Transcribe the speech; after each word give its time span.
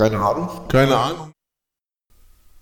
Keine 0.00 0.18
Ahnung. 0.18 0.68
Keine 0.68 0.96
Ahnung. 0.96 1.32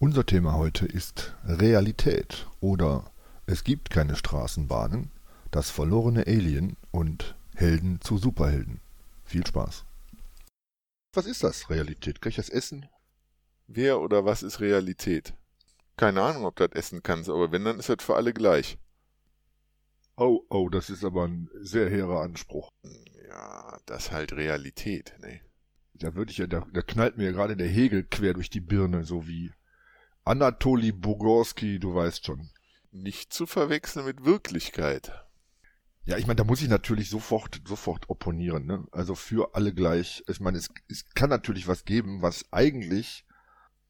Unser 0.00 0.26
Thema 0.26 0.54
heute 0.54 0.86
ist 0.86 1.36
Realität 1.44 2.48
oder 2.58 3.12
es 3.46 3.62
gibt 3.62 3.90
keine 3.90 4.16
Straßenbahnen, 4.16 5.12
das 5.52 5.70
verlorene 5.70 6.26
Alien 6.26 6.76
und 6.90 7.36
Helden 7.54 8.00
zu 8.00 8.18
Superhelden. 8.18 8.80
Viel 9.24 9.46
Spaß. 9.46 9.84
Was 11.14 11.26
ist 11.26 11.44
das, 11.44 11.70
Realität? 11.70 12.20
Kann 12.20 12.30
ich 12.30 12.36
das 12.36 12.48
essen? 12.48 12.88
Wer 13.68 14.00
oder 14.00 14.24
was 14.24 14.42
ist 14.42 14.58
Realität? 14.58 15.32
Keine 15.96 16.22
Ahnung, 16.22 16.44
ob 16.44 16.56
du 16.56 16.66
das 16.66 16.76
essen 16.76 17.04
kannst, 17.04 17.30
aber 17.30 17.52
wenn, 17.52 17.64
dann 17.64 17.78
ist 17.78 17.88
das 17.88 18.02
für 18.02 18.16
alle 18.16 18.32
gleich. 18.32 18.78
Oh, 20.16 20.40
oh, 20.50 20.68
das 20.70 20.90
ist 20.90 21.04
aber 21.04 21.28
ein 21.28 21.48
sehr 21.60 21.88
hehrer 21.88 22.20
Anspruch. 22.20 22.68
Ja, 23.28 23.78
das 23.86 24.06
ist 24.06 24.10
halt 24.10 24.32
Realität, 24.32 25.14
ne? 25.20 25.40
Da 25.98 26.14
würde 26.14 26.30
ich 26.30 26.38
ja, 26.38 26.46
da, 26.46 26.66
da 26.72 26.82
knallt 26.82 27.16
mir 27.16 27.24
ja 27.24 27.32
gerade 27.32 27.56
der 27.56 27.68
Hegel 27.68 28.04
quer 28.04 28.34
durch 28.34 28.50
die 28.50 28.60
Birne, 28.60 29.04
so 29.04 29.26
wie 29.26 29.52
Anatoli 30.24 30.92
Bugorski, 30.92 31.78
du 31.78 31.94
weißt 31.94 32.24
schon. 32.24 32.50
Nicht 32.90 33.32
zu 33.32 33.46
verwechseln 33.46 34.06
mit 34.06 34.24
Wirklichkeit. 34.24 35.12
Ja, 36.04 36.16
ich 36.16 36.26
meine, 36.26 36.36
da 36.36 36.44
muss 36.44 36.62
ich 36.62 36.68
natürlich 36.68 37.10
sofort, 37.10 37.60
sofort 37.66 38.08
opponieren, 38.08 38.64
ne? 38.64 38.86
Also 38.92 39.14
für 39.14 39.54
alle 39.54 39.74
gleich. 39.74 40.24
Ich 40.26 40.40
meine, 40.40 40.56
es, 40.56 40.70
es 40.88 41.08
kann 41.10 41.28
natürlich 41.28 41.68
was 41.68 41.84
geben, 41.84 42.22
was 42.22 42.50
eigentlich 42.50 43.26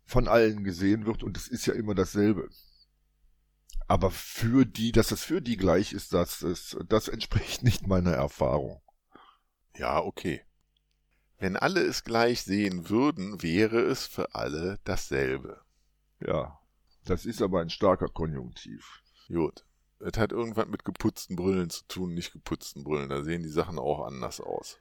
von 0.04 0.26
allen 0.26 0.64
gesehen 0.64 1.06
wird 1.06 1.22
und 1.22 1.36
es 1.36 1.46
ist 1.46 1.66
ja 1.66 1.74
immer 1.74 1.94
dasselbe. 1.94 2.48
Aber 3.86 4.10
für 4.10 4.66
die, 4.66 4.90
dass 4.90 5.12
es 5.12 5.22
für 5.22 5.40
die 5.40 5.56
gleich 5.56 5.92
ist, 5.92 6.12
das, 6.12 6.42
ist, 6.42 6.76
das 6.88 7.08
entspricht 7.08 7.62
nicht 7.62 7.86
meiner 7.86 8.12
Erfahrung. 8.12 8.82
Ja, 9.76 10.00
okay. 10.00 10.42
Wenn 11.38 11.56
alle 11.56 11.80
es 11.82 12.04
gleich 12.04 12.42
sehen 12.42 12.88
würden, 12.88 13.42
wäre 13.42 13.80
es 13.80 14.06
für 14.06 14.34
alle 14.34 14.78
dasselbe. 14.84 15.60
Ja, 16.20 16.58
das 17.04 17.26
ist 17.26 17.42
aber 17.42 17.60
ein 17.60 17.70
starker 17.70 18.08
Konjunktiv. 18.08 19.02
Gut. 19.28 19.64
Es 20.00 20.18
hat 20.18 20.32
irgendwas 20.32 20.68
mit 20.68 20.84
geputzten 20.84 21.36
Brillen 21.36 21.70
zu 21.70 21.84
tun, 21.86 22.14
nicht 22.14 22.32
geputzten 22.32 22.84
Brillen. 22.84 23.08
Da 23.08 23.22
sehen 23.22 23.42
die 23.42 23.48
Sachen 23.48 23.78
auch 23.78 24.06
anders 24.06 24.40
aus 24.40 24.80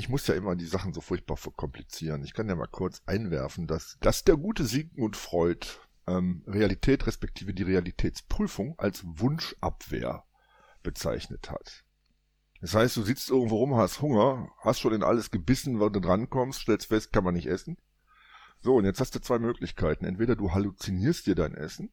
ich 0.00 0.08
muss 0.08 0.26
ja 0.26 0.34
immer 0.34 0.56
die 0.56 0.66
Sachen 0.66 0.94
so 0.94 1.00
furchtbar 1.00 1.36
verkomplizieren. 1.36 2.24
Ich 2.24 2.32
kann 2.32 2.48
ja 2.48 2.54
mal 2.54 2.66
kurz 2.66 3.02
einwerfen, 3.06 3.66
dass, 3.66 3.98
dass 4.00 4.24
der 4.24 4.36
gute 4.36 4.64
Sigmund 4.64 5.16
Freud 5.16 5.66
ähm, 6.06 6.42
Realität 6.46 7.06
respektive 7.06 7.52
die 7.52 7.64
Realitätsprüfung 7.64 8.78
als 8.78 9.02
Wunschabwehr 9.04 10.24
bezeichnet 10.82 11.50
hat. 11.50 11.84
Das 12.60 12.74
heißt, 12.74 12.96
du 12.96 13.02
sitzt 13.02 13.30
irgendwo 13.30 13.56
rum, 13.56 13.76
hast 13.76 14.02
Hunger, 14.02 14.50
hast 14.58 14.80
schon 14.80 14.92
in 14.92 15.02
alles 15.02 15.30
gebissen, 15.30 15.80
wenn 15.80 15.92
du 15.92 16.00
drankommst, 16.00 16.60
stellst 16.60 16.88
fest, 16.88 17.12
kann 17.12 17.24
man 17.24 17.34
nicht 17.34 17.46
essen. 17.46 17.78
So, 18.60 18.74
und 18.76 18.84
jetzt 18.84 19.00
hast 19.00 19.14
du 19.14 19.20
zwei 19.20 19.38
Möglichkeiten. 19.38 20.04
Entweder 20.04 20.36
du 20.36 20.52
halluzinierst 20.52 21.26
dir 21.26 21.34
dein 21.34 21.54
Essen, 21.54 21.90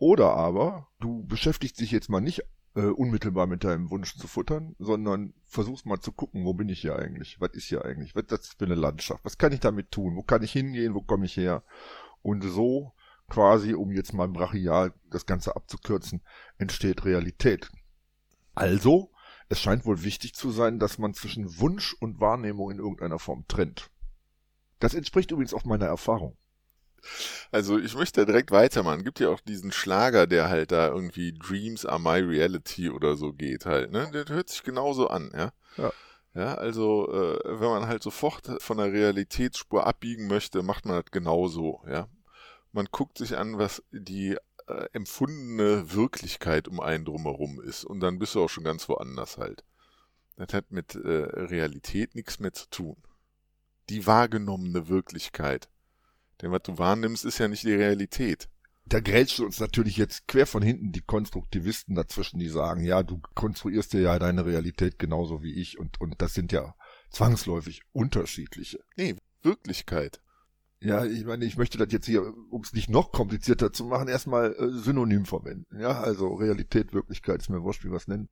oder 0.00 0.34
aber 0.34 0.88
du 0.98 1.24
beschäftigst 1.24 1.78
dich 1.78 1.90
jetzt 1.90 2.08
mal 2.08 2.22
nicht 2.22 2.42
äh, 2.74 2.86
unmittelbar 2.86 3.46
mit 3.46 3.64
deinem 3.64 3.90
Wunsch 3.90 4.16
zu 4.16 4.26
futtern, 4.28 4.74
sondern 4.78 5.34
versuchst 5.46 5.84
mal 5.84 6.00
zu 6.00 6.10
gucken, 6.10 6.46
wo 6.46 6.54
bin 6.54 6.70
ich 6.70 6.80
hier 6.80 6.96
eigentlich? 6.96 7.38
Was 7.38 7.50
ist 7.52 7.66
hier 7.66 7.84
eigentlich? 7.84 8.14
Was 8.14 8.22
ist 8.22 8.30
das 8.32 8.48
für 8.54 8.64
eine 8.64 8.76
Landschaft? 8.76 9.24
Was 9.24 9.36
kann 9.36 9.52
ich 9.52 9.60
damit 9.60 9.90
tun? 9.90 10.16
Wo 10.16 10.22
kann 10.22 10.42
ich 10.42 10.52
hingehen? 10.52 10.94
Wo 10.94 11.02
komme 11.02 11.26
ich 11.26 11.36
her? 11.36 11.62
Und 12.22 12.42
so 12.42 12.94
quasi, 13.28 13.74
um 13.74 13.92
jetzt 13.92 14.14
mal 14.14 14.26
brachial 14.26 14.94
das 15.10 15.26
Ganze 15.26 15.54
abzukürzen, 15.54 16.22
entsteht 16.56 17.04
Realität. 17.04 17.70
Also, 18.54 19.10
es 19.50 19.60
scheint 19.60 19.84
wohl 19.84 20.04
wichtig 20.04 20.32
zu 20.34 20.52
sein, 20.52 20.78
dass 20.78 20.98
man 20.98 21.12
zwischen 21.12 21.58
Wunsch 21.58 21.94
und 22.00 22.20
Wahrnehmung 22.20 22.70
in 22.70 22.78
irgendeiner 22.78 23.18
Form 23.18 23.44
trennt. 23.48 23.90
Das 24.78 24.94
entspricht 24.94 25.32
übrigens 25.32 25.52
auch 25.52 25.64
meiner 25.64 25.86
Erfahrung. 25.86 26.36
Also 27.50 27.76
ich 27.78 27.94
möchte 27.96 28.24
direkt 28.24 28.52
weitermachen. 28.52 29.02
Gibt 29.02 29.18
ja 29.18 29.28
auch 29.28 29.40
diesen 29.40 29.72
Schlager, 29.72 30.28
der 30.28 30.48
halt 30.48 30.70
da 30.70 30.88
irgendwie 30.88 31.32
Dreams 31.32 31.84
are 31.84 31.98
my 31.98 32.20
reality 32.20 32.90
oder 32.90 33.16
so 33.16 33.32
geht 33.32 33.66
halt. 33.66 33.90
Ne? 33.90 34.08
Der 34.12 34.24
hört 34.28 34.48
sich 34.48 34.62
genauso 34.62 35.08
an, 35.08 35.30
ja. 35.34 35.52
Ja. 35.76 35.92
Ja, 36.32 36.54
also 36.54 37.12
äh, 37.12 37.40
wenn 37.44 37.70
man 37.70 37.88
halt 37.88 38.04
sofort 38.04 38.62
von 38.62 38.78
der 38.78 38.92
Realitätsspur 38.92 39.84
abbiegen 39.84 40.28
möchte, 40.28 40.62
macht 40.62 40.86
man 40.86 41.02
das 41.02 41.10
genauso, 41.10 41.82
ja. 41.88 42.06
Man 42.70 42.86
guckt 42.92 43.18
sich 43.18 43.36
an, 43.36 43.58
was 43.58 43.82
die 43.90 44.36
äh, 44.70 44.88
empfundene 44.92 45.92
Wirklichkeit 45.92 46.68
um 46.68 46.80
einen 46.80 47.04
drumherum 47.04 47.60
ist 47.60 47.84
und 47.84 48.00
dann 48.00 48.18
bist 48.18 48.34
du 48.34 48.42
auch 48.44 48.50
schon 48.50 48.64
ganz 48.64 48.88
woanders 48.88 49.38
halt. 49.38 49.64
Das 50.36 50.54
hat 50.54 50.70
mit 50.70 50.94
äh, 50.94 50.98
Realität 50.98 52.14
nichts 52.14 52.38
mehr 52.38 52.52
zu 52.52 52.68
tun. 52.70 52.96
Die 53.88 54.06
wahrgenommene 54.06 54.88
Wirklichkeit 54.88 55.68
denn 56.40 56.52
was 56.52 56.62
du 56.62 56.78
wahrnimmst, 56.78 57.24
ist 57.24 57.38
ja 57.38 57.48
nicht 57.48 57.64
die 57.64 57.74
Realität. 57.74 58.48
Da 58.86 59.00
grätschen 59.00 59.44
uns 59.44 59.60
natürlich 59.60 59.96
jetzt 59.96 60.26
quer 60.26 60.46
von 60.46 60.62
hinten 60.62 60.90
die 60.90 61.02
Konstruktivisten 61.02 61.94
dazwischen, 61.94 62.40
die 62.40 62.48
sagen, 62.48 62.82
ja, 62.82 63.02
du 63.02 63.20
konstruierst 63.34 63.92
dir 63.92 64.00
ja 64.00 64.18
deine 64.18 64.46
Realität 64.46 64.98
genauso 64.98 65.42
wie 65.42 65.60
ich 65.60 65.78
und, 65.78 66.00
und 66.00 66.20
das 66.20 66.34
sind 66.34 66.50
ja 66.50 66.74
zwangsläufig 67.10 67.82
unterschiedliche. 67.92 68.80
Nee, 68.96 69.16
Wirklichkeit. 69.42 70.20
Ja, 70.80 71.04
ich 71.04 71.24
meine, 71.24 71.44
ich 71.44 71.58
möchte 71.58 71.76
das 71.76 71.92
jetzt 71.92 72.06
hier, 72.06 72.34
um 72.50 72.62
es 72.62 72.72
nicht 72.72 72.88
noch 72.88 73.12
komplizierter 73.12 73.72
zu 73.72 73.84
machen, 73.84 74.08
erstmal 74.08 74.54
äh, 74.54 74.70
synonym 74.70 75.26
verwenden. 75.26 75.78
Ja, 75.78 76.00
also 76.00 76.34
Realität, 76.34 76.94
Wirklichkeit 76.94 77.42
ist 77.42 77.50
mir 77.50 77.62
wurscht, 77.62 77.84
wie 77.84 77.90
wir 77.90 77.96
es 77.96 78.08
nennen. 78.08 78.28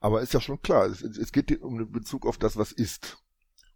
Aber 0.00 0.20
ist 0.20 0.34
ja 0.34 0.40
schon 0.40 0.60
klar, 0.62 0.86
es, 0.86 1.02
es 1.02 1.30
geht 1.30 1.62
um 1.62 1.78
den 1.78 1.92
Bezug 1.92 2.26
auf 2.26 2.38
das, 2.38 2.56
was 2.56 2.72
ist. 2.72 3.18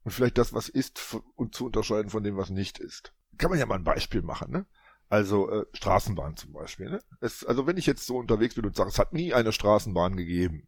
Und 0.03 0.11
vielleicht 0.11 0.39
das, 0.39 0.53
was 0.53 0.69
ist, 0.69 1.17
und 1.37 1.55
zu 1.55 1.67
unterscheiden 1.67 2.11
von 2.11 2.25
dem, 2.25 2.37
was 2.37 2.51
nicht 2.51 2.79
ist 2.79 3.13
kann 3.39 3.51
man 3.51 3.59
ja 3.59 3.67
mal 3.67 3.77
ein 3.77 3.85
Beispiel 3.85 4.23
machen, 4.23 4.51
ne? 4.51 4.67
Also 5.09 5.49
äh, 5.51 5.67
Straßenbahn 5.73 6.37
zum 6.37 6.53
Beispiel. 6.53 6.91
Ne? 6.91 7.01
Es, 7.21 7.45
also 7.45 7.67
wenn 7.69 7.77
ich 7.77 7.87
jetzt 7.87 8.07
so 8.07 8.17
unterwegs 8.17 8.57
bin 8.57 8.67
und 8.67 8.75
sage, 8.75 8.91
es 8.91 8.99
hat 8.99 9.13
nie 9.13 9.33
eine 9.33 9.53
Straßenbahn 9.53 10.17
gegeben, 10.17 10.67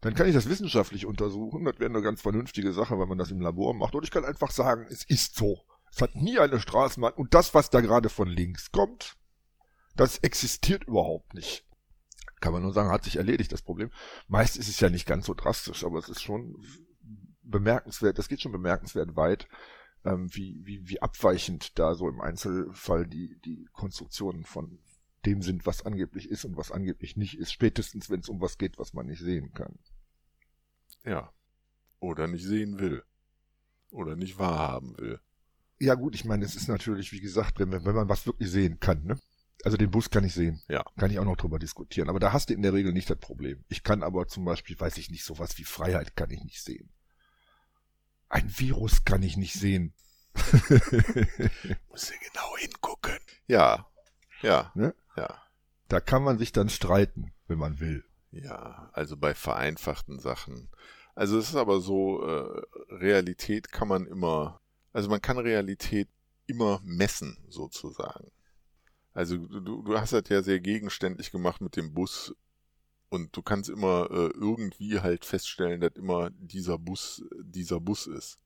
dann 0.00 0.14
kann 0.14 0.26
ich 0.26 0.34
das 0.34 0.48
wissenschaftlich 0.48 1.04
untersuchen. 1.04 1.62
Das 1.64 1.78
wäre 1.78 1.90
eine 1.90 2.00
ganz 2.00 2.22
vernünftige 2.22 2.72
Sache, 2.72 2.98
wenn 2.98 3.08
man 3.08 3.18
das 3.18 3.30
im 3.30 3.40
Labor 3.40 3.74
macht. 3.74 3.94
Und 3.94 4.02
ich 4.02 4.10
kann 4.10 4.24
einfach 4.24 4.50
sagen, 4.50 4.86
es 4.88 5.04
ist 5.04 5.36
so. 5.36 5.60
Es 5.94 6.02
hat 6.02 6.16
nie 6.16 6.40
eine 6.40 6.58
Straßenbahn. 6.58 7.12
Und 7.12 7.34
das, 7.34 7.54
was 7.54 7.70
da 7.70 7.80
gerade 7.80 8.08
von 8.08 8.26
links 8.26 8.72
kommt, 8.72 9.16
das 9.94 10.18
existiert 10.18 10.84
überhaupt 10.84 11.34
nicht. 11.34 11.64
Kann 12.40 12.52
man 12.52 12.62
nur 12.62 12.72
sagen, 12.72 12.90
hat 12.90 13.04
sich 13.04 13.16
erledigt, 13.16 13.52
das 13.52 13.62
Problem. 13.62 13.92
Meist 14.26 14.56
ist 14.56 14.68
es 14.68 14.80
ja 14.80 14.90
nicht 14.90 15.06
ganz 15.06 15.26
so 15.26 15.34
drastisch, 15.34 15.84
aber 15.84 16.00
es 16.00 16.08
ist 16.08 16.20
schon 16.20 16.56
bemerkenswert, 17.42 18.18
das 18.18 18.28
geht 18.28 18.40
schon 18.40 18.50
bemerkenswert 18.50 19.14
weit, 19.14 19.48
ähm, 20.04 20.34
wie, 20.34 20.60
wie, 20.64 20.88
wie 20.88 21.00
abweichend 21.00 21.78
da 21.78 21.94
so 21.94 22.08
im 22.08 22.20
Einzelfall 22.20 23.06
die, 23.06 23.38
die 23.44 23.68
Konstruktionen 23.72 24.44
von 24.44 24.80
dem 25.24 25.42
sind, 25.42 25.64
was 25.64 25.86
angeblich 25.86 26.28
ist 26.28 26.44
und 26.44 26.56
was 26.56 26.72
angeblich 26.72 27.16
nicht 27.16 27.38
ist, 27.38 27.52
spätestens 27.52 28.10
wenn 28.10 28.20
es 28.20 28.28
um 28.28 28.40
was 28.40 28.58
geht, 28.58 28.78
was 28.78 28.94
man 28.94 29.06
nicht 29.06 29.20
sehen 29.20 29.52
kann. 29.52 29.78
Ja. 31.04 31.32
Oder 32.00 32.26
nicht 32.26 32.44
sehen 32.44 32.80
will. 32.80 33.04
Oder 33.90 34.16
nicht 34.16 34.38
wahrhaben 34.38 34.98
will. 34.98 35.20
Ja 35.84 35.94
gut, 35.94 36.14
ich 36.14 36.24
meine, 36.24 36.44
es 36.44 36.56
ist 36.56 36.68
natürlich, 36.68 37.12
wie 37.12 37.20
gesagt, 37.20 37.58
wenn, 37.58 37.70
wenn 37.72 37.94
man 37.94 38.08
was 38.08 38.26
wirklich 38.26 38.50
sehen 38.50 38.80
kann, 38.80 39.04
ne? 39.04 39.18
Also 39.64 39.76
den 39.76 39.90
Bus 39.90 40.10
kann 40.10 40.24
ich 40.24 40.34
sehen. 40.34 40.62
Ja. 40.68 40.84
Kann 40.98 41.10
ich 41.10 41.18
auch 41.18 41.24
noch 41.24 41.36
drüber 41.36 41.58
diskutieren. 41.58 42.08
Aber 42.08 42.20
da 42.20 42.32
hast 42.32 42.50
du 42.50 42.54
in 42.54 42.62
der 42.62 42.72
Regel 42.72 42.92
nicht 42.92 43.08
das 43.08 43.18
Problem. 43.18 43.64
Ich 43.68 43.82
kann 43.82 44.02
aber 44.02 44.26
zum 44.26 44.44
Beispiel, 44.44 44.78
weiß 44.78 44.98
ich 44.98 45.10
nicht, 45.10 45.24
sowas 45.24 45.56
wie 45.58 45.64
Freiheit 45.64 46.16
kann 46.16 46.30
ich 46.30 46.42
nicht 46.42 46.62
sehen. 46.62 46.90
Ein 48.28 48.52
Virus 48.58 49.04
kann 49.04 49.22
ich 49.22 49.36
nicht 49.36 49.54
sehen. 49.54 49.94
Muss 50.34 52.10
ja 52.10 52.16
genau 52.32 52.56
hingucken. 52.58 53.18
Ja, 53.46 53.86
ja, 54.42 54.72
ne? 54.74 54.94
ja. 55.16 55.42
Da 55.88 56.00
kann 56.00 56.22
man 56.22 56.38
sich 56.38 56.52
dann 56.52 56.68
streiten, 56.68 57.32
wenn 57.46 57.58
man 57.58 57.80
will. 57.80 58.04
Ja, 58.30 58.90
also 58.92 59.16
bei 59.16 59.34
vereinfachten 59.34 60.18
Sachen. 60.18 60.68
Also 61.14 61.38
es 61.38 61.50
ist 61.50 61.56
aber 61.56 61.80
so, 61.80 62.26
äh, 62.26 62.62
Realität 62.90 63.70
kann 63.70 63.88
man 63.88 64.06
immer, 64.06 64.60
also 64.94 65.10
man 65.10 65.20
kann 65.20 65.36
Realität 65.38 66.08
immer 66.46 66.80
messen, 66.84 67.36
sozusagen. 67.48 68.30
Also 69.12 69.36
du, 69.36 69.82
du 69.82 69.98
hast 69.98 70.12
das 70.12 70.28
ja 70.28 70.42
sehr 70.42 70.60
gegenständlich 70.60 71.30
gemacht 71.30 71.60
mit 71.60 71.76
dem 71.76 71.92
Bus 71.92 72.34
und 73.10 73.36
du 73.36 73.42
kannst 73.42 73.68
immer 73.68 74.08
äh, 74.10 74.30
irgendwie 74.34 75.00
halt 75.00 75.24
feststellen, 75.24 75.80
dass 75.80 75.92
immer 75.96 76.30
dieser 76.30 76.78
Bus 76.78 77.22
dieser 77.42 77.80
Bus 77.80 78.06
ist. 78.06 78.38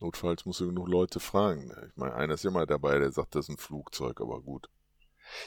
Notfalls 0.00 0.46
musst 0.46 0.60
du 0.60 0.66
genug 0.66 0.88
Leute 0.88 1.20
fragen. 1.20 1.70
Ich 1.88 1.96
meine, 1.96 2.14
einer 2.14 2.34
ist 2.34 2.44
immer 2.46 2.66
dabei, 2.66 2.98
der 2.98 3.12
sagt, 3.12 3.34
das 3.34 3.46
ist 3.46 3.50
ein 3.50 3.58
Flugzeug, 3.58 4.20
aber 4.20 4.40
gut. 4.40 4.68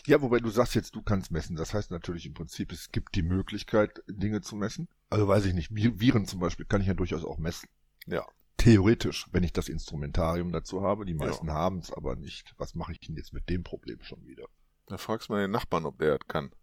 Ja, 0.06 0.22
wobei 0.22 0.40
du 0.40 0.50
sagst 0.50 0.76
jetzt, 0.76 0.96
du 0.96 1.02
kannst 1.02 1.32
messen. 1.32 1.56
Das 1.56 1.74
heißt 1.74 1.90
natürlich 1.90 2.28
im 2.28 2.36
Prinzip, 2.36 2.72
es 2.72 2.92
gibt 2.92 3.16
die 3.16 3.24
Möglichkeit, 3.24 4.04
Dinge 4.08 4.42
zu 4.42 4.56
messen. 4.56 4.88
Also 5.10 5.28
weiß 5.28 5.46
ich 5.46 5.56
nicht, 5.56 5.70
Viren 5.72 6.28
zum 6.28 6.40
Beispiel 6.40 6.68
kann 6.68 6.82
ich 6.82 6.88
ja 6.88 6.94
durchaus 6.94 7.26
auch 7.26 7.40
messen. 7.40 7.68
Ja. 8.06 8.26
Theoretisch, 8.64 9.28
wenn 9.34 9.44
ich 9.44 9.52
das 9.52 9.68
Instrumentarium 9.68 10.54
dazu 10.54 10.84
habe. 10.84 11.04
Die 11.04 11.14
meisten 11.14 11.48
ja. 11.48 11.54
haben 11.54 11.80
es 11.80 11.92
aber 11.92 12.16
nicht. 12.16 12.54
Was 12.58 12.76
mache 12.76 12.94
ich 12.94 13.02
denn 13.02 13.18
jetzt 13.18 13.34
mit 13.34 13.50
dem 13.50 13.62
Problem 13.62 14.02
schon 14.02 14.26
wieder? 14.26 14.46
Da 14.86 14.98
fragst 14.98 15.28
du 15.28 15.34
mal 15.34 15.42
den 15.42 15.52
Nachbarn, 15.52 15.86
ob 15.86 16.00
der 16.00 16.18
das 16.18 16.28
kann. 16.30 16.56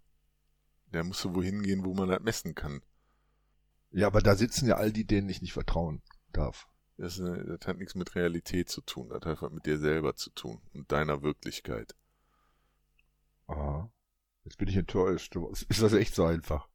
Der 0.95 1.05
muss 1.05 1.23
wohin 1.27 1.63
gehen, 1.63 1.85
wo 1.85 1.93
man 1.93 2.09
das 2.09 2.23
messen 2.23 2.55
kann. 2.55 2.81
Ja, 3.91 4.07
aber 4.07 4.23
da 4.23 4.35
sitzen 4.35 4.67
ja 4.67 4.77
all 4.77 4.93
die, 4.93 5.05
denen 5.05 5.29
ich 5.29 5.43
nicht 5.43 5.53
vertrauen 5.53 6.01
darf. 6.33 6.69
Das, 6.97 7.19
das, 7.19 7.67
hat 7.67 7.77
nichts 7.77 7.95
mit 7.95 8.15
Realität 8.15 8.71
zu 8.71 8.81
tun, 8.81 9.11
das 9.11 9.21
hat 9.27 9.43
was 9.43 9.53
mit 9.53 9.67
dir 9.67 9.79
selber 9.79 10.15
zu 10.17 10.31
tun 10.31 10.63
und 10.73 10.91
deiner 10.93 11.23
Wirklichkeit. 11.23 11.95
Aha. 13.47 13.93
Jetzt 14.45 14.57
bin 14.57 14.69
ich 14.69 14.77
enttäuscht. 14.77 15.37
Ist 15.69 15.83
das 15.83 15.93
echt 15.93 16.15
so 16.15 16.25
einfach? 16.25 16.67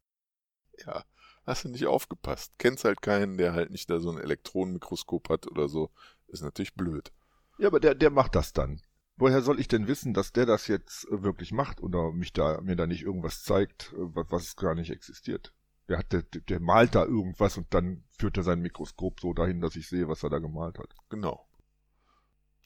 Ja, 0.85 1.03
hast 1.45 1.63
du 1.65 1.69
nicht 1.69 1.85
aufgepasst. 1.85 2.53
Kennst 2.57 2.85
halt 2.85 3.01
keinen, 3.01 3.37
der 3.37 3.53
halt 3.53 3.71
nicht 3.71 3.89
da 3.89 3.99
so 3.99 4.11
ein 4.11 4.17
Elektronenmikroskop 4.17 5.29
hat 5.29 5.47
oder 5.47 5.67
so. 5.67 5.91
Ist 6.27 6.41
natürlich 6.41 6.75
blöd. 6.75 7.11
Ja, 7.57 7.67
aber 7.67 7.79
der, 7.79 7.95
der 7.95 8.09
macht 8.09 8.35
das 8.35 8.53
dann. 8.53 8.81
Woher 9.17 9.41
soll 9.41 9.59
ich 9.59 9.69
denn 9.69 9.87
wissen, 9.87 10.13
dass 10.13 10.33
der 10.33 10.45
das 10.45 10.67
jetzt 10.67 11.05
äh, 11.09 11.23
wirklich 11.23 11.53
macht 11.53 11.81
oder 11.81 12.11
mich 12.11 12.33
da, 12.33 12.59
mir 12.61 12.75
da 12.75 12.85
nicht 12.85 13.03
irgendwas 13.03 13.43
zeigt, 13.43 13.93
äh, 13.93 13.97
was, 13.97 14.25
was 14.29 14.55
gar 14.55 14.75
nicht 14.75 14.91
existiert? 14.91 15.53
Der 15.87 15.99
hat, 15.99 16.11
der, 16.11 16.23
der 16.23 16.59
malt 16.59 16.95
da 16.95 17.05
irgendwas 17.05 17.57
und 17.57 17.73
dann 17.73 18.03
führt 18.09 18.37
er 18.37 18.43
sein 18.43 18.59
Mikroskop 18.59 19.19
so 19.19 19.33
dahin, 19.33 19.61
dass 19.61 19.75
ich 19.75 19.87
sehe, 19.87 20.07
was 20.07 20.23
er 20.23 20.29
da 20.29 20.39
gemalt 20.39 20.79
hat. 20.79 20.93
Genau. 21.09 21.47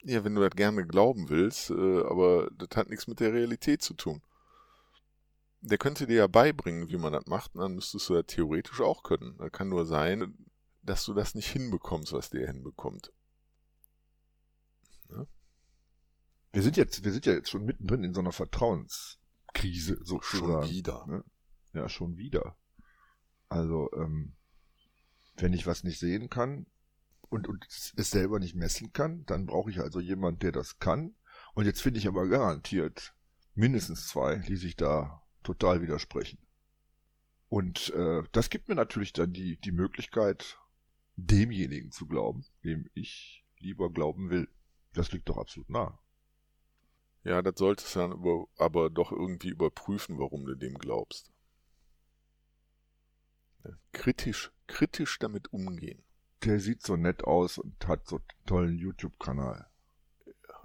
Ja, 0.04 0.24
wenn 0.24 0.34
du 0.34 0.42
das 0.42 0.56
gerne 0.56 0.88
glauben 0.88 1.30
willst, 1.30 1.70
äh, 1.70 2.02
aber 2.04 2.50
das 2.58 2.70
hat 2.76 2.90
nichts 2.90 3.08
mit 3.08 3.20
der 3.20 3.34
Realität 3.34 3.82
zu 3.82 3.94
tun. 3.94 4.22
Der 5.62 5.78
könnte 5.78 6.08
dir 6.08 6.16
ja 6.16 6.28
beibringen, 6.28 6.90
wie 6.90 6.98
man 6.98 7.14
das 7.14 7.26
macht, 7.26 7.56
und 7.56 7.62
dann 7.62 7.76
müsstest 7.76 8.08
du 8.10 8.14
das 8.14 8.28
theoretisch 8.28 8.80
auch 8.80 9.04
können. 9.04 9.38
Da 9.38 9.50
kann 9.50 9.70
nur 9.70 9.86
sein, 9.86 10.48
dass 10.82 11.06
du 11.06 11.14
das 11.14 11.36
nicht 11.36 11.50
hinbekommst, 11.52 12.14
was 12.14 12.30
der 12.30 12.48
hinbekommt. 12.48 13.12
Ja? 15.10 15.26
Wir 16.54 16.62
sind 16.62 16.78
jetzt, 16.78 17.04
wir 17.04 17.12
sind 17.12 17.26
ja 17.26 17.34
jetzt 17.34 17.50
schon 17.50 17.66
mittendrin 17.66 18.04
in 18.04 18.14
so 18.14 18.22
einer 18.22 18.32
Vertrauenskrise 18.32 20.00
sozusagen. 20.04 20.64
Schon 20.64 20.70
wieder. 20.70 21.06
Ne? 21.08 21.24
Ja, 21.74 21.90
schon 21.90 22.18
wieder. 22.18 22.56
Also, 23.50 23.92
ähm, 23.94 24.36
wenn 25.36 25.54
ich 25.54 25.68
was 25.68 25.84
nicht 25.84 26.00
sehen 26.00 26.30
kann 26.30 26.68
und, 27.30 27.48
und 27.48 27.66
es 27.68 28.10
selber 28.10 28.40
nicht 28.40 28.56
messen 28.56 28.94
kann, 28.94 29.26
dann 29.26 29.46
brauche 29.46 29.70
ich 29.70 29.80
also 29.80 30.00
jemand, 30.00 30.42
der 30.44 30.52
das 30.52 30.80
kann. 30.80 31.16
Und 31.54 31.66
jetzt 31.66 31.82
finde 31.82 32.00
ich 32.00 32.08
aber 32.08 32.28
garantiert 32.28 33.14
mindestens 33.56 34.08
zwei, 34.08 34.38
die 34.38 34.56
sich 34.56 34.76
da 34.76 35.22
total 35.50 35.82
widersprechen. 35.82 36.38
Und 37.50 37.92
äh, 37.96 38.22
das 38.32 38.52
gibt 38.52 38.70
mir 38.70 38.76
natürlich 38.76 39.14
dann 39.14 39.34
die, 39.34 39.58
die 39.58 39.72
Möglichkeit, 39.72 40.60
demjenigen 41.16 41.92
zu 41.92 42.06
glauben, 42.06 42.46
dem 42.64 42.88
ich 42.94 43.44
lieber 43.58 43.92
glauben 43.92 44.30
will. 44.30 44.48
Das 44.94 45.12
liegt 45.12 45.28
doch 45.28 45.38
absolut 45.38 45.70
nah. 45.70 46.00
Ja, 47.24 47.42
das 47.42 47.56
solltest 47.58 47.96
du 47.96 48.00
dann 48.00 48.46
aber 48.58 48.90
doch 48.92 49.12
irgendwie 49.12 49.50
überprüfen, 49.50 50.20
warum 50.20 50.46
du 50.46 50.56
dem 50.56 50.78
glaubst. 50.78 51.32
Kritisch, 53.92 54.52
kritisch 54.68 55.18
damit 55.18 55.52
umgehen. 55.52 56.04
Der 56.44 56.60
sieht 56.60 56.84
so 56.84 56.96
nett 56.96 57.24
aus 57.24 57.58
und 57.58 57.88
hat 57.88 58.08
so 58.08 58.18
einen 58.18 58.46
tollen 58.46 58.78
YouTube-Kanal. 58.78 59.68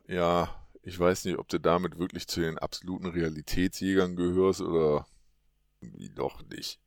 Ja, 0.07 0.64
ich 0.85 0.99
weiß 0.99 1.25
nicht, 1.25 1.39
ob 1.39 1.49
du 1.49 1.59
damit 1.59 1.99
wirklich 1.99 2.29
zu 2.29 2.41
den 2.41 2.59
absoluten 2.59 3.07
Realitätsjägern 3.07 4.17
gehörst 4.17 4.61
oder 4.61 5.07
doch 6.15 6.43
nicht. 6.43 6.81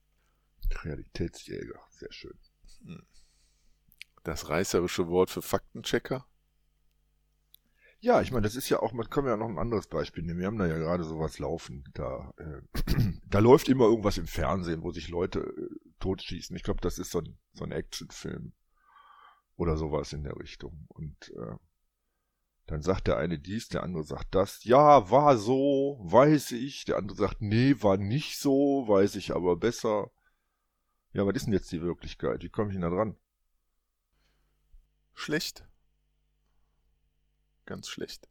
Realitätsjäger, 0.83 1.79
sehr 1.89 2.11
schön. 2.11 2.37
Hm. 2.83 3.05
Das 4.23 4.49
reißerische 4.49 5.07
Wort 5.07 5.31
für 5.31 5.41
Faktenchecker? 5.41 6.27
Ja, 7.99 8.21
ich 8.21 8.31
meine, 8.31 8.43
das 8.43 8.55
ist 8.55 8.69
ja 8.69 8.79
auch, 8.79 8.93
man 8.93 9.09
kann 9.09 9.25
ja 9.25 9.35
noch 9.35 9.49
ein 9.49 9.57
anderes 9.57 9.87
Beispiel 9.87 10.23
nehmen. 10.23 10.39
Wir 10.39 10.45
haben 10.45 10.59
da 10.59 10.67
ja 10.67 10.77
gerade 10.77 11.03
sowas 11.03 11.39
laufen. 11.39 11.83
Da, 11.95 12.31
äh, 12.37 12.61
da 13.25 13.39
läuft 13.39 13.67
immer 13.67 13.85
irgendwas 13.85 14.19
im 14.19 14.27
Fernsehen, 14.27 14.83
wo 14.83 14.91
sich 14.91 15.07
Leute 15.07 15.39
äh, 15.39 15.89
totschießen. 15.99 16.55
Ich 16.55 16.61
glaube, 16.61 16.81
das 16.81 16.99
ist 16.99 17.09
so 17.09 17.19
ein, 17.19 17.39
so 17.53 17.63
ein 17.63 17.71
Actionfilm 17.71 18.53
oder 19.55 19.77
sowas 19.77 20.13
in 20.13 20.23
der 20.23 20.37
Richtung. 20.37 20.85
Und 20.89 21.33
äh, 21.35 21.55
dann 22.67 22.81
sagt 22.81 23.07
der 23.07 23.17
eine 23.17 23.39
dies, 23.39 23.69
der 23.69 23.83
andere 23.83 24.03
sagt 24.03 24.35
das. 24.35 24.63
Ja, 24.63 25.09
war 25.09 25.37
so, 25.37 25.99
weiß 26.01 26.51
ich. 26.51 26.85
Der 26.85 26.97
andere 26.97 27.17
sagt, 27.17 27.41
nee, 27.41 27.75
war 27.79 27.97
nicht 27.97 28.39
so, 28.39 28.87
weiß 28.87 29.15
ich 29.15 29.35
aber 29.35 29.55
besser. 29.55 30.11
Ja, 31.13 31.25
was 31.25 31.35
ist 31.35 31.45
denn 31.45 31.53
jetzt 31.53 31.71
die 31.71 31.81
Wirklichkeit? 31.81 32.43
Wie 32.43 32.49
komme 32.49 32.69
ich 32.69 32.75
denn 32.75 32.81
da 32.81 32.89
dran? 32.89 33.17
Schlecht 35.13 35.65
ganz 37.67 37.87
schlecht. 37.87 38.27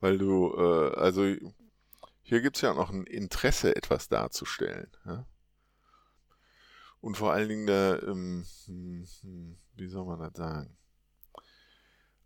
Weil 0.00 0.18
du, 0.18 0.52
äh, 0.54 0.94
also 0.96 1.22
hier 2.20 2.42
gibt 2.42 2.56
es 2.56 2.62
ja 2.62 2.74
noch 2.74 2.90
ein 2.90 3.04
Interesse, 3.04 3.74
etwas 3.74 4.08
darzustellen. 4.08 4.90
Ja? 5.06 5.26
Und 7.00 7.16
vor 7.16 7.32
allen 7.32 7.48
Dingen, 7.48 7.66
da, 7.66 7.98
ähm, 8.00 8.44
hm, 8.66 9.06
hm, 9.22 9.58
wie 9.76 9.88
soll 9.88 10.04
man 10.04 10.18
das 10.18 10.34
sagen? 10.34 10.76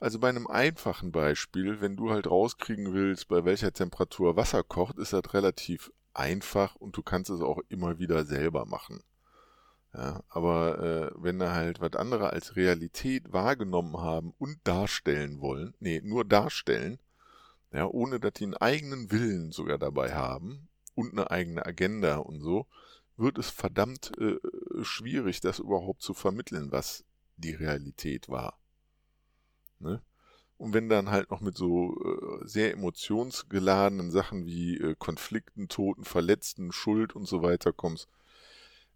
Also 0.00 0.19
bei 0.19 0.31
einem 0.31 0.47
einfachen 0.47 1.12
Beispiel, 1.12 1.82
wenn 1.82 1.97
du 1.97 2.11
halt 2.11 2.26
rauskriegen 2.26 2.94
willst, 2.94 3.29
bei 3.29 3.44
welcher 3.44 3.73
Temperatur 3.73 4.35
Wasser 4.35 4.62
kocht, 4.62 4.97
ist 4.99 5.12
das 5.12 5.35
relativ 5.35 5.93
einfach 6.14 6.75
und 6.76 6.97
du 6.97 7.02
kannst 7.02 7.31
es 7.31 7.43
auch 7.43 7.61
immer 7.69 7.99
wieder 7.99 8.25
selber 8.25 8.64
machen. 8.64 9.02
Ja, 9.93 10.23
aber 10.29 10.79
äh, 10.79 11.23
wenn 11.23 11.38
da 11.38 11.52
halt 11.52 11.81
was 11.81 11.94
andere 11.97 12.31
als 12.31 12.56
Realität 12.56 13.32
wahrgenommen 13.32 13.99
haben 13.99 14.32
und 14.38 14.58
darstellen 14.64 15.41
wollen, 15.41 15.75
nee, 15.81 16.00
nur 16.02 16.25
darstellen, 16.25 16.99
ja, 17.73 17.87
ohne 17.87 18.20
dass 18.20 18.35
die 18.35 18.44
einen 18.44 18.55
eigenen 18.55 19.11
Willen 19.11 19.52
sogar 19.52 19.79
dabei 19.79 20.14
haben 20.14 20.69
und 20.94 21.12
eine 21.12 21.31
eigene 21.31 21.67
Agenda 21.67 22.17
und 22.17 22.41
so, 22.41 22.67
wird 23.17 23.37
es 23.37 23.50
verdammt 23.50 24.12
äh, 24.19 24.38
schwierig, 24.82 25.41
das 25.41 25.58
überhaupt 25.58 26.02
zu 26.02 26.14
vermitteln, 26.14 26.73
was 26.73 27.05
die 27.37 27.55
Realität 27.55 28.29
war. 28.29 28.60
Ne? 29.81 30.03
Und 30.56 30.75
wenn 30.75 30.88
dann 30.88 31.11
halt 31.11 31.31
noch 31.31 31.41
mit 31.41 31.56
so 31.56 31.97
äh, 32.05 32.47
sehr 32.47 32.73
emotionsgeladenen 32.73 34.11
Sachen 34.11 34.44
wie 34.44 34.77
äh, 34.77 34.94
Konflikten, 34.99 35.69
Toten, 35.69 36.05
Verletzten, 36.05 36.71
Schuld 36.71 37.17
und 37.17 37.27
so 37.27 37.43
weiter 37.43 37.73
kommst, 37.73 38.09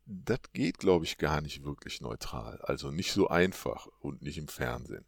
das 0.07 0.41
geht, 0.53 0.79
glaube 0.79 1.07
ich, 1.07 1.17
gar 1.17 1.41
nicht 1.41 1.65
wirklich 1.65 2.03
neutral. 2.03 2.61
Also 2.63 2.91
nicht 2.91 3.13
so 3.13 3.29
einfach 3.29 3.89
und 4.01 4.21
nicht 4.23 4.37
im 4.37 4.49
Fernsehen. 4.49 5.07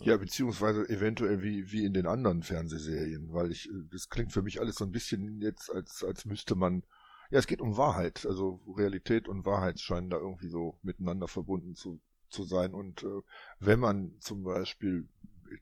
Ja, 0.00 0.16
beziehungsweise 0.16 0.88
eventuell 0.88 1.42
wie, 1.42 1.70
wie 1.70 1.84
in 1.84 1.94
den 1.94 2.06
anderen 2.06 2.42
Fernsehserien, 2.42 3.32
weil 3.32 3.52
ich, 3.52 3.70
das 3.92 4.08
klingt 4.08 4.32
für 4.32 4.42
mich 4.42 4.60
alles 4.60 4.76
so 4.76 4.84
ein 4.84 4.90
bisschen 4.90 5.40
jetzt, 5.40 5.70
als, 5.72 6.02
als 6.02 6.24
müsste 6.24 6.56
man, 6.56 6.82
ja, 7.30 7.38
es 7.38 7.46
geht 7.46 7.60
um 7.60 7.76
Wahrheit, 7.76 8.26
also 8.26 8.60
Realität 8.76 9.28
und 9.28 9.46
Wahrheit 9.46 9.78
scheinen 9.78 10.10
da 10.10 10.16
irgendwie 10.16 10.48
so 10.48 10.78
miteinander 10.82 11.28
verbunden 11.28 11.76
zu, 11.76 12.00
zu 12.34 12.44
sein 12.44 12.74
und 12.74 13.02
äh, 13.02 13.22
wenn 13.60 13.80
man 13.80 14.12
zum 14.20 14.42
Beispiel, 14.42 15.08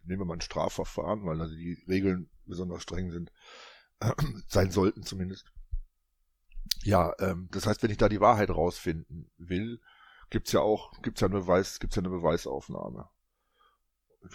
nehmen 0.04 0.20
wir 0.20 0.24
mal 0.24 0.34
ein 0.34 0.40
Strafverfahren, 0.40 1.24
weil 1.24 1.40
also 1.40 1.54
die 1.54 1.78
Regeln 1.86 2.28
besonders 2.46 2.82
streng 2.82 3.10
sind, 3.10 3.30
äh, 4.00 4.12
sein 4.48 4.70
sollten 4.70 5.02
zumindest, 5.02 5.52
ja, 6.84 7.14
ähm, 7.20 7.48
das 7.52 7.66
heißt, 7.66 7.82
wenn 7.82 7.90
ich 7.90 7.98
da 7.98 8.08
die 8.08 8.20
Wahrheit 8.20 8.50
rausfinden 8.50 9.30
will, 9.38 9.80
gibt's 10.30 10.52
ja 10.52 10.60
auch, 10.60 10.90
gibt's 11.02 11.20
ja 11.20 11.28
eine 11.28 11.40
Beweis, 11.40 11.78
gibt's 11.78 11.96
ja 11.96 12.02
eine 12.02 12.10
Beweisaufnahme. 12.10 13.08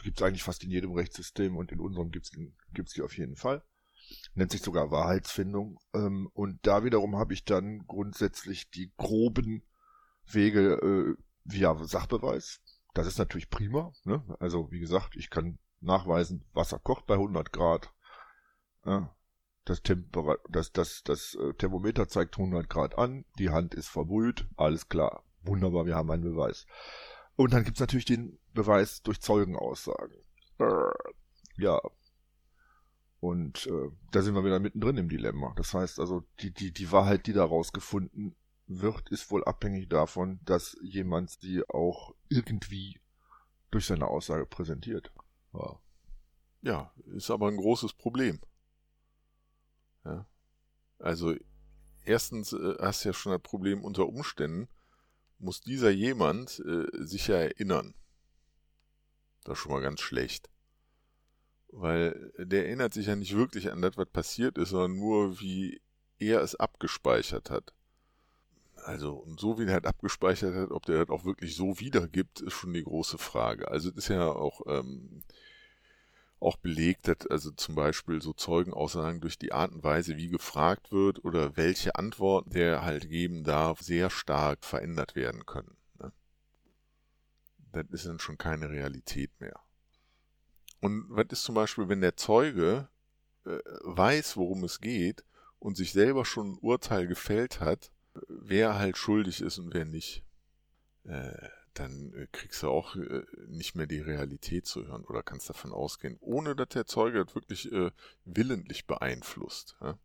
Gibt's 0.04 0.22
eigentlich 0.22 0.44
fast 0.44 0.64
in 0.64 0.70
jedem 0.70 0.92
Rechtssystem 0.92 1.56
und 1.58 1.72
in 1.72 1.80
unserem 1.80 2.12
gibt's, 2.12 2.32
gibt's 2.74 2.94
die 2.94 3.02
auf 3.02 3.18
jeden 3.18 3.36
Fall. 3.36 3.64
Nennt 4.36 4.52
sich 4.52 4.62
sogar 4.62 4.92
Wahrheitsfindung. 4.92 5.80
Ähm, 5.94 6.30
und 6.34 6.60
da 6.66 6.84
wiederum 6.84 7.18
habe 7.18 7.34
ich 7.34 7.46
dann 7.46 7.86
grundsätzlich 7.88 8.70
die 8.70 8.92
groben 8.98 9.64
Wege 10.26 11.18
äh, 11.48 11.54
via 11.54 11.76
Sachbeweis. 11.86 12.62
Das 12.94 13.08
ist 13.08 13.20
natürlich 13.20 13.50
prima. 13.50 13.94
Ne? 14.04 14.24
Also 14.40 14.72
wie 14.72 14.80
gesagt, 14.80 15.16
ich 15.16 15.30
kann 15.30 15.60
nachweisen, 15.82 16.46
Wasser 16.54 16.80
kocht 16.80 17.06
bei 17.06 17.16
100 17.16 17.52
Grad. 17.52 17.94
Ja, 18.86 19.14
das, 19.66 19.82
Temper 19.82 20.38
das, 20.50 20.72
das, 20.72 21.04
das 21.04 21.36
äh, 21.36 21.54
Thermometer 21.54 22.08
zeigt 22.08 22.38
100 22.38 22.70
Grad 22.70 22.98
an, 22.98 23.26
die 23.38 23.50
Hand 23.50 23.76
ist 23.76 23.90
verbrüht, 23.90 24.48
alles 24.56 24.88
klar. 24.88 25.24
Wunderbar, 25.44 25.86
wir 25.86 25.96
haben 25.96 26.10
einen 26.10 26.24
Beweis. 26.24 26.66
Und 27.36 27.54
dann 27.54 27.64
gibt's 27.64 27.80
natürlich 27.80 28.06
den 28.06 28.40
Beweis 28.54 29.02
durch 29.04 29.22
Zeugenaussagen. 29.22 30.18
Ja. 31.58 31.80
Und 33.20 33.68
äh, 33.68 33.92
da 34.12 34.22
sind 34.22 34.36
wir 34.36 34.44
wieder 34.44 34.60
mittendrin 34.60 34.98
im 34.98 35.10
Dilemma. 35.10 35.54
Das 35.56 35.74
heißt 35.74 36.00
also, 36.00 36.24
die, 36.40 36.52
die, 36.52 36.72
die 36.72 36.92
Wahrheit, 36.92 37.28
die 37.28 37.34
daraus 37.34 37.72
gefunden 37.72 38.36
wird, 38.68 39.10
ist 39.10 39.32
wohl 39.32 39.44
abhängig 39.46 39.90
davon, 39.90 40.40
dass 40.44 40.78
jemand 40.82 41.32
sie 41.32 41.64
auch 41.70 42.14
irgendwie 42.30 43.00
durch 43.72 43.86
seine 43.86 44.08
Aussage 44.08 44.46
präsentiert. 44.46 45.12
Ja, 45.54 45.80
ja 46.62 46.94
ist 47.16 47.32
aber 47.32 47.48
ein 47.48 47.58
großes 47.58 47.94
Problem. 47.94 48.40
Ja. 50.04 50.28
Also 51.00 51.36
erstens 52.06 52.54
äh, 52.54 52.76
hast 52.80 53.04
du 53.04 53.10
ja 53.10 53.14
schon 53.14 53.32
das 53.32 53.42
Problem 53.42 53.84
unter 53.84 54.08
Umständen, 54.08 54.68
muss 55.40 55.62
dieser 55.62 55.90
jemand 55.90 56.60
äh, 56.66 56.86
sich 57.06 57.28
ja 57.28 57.36
erinnern. 57.36 57.94
Das 59.44 59.58
ist 59.58 59.60
schon 59.60 59.72
mal 59.72 59.82
ganz 59.82 60.02
schlecht. 60.02 60.50
Weil 61.70 62.34
der 62.38 62.66
erinnert 62.66 62.94
sich 62.94 63.08
ja 63.08 63.16
nicht 63.16 63.36
wirklich 63.36 63.72
an 63.72 63.82
das, 63.82 63.98
was 63.98 64.10
passiert 64.10 64.58
ist, 64.58 64.70
sondern 64.70 64.98
nur, 64.98 65.40
wie 65.40 65.82
er 66.18 66.42
es 66.42 66.56
abgespeichert 66.56 67.50
hat. 67.50 67.74
Also, 68.88 69.16
und 69.16 69.38
so 69.38 69.60
wie 69.60 69.66
der 69.66 69.74
halt 69.74 69.86
abgespeichert 69.86 70.56
hat, 70.56 70.72
ob 70.72 70.86
der 70.86 71.00
das 71.00 71.10
auch 71.10 71.26
wirklich 71.26 71.58
so 71.58 71.78
wiedergibt, 71.78 72.40
ist 72.40 72.54
schon 72.54 72.72
die 72.72 72.86
große 72.86 73.18
Frage. 73.18 73.70
Also, 73.70 73.90
das 73.90 74.06
ist 74.06 74.08
ja 74.08 74.30
auch, 74.30 74.62
ähm, 74.66 75.24
auch 76.40 76.56
belegt, 76.56 77.10
dass 77.10 77.28
also 77.28 77.52
zum 77.52 77.76
Beispiel 77.76 78.22
so 78.22 78.32
Zeugenaussagen 78.32 79.20
durch 79.20 79.38
die 79.38 79.52
Art 79.52 79.74
und 79.74 79.84
Weise, 79.84 80.16
wie 80.16 80.30
gefragt 80.30 80.94
wird 80.94 81.26
oder 81.26 81.58
welche 81.58 81.96
Antworten 81.96 82.52
der 82.52 82.84
halt 82.84 83.10
geben 83.10 83.44
darf, 83.44 83.82
sehr 83.82 84.10
stark 84.10 84.64
verändert 84.64 85.16
werden 85.16 85.46
können. 85.46 85.76
Ne? 86.00 86.14
Das 87.74 87.88
ist 87.90 88.06
dann 88.06 88.20
schon 88.20 88.38
keine 88.38 88.70
Realität 88.70 89.32
mehr. 89.42 89.60
Und 90.80 91.08
was 91.10 91.26
ist 91.32 91.44
zum 91.44 91.56
Beispiel, 91.56 91.90
wenn 91.90 92.00
der 92.00 92.16
Zeuge 92.16 92.88
äh, 93.44 93.60
weiß, 93.82 94.38
worum 94.38 94.64
es 94.64 94.80
geht 94.80 95.26
und 95.60 95.76
sich 95.76 95.92
selber 95.92 96.24
schon 96.24 96.54
ein 96.54 96.58
Urteil 96.62 97.08
gefällt 97.08 97.60
hat, 97.60 97.92
wer 98.28 98.78
halt 98.78 98.98
schuldig 98.98 99.42
ist 99.42 99.58
und 99.60 99.74
wer 99.74 99.86
nicht? 99.86 100.24
Äh, 101.04 101.50
dann 101.74 102.14
äh, 102.14 102.28
kriegst 102.32 102.64
du 102.64 102.70
auch 102.70 102.96
äh, 102.96 103.24
nicht 103.48 103.76
mehr 103.76 103.88
die 103.88 104.00
Realität 104.00 104.66
zu 104.66 104.86
hören 104.88 105.06
oder 105.06 105.24
kannst 105.24 105.50
davon 105.50 105.72
ausgehen, 105.72 106.18
ohne 106.22 106.56
dass 106.56 106.70
der 106.70 106.86
Zeuge 106.86 107.24
das 107.24 107.36
wirklich 107.36 107.72
äh, 107.72 107.92
willentlich 108.26 108.88
beeinflusst. 108.88 109.78
Ja? 109.82 109.98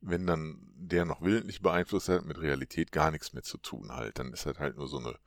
Wenn 0.00 0.26
dann 0.26 0.58
der 0.76 1.04
noch 1.04 1.22
willentlich 1.22 1.62
beeinflusst 1.62 2.08
hat, 2.08 2.24
mit 2.24 2.40
Realität 2.40 2.92
gar 2.92 3.10
nichts 3.10 3.32
mehr 3.32 3.42
zu 3.42 3.58
tun 3.58 3.92
halt, 3.92 4.18
dann 4.18 4.32
ist 4.32 4.46
das 4.46 4.58
halt 4.58 4.76
nur 4.76 4.88
so 4.88 4.98
eine, 4.98 5.18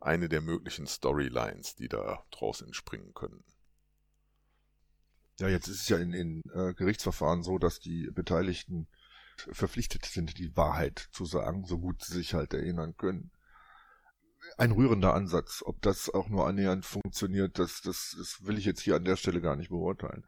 eine 0.00 0.28
der 0.28 0.40
möglichen 0.40 0.86
Storylines, 0.86 1.76
die 1.76 1.88
da 1.88 2.24
draus 2.30 2.60
entspringen 2.60 3.14
können. 3.14 3.44
Ja, 5.38 5.48
jetzt 5.48 5.68
ist 5.68 5.82
es 5.82 5.88
ja 5.88 5.98
in, 5.98 6.12
in 6.12 6.42
äh, 6.52 6.74
Gerichtsverfahren 6.74 7.42
so, 7.42 7.58
dass 7.58 7.80
die 7.80 8.08
Beteiligten 8.10 8.86
verpflichtet 9.52 10.04
sind, 10.04 10.38
die 10.38 10.56
Wahrheit 10.56 11.08
zu 11.12 11.24
sagen, 11.24 11.64
so 11.64 11.78
gut 11.78 12.02
sie 12.02 12.14
sich 12.14 12.34
halt 12.34 12.54
erinnern 12.54 12.96
können 12.96 13.30
ein 14.56 14.72
rührender 14.72 15.14
Ansatz. 15.14 15.62
Ob 15.64 15.80
das 15.82 16.12
auch 16.12 16.28
nur 16.28 16.46
annähernd 16.46 16.84
funktioniert, 16.84 17.58
das, 17.58 17.80
das, 17.82 18.14
das 18.18 18.46
will 18.46 18.58
ich 18.58 18.64
jetzt 18.64 18.80
hier 18.80 18.96
an 18.96 19.04
der 19.04 19.16
Stelle 19.16 19.40
gar 19.40 19.56
nicht 19.56 19.70
beurteilen. 19.70 20.24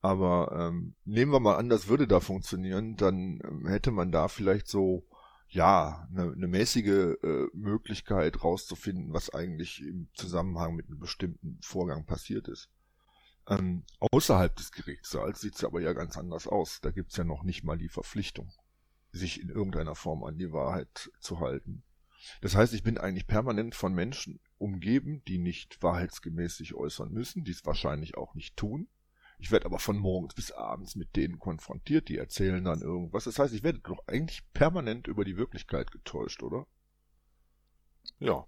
Aber 0.00 0.52
ähm, 0.52 0.94
nehmen 1.04 1.32
wir 1.32 1.40
mal 1.40 1.56
an, 1.56 1.68
das 1.68 1.88
würde 1.88 2.08
da 2.08 2.20
funktionieren, 2.20 2.96
dann 2.96 3.40
ähm, 3.44 3.66
hätte 3.66 3.92
man 3.92 4.10
da 4.10 4.28
vielleicht 4.28 4.66
so, 4.66 5.06
ja, 5.48 6.08
eine, 6.10 6.32
eine 6.32 6.48
mäßige 6.48 7.16
äh, 7.22 7.46
Möglichkeit 7.52 8.42
rauszufinden, 8.42 9.12
was 9.12 9.32
eigentlich 9.32 9.80
im 9.82 10.08
Zusammenhang 10.14 10.74
mit 10.74 10.88
einem 10.88 10.98
bestimmten 10.98 11.58
Vorgang 11.62 12.04
passiert 12.04 12.48
ist. 12.48 12.68
Ähm, 13.48 13.84
außerhalb 13.98 14.54
des 14.54 14.72
Gerichtssaals 14.72 15.40
sieht 15.40 15.56
es 15.56 15.64
aber 15.64 15.80
ja 15.80 15.92
ganz 15.92 16.16
anders 16.16 16.46
aus. 16.46 16.80
Da 16.80 16.90
gibt's 16.90 17.16
ja 17.16 17.24
noch 17.24 17.42
nicht 17.42 17.64
mal 17.64 17.78
die 17.78 17.88
Verpflichtung, 17.88 18.52
sich 19.10 19.40
in 19.40 19.48
irgendeiner 19.48 19.94
Form 19.94 20.22
an 20.24 20.38
die 20.38 20.52
Wahrheit 20.52 21.10
zu 21.18 21.40
halten. 21.40 21.82
Das 22.40 22.54
heißt, 22.54 22.72
ich 22.74 22.82
bin 22.82 22.98
eigentlich 22.98 23.26
permanent 23.26 23.74
von 23.74 23.94
Menschen 23.94 24.40
umgeben, 24.58 25.24
die 25.26 25.38
nicht 25.38 25.82
wahrheitsgemäß 25.82 26.56
sich 26.56 26.74
äußern 26.74 27.12
müssen, 27.12 27.44
die 27.44 27.50
es 27.50 27.66
wahrscheinlich 27.66 28.16
auch 28.16 28.34
nicht 28.34 28.56
tun. 28.56 28.88
Ich 29.38 29.50
werde 29.50 29.66
aber 29.66 29.80
von 29.80 29.98
morgens 29.98 30.34
bis 30.34 30.52
abends 30.52 30.94
mit 30.94 31.16
denen 31.16 31.40
konfrontiert, 31.40 32.08
die 32.08 32.16
erzählen 32.16 32.62
dann 32.62 32.80
irgendwas. 32.80 33.24
Das 33.24 33.40
heißt, 33.40 33.52
ich 33.54 33.64
werde 33.64 33.80
doch 33.80 34.06
eigentlich 34.06 34.44
permanent 34.52 35.08
über 35.08 35.24
die 35.24 35.36
Wirklichkeit 35.36 35.90
getäuscht, 35.90 36.44
oder? 36.44 36.68
Ja. 38.20 38.46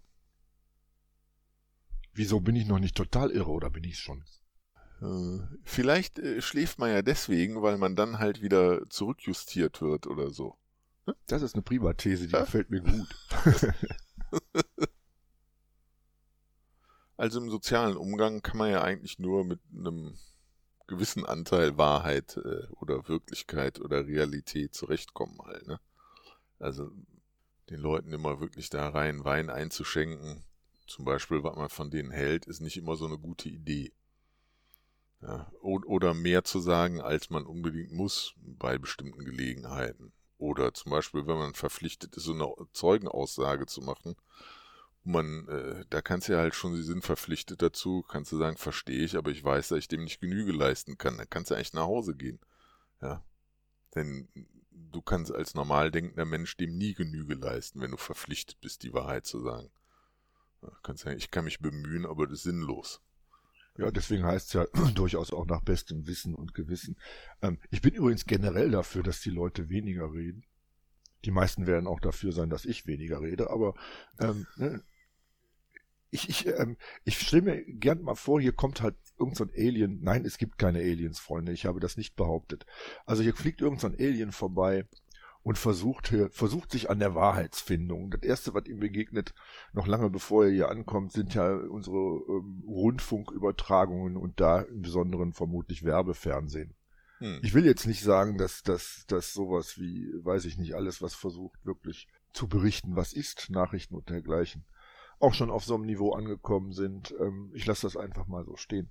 Wieso 2.12 2.38
bin 2.38 2.54
ich 2.54 2.66
noch 2.66 2.78
nicht 2.78 2.96
total 2.96 3.32
irre 3.32 3.50
oder 3.50 3.70
bin 3.70 3.82
ich 3.82 3.94
es 3.94 3.98
schon? 3.98 4.24
Äh, 5.02 5.40
vielleicht 5.62 6.18
äh, 6.18 6.40
schläft 6.40 6.78
man 6.78 6.90
ja 6.90 7.02
deswegen, 7.02 7.62
weil 7.62 7.78
man 7.78 7.96
dann 7.96 8.18
halt 8.18 8.42
wieder 8.42 8.88
zurückjustiert 8.88 9.80
wird 9.80 10.06
oder 10.06 10.30
so. 10.30 10.56
Das 11.26 11.42
ist 11.42 11.54
eine 11.54 11.62
prima 11.62 11.92
These, 11.92 12.26
die 12.26 12.32
ja? 12.32 12.40
gefällt 12.40 12.70
mir 12.70 12.80
gut. 12.80 13.14
also 17.16 17.40
im 17.40 17.50
sozialen 17.50 17.96
Umgang 17.96 18.40
kann 18.42 18.56
man 18.56 18.70
ja 18.70 18.82
eigentlich 18.82 19.18
nur 19.18 19.44
mit 19.44 19.60
einem 19.76 20.16
gewissen 20.86 21.26
Anteil 21.26 21.76
Wahrheit 21.76 22.36
äh, 22.38 22.66
oder 22.80 23.08
Wirklichkeit 23.08 23.80
oder 23.80 24.06
Realität 24.06 24.74
zurechtkommen 24.74 25.38
halt, 25.44 25.66
ne? 25.66 25.80
Also 26.58 26.90
den 27.70 27.80
Leuten 27.80 28.12
immer 28.12 28.40
wirklich 28.40 28.70
da 28.70 28.88
rein 28.88 29.24
Wein 29.24 29.50
einzuschenken, 29.50 30.44
zum 30.86 31.04
Beispiel, 31.04 31.42
was 31.42 31.56
man 31.56 31.68
von 31.68 31.90
denen 31.90 32.10
hält, 32.10 32.46
ist 32.46 32.60
nicht 32.60 32.76
immer 32.76 32.96
so 32.96 33.06
eine 33.06 33.18
gute 33.18 33.48
Idee. 33.48 33.92
Ja, 35.21 35.50
oder 35.62 36.12
mehr 36.12 36.44
zu 36.44 36.61
sagen, 36.61 37.00
als 37.00 37.30
man 37.30 37.47
unbedingt 37.47 37.92
muss 37.92 38.35
bei 38.37 38.76
bestimmten 38.76 39.25
Gelegenheiten. 39.25 40.12
Oder 40.37 40.75
zum 40.75 40.90
Beispiel, 40.90 41.26
wenn 41.26 41.38
man 41.38 41.54
verpflichtet 41.54 42.16
ist, 42.16 42.25
so 42.25 42.35
eine 42.35 42.52
Zeugenaussage 42.73 43.64
zu 43.66 43.80
machen. 43.80 44.16
Man, 45.02 45.49
äh, 45.49 45.85
da 45.88 46.02
kannst 46.02 46.28
du 46.28 46.35
ja 46.35 46.40
halt 46.40 46.54
schon, 46.54 46.75
sie 46.75 46.83
sind 46.83 47.04
verpflichtet 47.04 47.62
dazu, 47.62 48.04
kannst 48.06 48.33
du 48.33 48.38
sagen, 48.38 48.56
verstehe 48.56 49.04
ich, 49.04 49.16
aber 49.16 49.30
ich 49.30 49.42
weiß, 49.42 49.68
dass 49.68 49.78
ich 49.78 49.88
dem 49.88 50.04
nicht 50.04 50.21
Genüge 50.21 50.52
leisten 50.52 50.99
kann. 50.99 51.16
Dann 51.16 51.30
kannst 51.30 51.50
du 51.50 51.54
eigentlich 51.54 51.73
nach 51.73 51.87
Hause 51.87 52.14
gehen. 52.14 52.40
Ja. 53.00 53.25
Denn 53.94 54.28
du 54.71 55.02
kannst 55.02 55.33
als 55.33 55.54
normal 55.54 55.90
denkender 55.90 56.25
Mensch 56.25 56.56
dem 56.56 56.76
nie 56.76 56.94
Genüge 56.94 57.35
leisten, 57.35 57.80
wenn 57.80 57.90
du 57.90 57.97
verpflichtet 57.97 58.61
bist, 58.61 58.83
die 58.83 58.92
Wahrheit 58.92 59.26
zu 59.26 59.40
sagen. 59.40 59.71
Ja, 60.62 60.71
kannst 60.83 61.04
sagen, 61.04 61.18
ich 61.18 61.30
kann 61.30 61.44
mich 61.44 61.61
bemühen, 61.61 62.06
aber 62.06 62.26
das 62.26 62.38
ist 62.38 62.44
sinnlos. 62.44 63.00
Ja, 63.76 63.90
deswegen 63.90 64.25
heißt 64.25 64.49
es 64.49 64.52
ja 64.52 64.66
durchaus 64.95 65.33
auch 65.33 65.47
nach 65.47 65.62
bestem 65.62 66.07
Wissen 66.07 66.35
und 66.35 66.54
Gewissen. 66.54 66.97
Ähm, 67.43 67.59
ich 67.71 67.83
bin 67.83 67.95
übrigens 67.95 68.25
generell 68.25 68.71
dafür, 68.71 69.02
dass 69.02 69.21
die 69.21 69.31
Leute 69.31 69.69
weniger 69.69 70.12
reden. 70.12 70.45
Die 71.25 71.31
meisten 71.31 71.66
werden 71.66 71.87
auch 71.87 72.00
dafür 72.00 72.33
sein, 72.33 72.50
dass 72.50 72.66
ich 72.66 72.87
weniger 72.87 73.21
rede, 73.21 73.50
aber 73.50 73.75
ähm, 74.21 74.47
ne, 74.57 74.83
ich, 76.14 76.28
ich, 76.28 76.47
ähm, 76.47 76.76
ich 77.04 77.19
stelle 77.19 77.43
mir 77.43 77.64
gern 77.64 78.02
mal 78.02 78.14
vor, 78.14 78.40
hier 78.40 78.52
kommt 78.52 78.83
halt 78.83 78.95
irgend 79.19 79.37
so 79.37 79.45
ein 79.45 79.50
Alien. 79.57 80.00
Nein, 80.00 80.25
es 80.25 80.38
gibt 80.38 80.59
keine 80.59 80.78
Aliens, 80.78 81.19
Freunde. 81.19 81.50
Ich 81.50 81.66
habe 81.66 81.81
das 81.81 81.97
nicht 81.97 82.14
behauptet. 82.14 82.66
Also 83.04 83.25
hier 83.25 83.35
fliegt 83.35 83.61
irgend 83.61 83.81
so 83.81 83.88
ein 83.88 83.97
Alien 83.99 84.31
vorbei 84.31 84.87
und 85.44 85.58
versucht, 85.58 86.12
versucht 86.30 86.72
sich 86.72 86.90
an 86.90 86.98
der 86.98 87.14
Wahrheitsfindung. 87.14 88.10
Das 88.10 88.22
erste, 88.22 88.54
was 88.54 88.64
ihm 88.64 88.80
begegnet, 88.80 89.34
noch 89.74 89.86
lange 89.86 90.08
bevor 90.08 90.46
er 90.46 90.50
hier 90.50 90.70
ankommt, 90.70 91.12
sind 91.12 91.34
ja 91.34 91.54
unsere 91.54 91.96
ähm, 91.96 92.64
Rundfunkübertragungen 92.66 94.16
und 94.16 94.40
da 94.40 94.62
im 94.62 94.80
Besonderen 94.80 95.34
vermutlich 95.34 95.84
Werbefernsehen. 95.84 96.74
Hm. 97.18 97.40
Ich 97.42 97.52
will 97.52 97.66
jetzt 97.66 97.86
nicht 97.86 98.02
sagen, 98.02 98.38
dass, 98.38 98.62
dass, 98.62 99.04
dass 99.06 99.34
sowas 99.34 99.78
wie, 99.78 100.10
weiß 100.24 100.46
ich 100.46 100.56
nicht, 100.56 100.74
alles, 100.74 101.02
was 101.02 101.14
versucht, 101.14 101.64
wirklich 101.66 102.08
zu 102.32 102.48
berichten, 102.48 102.96
was 102.96 103.12
ist, 103.12 103.50
Nachrichten 103.50 103.94
und 103.94 104.08
dergleichen, 104.08 104.64
auch 105.20 105.34
schon 105.34 105.50
auf 105.50 105.64
so 105.64 105.74
einem 105.74 105.84
Niveau 105.84 106.14
angekommen 106.14 106.72
sind. 106.72 107.14
Ähm, 107.20 107.52
ich 107.54 107.66
lasse 107.66 107.82
das 107.82 107.98
einfach 107.98 108.26
mal 108.26 108.46
so 108.46 108.56
stehen. 108.56 108.90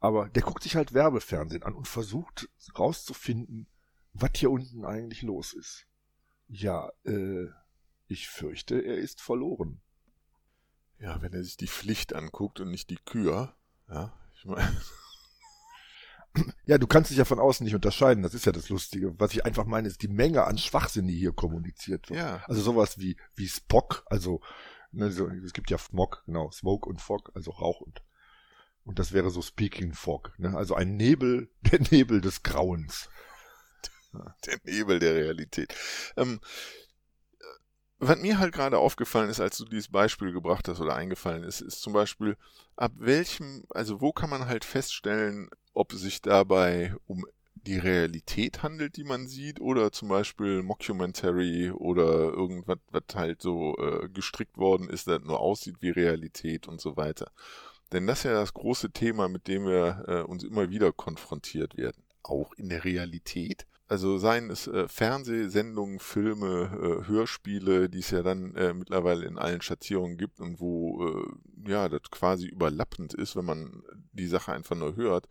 Aber 0.00 0.28
der 0.28 0.42
guckt 0.42 0.64
sich 0.64 0.76
halt 0.76 0.92
Werbefernsehen 0.92 1.62
an 1.62 1.72
und 1.72 1.88
versucht 1.88 2.50
rauszufinden, 2.78 3.68
was 4.12 4.32
hier 4.36 4.50
unten 4.50 4.84
eigentlich 4.84 5.22
los 5.22 5.54
ist. 5.54 5.86
Ja, 6.54 6.92
äh, 7.04 7.48
ich 8.06 8.28
fürchte, 8.28 8.78
er 8.78 8.96
ist 8.96 9.20
verloren. 9.20 9.80
Ja, 11.00 11.20
wenn 11.20 11.32
er 11.32 11.42
sich 11.42 11.56
die 11.56 11.66
Pflicht 11.66 12.14
anguckt 12.14 12.60
und 12.60 12.70
nicht 12.70 12.90
die 12.90 12.98
Kür, 13.04 13.56
ja, 13.88 14.16
ich 14.36 14.44
meine. 14.44 14.80
Ja, 16.66 16.78
du 16.78 16.86
kannst 16.86 17.10
dich 17.10 17.18
ja 17.18 17.24
von 17.24 17.38
außen 17.38 17.64
nicht 17.64 17.74
unterscheiden, 17.74 18.22
das 18.22 18.34
ist 18.34 18.44
ja 18.44 18.52
das 18.52 18.68
Lustige. 18.68 19.18
Was 19.20 19.32
ich 19.32 19.44
einfach 19.44 19.66
meine, 19.66 19.86
ist 19.86 20.02
die 20.02 20.08
Menge 20.08 20.44
an 20.44 20.58
Schwachsinn, 20.58 21.06
die 21.06 21.16
hier 21.16 21.32
kommuniziert 21.32 22.08
wird. 22.10 22.18
Ja. 22.18 22.42
Also 22.46 22.60
sowas 22.60 22.98
wie, 22.98 23.16
wie 23.34 23.48
Spock, 23.48 24.04
also, 24.06 24.40
ne, 24.92 25.10
so, 25.10 25.28
es 25.28 25.52
gibt 25.52 25.70
ja 25.70 25.78
Smog, 25.78 26.22
genau, 26.26 26.50
Smoke 26.50 26.88
und 26.88 27.00
Fog, 27.00 27.30
also 27.34 27.50
Rauch 27.50 27.80
und, 27.80 28.02
und 28.84 28.98
das 28.98 29.12
wäre 29.12 29.30
so 29.30 29.42
Speaking 29.42 29.92
Fog, 29.92 30.32
ne, 30.38 30.56
also 30.56 30.74
ein 30.74 30.96
Nebel, 30.96 31.50
der 31.62 31.80
Nebel 31.80 32.20
des 32.20 32.42
Grauens. 32.42 33.08
Der 34.46 34.58
Nebel 34.64 34.98
der 34.98 35.14
Realität. 35.14 35.74
Ähm, 36.16 36.40
was 37.98 38.18
mir 38.18 38.38
halt 38.38 38.52
gerade 38.52 38.78
aufgefallen 38.78 39.30
ist, 39.30 39.40
als 39.40 39.56
du 39.56 39.64
dieses 39.64 39.88
Beispiel 39.88 40.32
gebracht 40.32 40.68
hast 40.68 40.80
oder 40.80 40.94
eingefallen 40.94 41.44
ist, 41.44 41.60
ist 41.60 41.80
zum 41.80 41.92
Beispiel, 41.92 42.36
ab 42.76 42.92
welchem, 42.96 43.64
also 43.70 44.00
wo 44.00 44.12
kann 44.12 44.30
man 44.30 44.46
halt 44.46 44.64
feststellen, 44.64 45.48
ob 45.72 45.92
es 45.92 46.00
sich 46.00 46.20
dabei 46.20 46.94
um 47.06 47.24
die 47.54 47.78
Realität 47.78 48.62
handelt, 48.62 48.96
die 48.96 49.04
man 49.04 49.26
sieht, 49.26 49.60
oder 49.60 49.90
zum 49.90 50.08
Beispiel 50.08 50.62
Mockumentary 50.62 51.70
oder 51.70 52.04
irgendwas, 52.32 52.78
was 52.90 53.14
halt 53.14 53.40
so 53.40 53.76
äh, 53.78 54.08
gestrickt 54.08 54.58
worden 54.58 54.90
ist, 54.90 55.06
das 55.06 55.22
nur 55.22 55.40
aussieht 55.40 55.76
wie 55.80 55.90
Realität 55.90 56.68
und 56.68 56.80
so 56.80 56.96
weiter. 56.96 57.30
Denn 57.92 58.06
das 58.06 58.18
ist 58.18 58.24
ja 58.24 58.32
das 58.32 58.52
große 58.52 58.90
Thema, 58.90 59.28
mit 59.28 59.46
dem 59.48 59.64
wir 59.66 60.04
äh, 60.08 60.20
uns 60.22 60.44
immer 60.44 60.68
wieder 60.68 60.92
konfrontiert 60.92 61.76
werden. 61.76 62.02
Auch 62.22 62.52
in 62.54 62.68
der 62.68 62.84
Realität 62.84 63.66
also 63.88 64.18
seien 64.18 64.50
es 64.50 64.66
äh, 64.66 64.88
Fernsehsendungen, 64.88 65.98
Filme, 65.98 67.02
äh, 67.04 67.08
Hörspiele, 67.08 67.88
die 67.88 67.98
es 67.98 68.10
ja 68.10 68.22
dann 68.22 68.54
äh, 68.56 68.72
mittlerweile 68.72 69.26
in 69.26 69.38
allen 69.38 69.60
Schattierungen 69.60 70.16
gibt 70.16 70.40
und 70.40 70.60
wo 70.60 71.06
äh, 71.06 71.70
ja 71.70 71.88
das 71.88 72.02
quasi 72.10 72.46
überlappend 72.46 73.14
ist, 73.14 73.36
wenn 73.36 73.44
man 73.44 73.82
die 74.12 74.26
Sache 74.26 74.52
einfach 74.52 74.76
nur 74.76 74.96
hört 74.96 75.28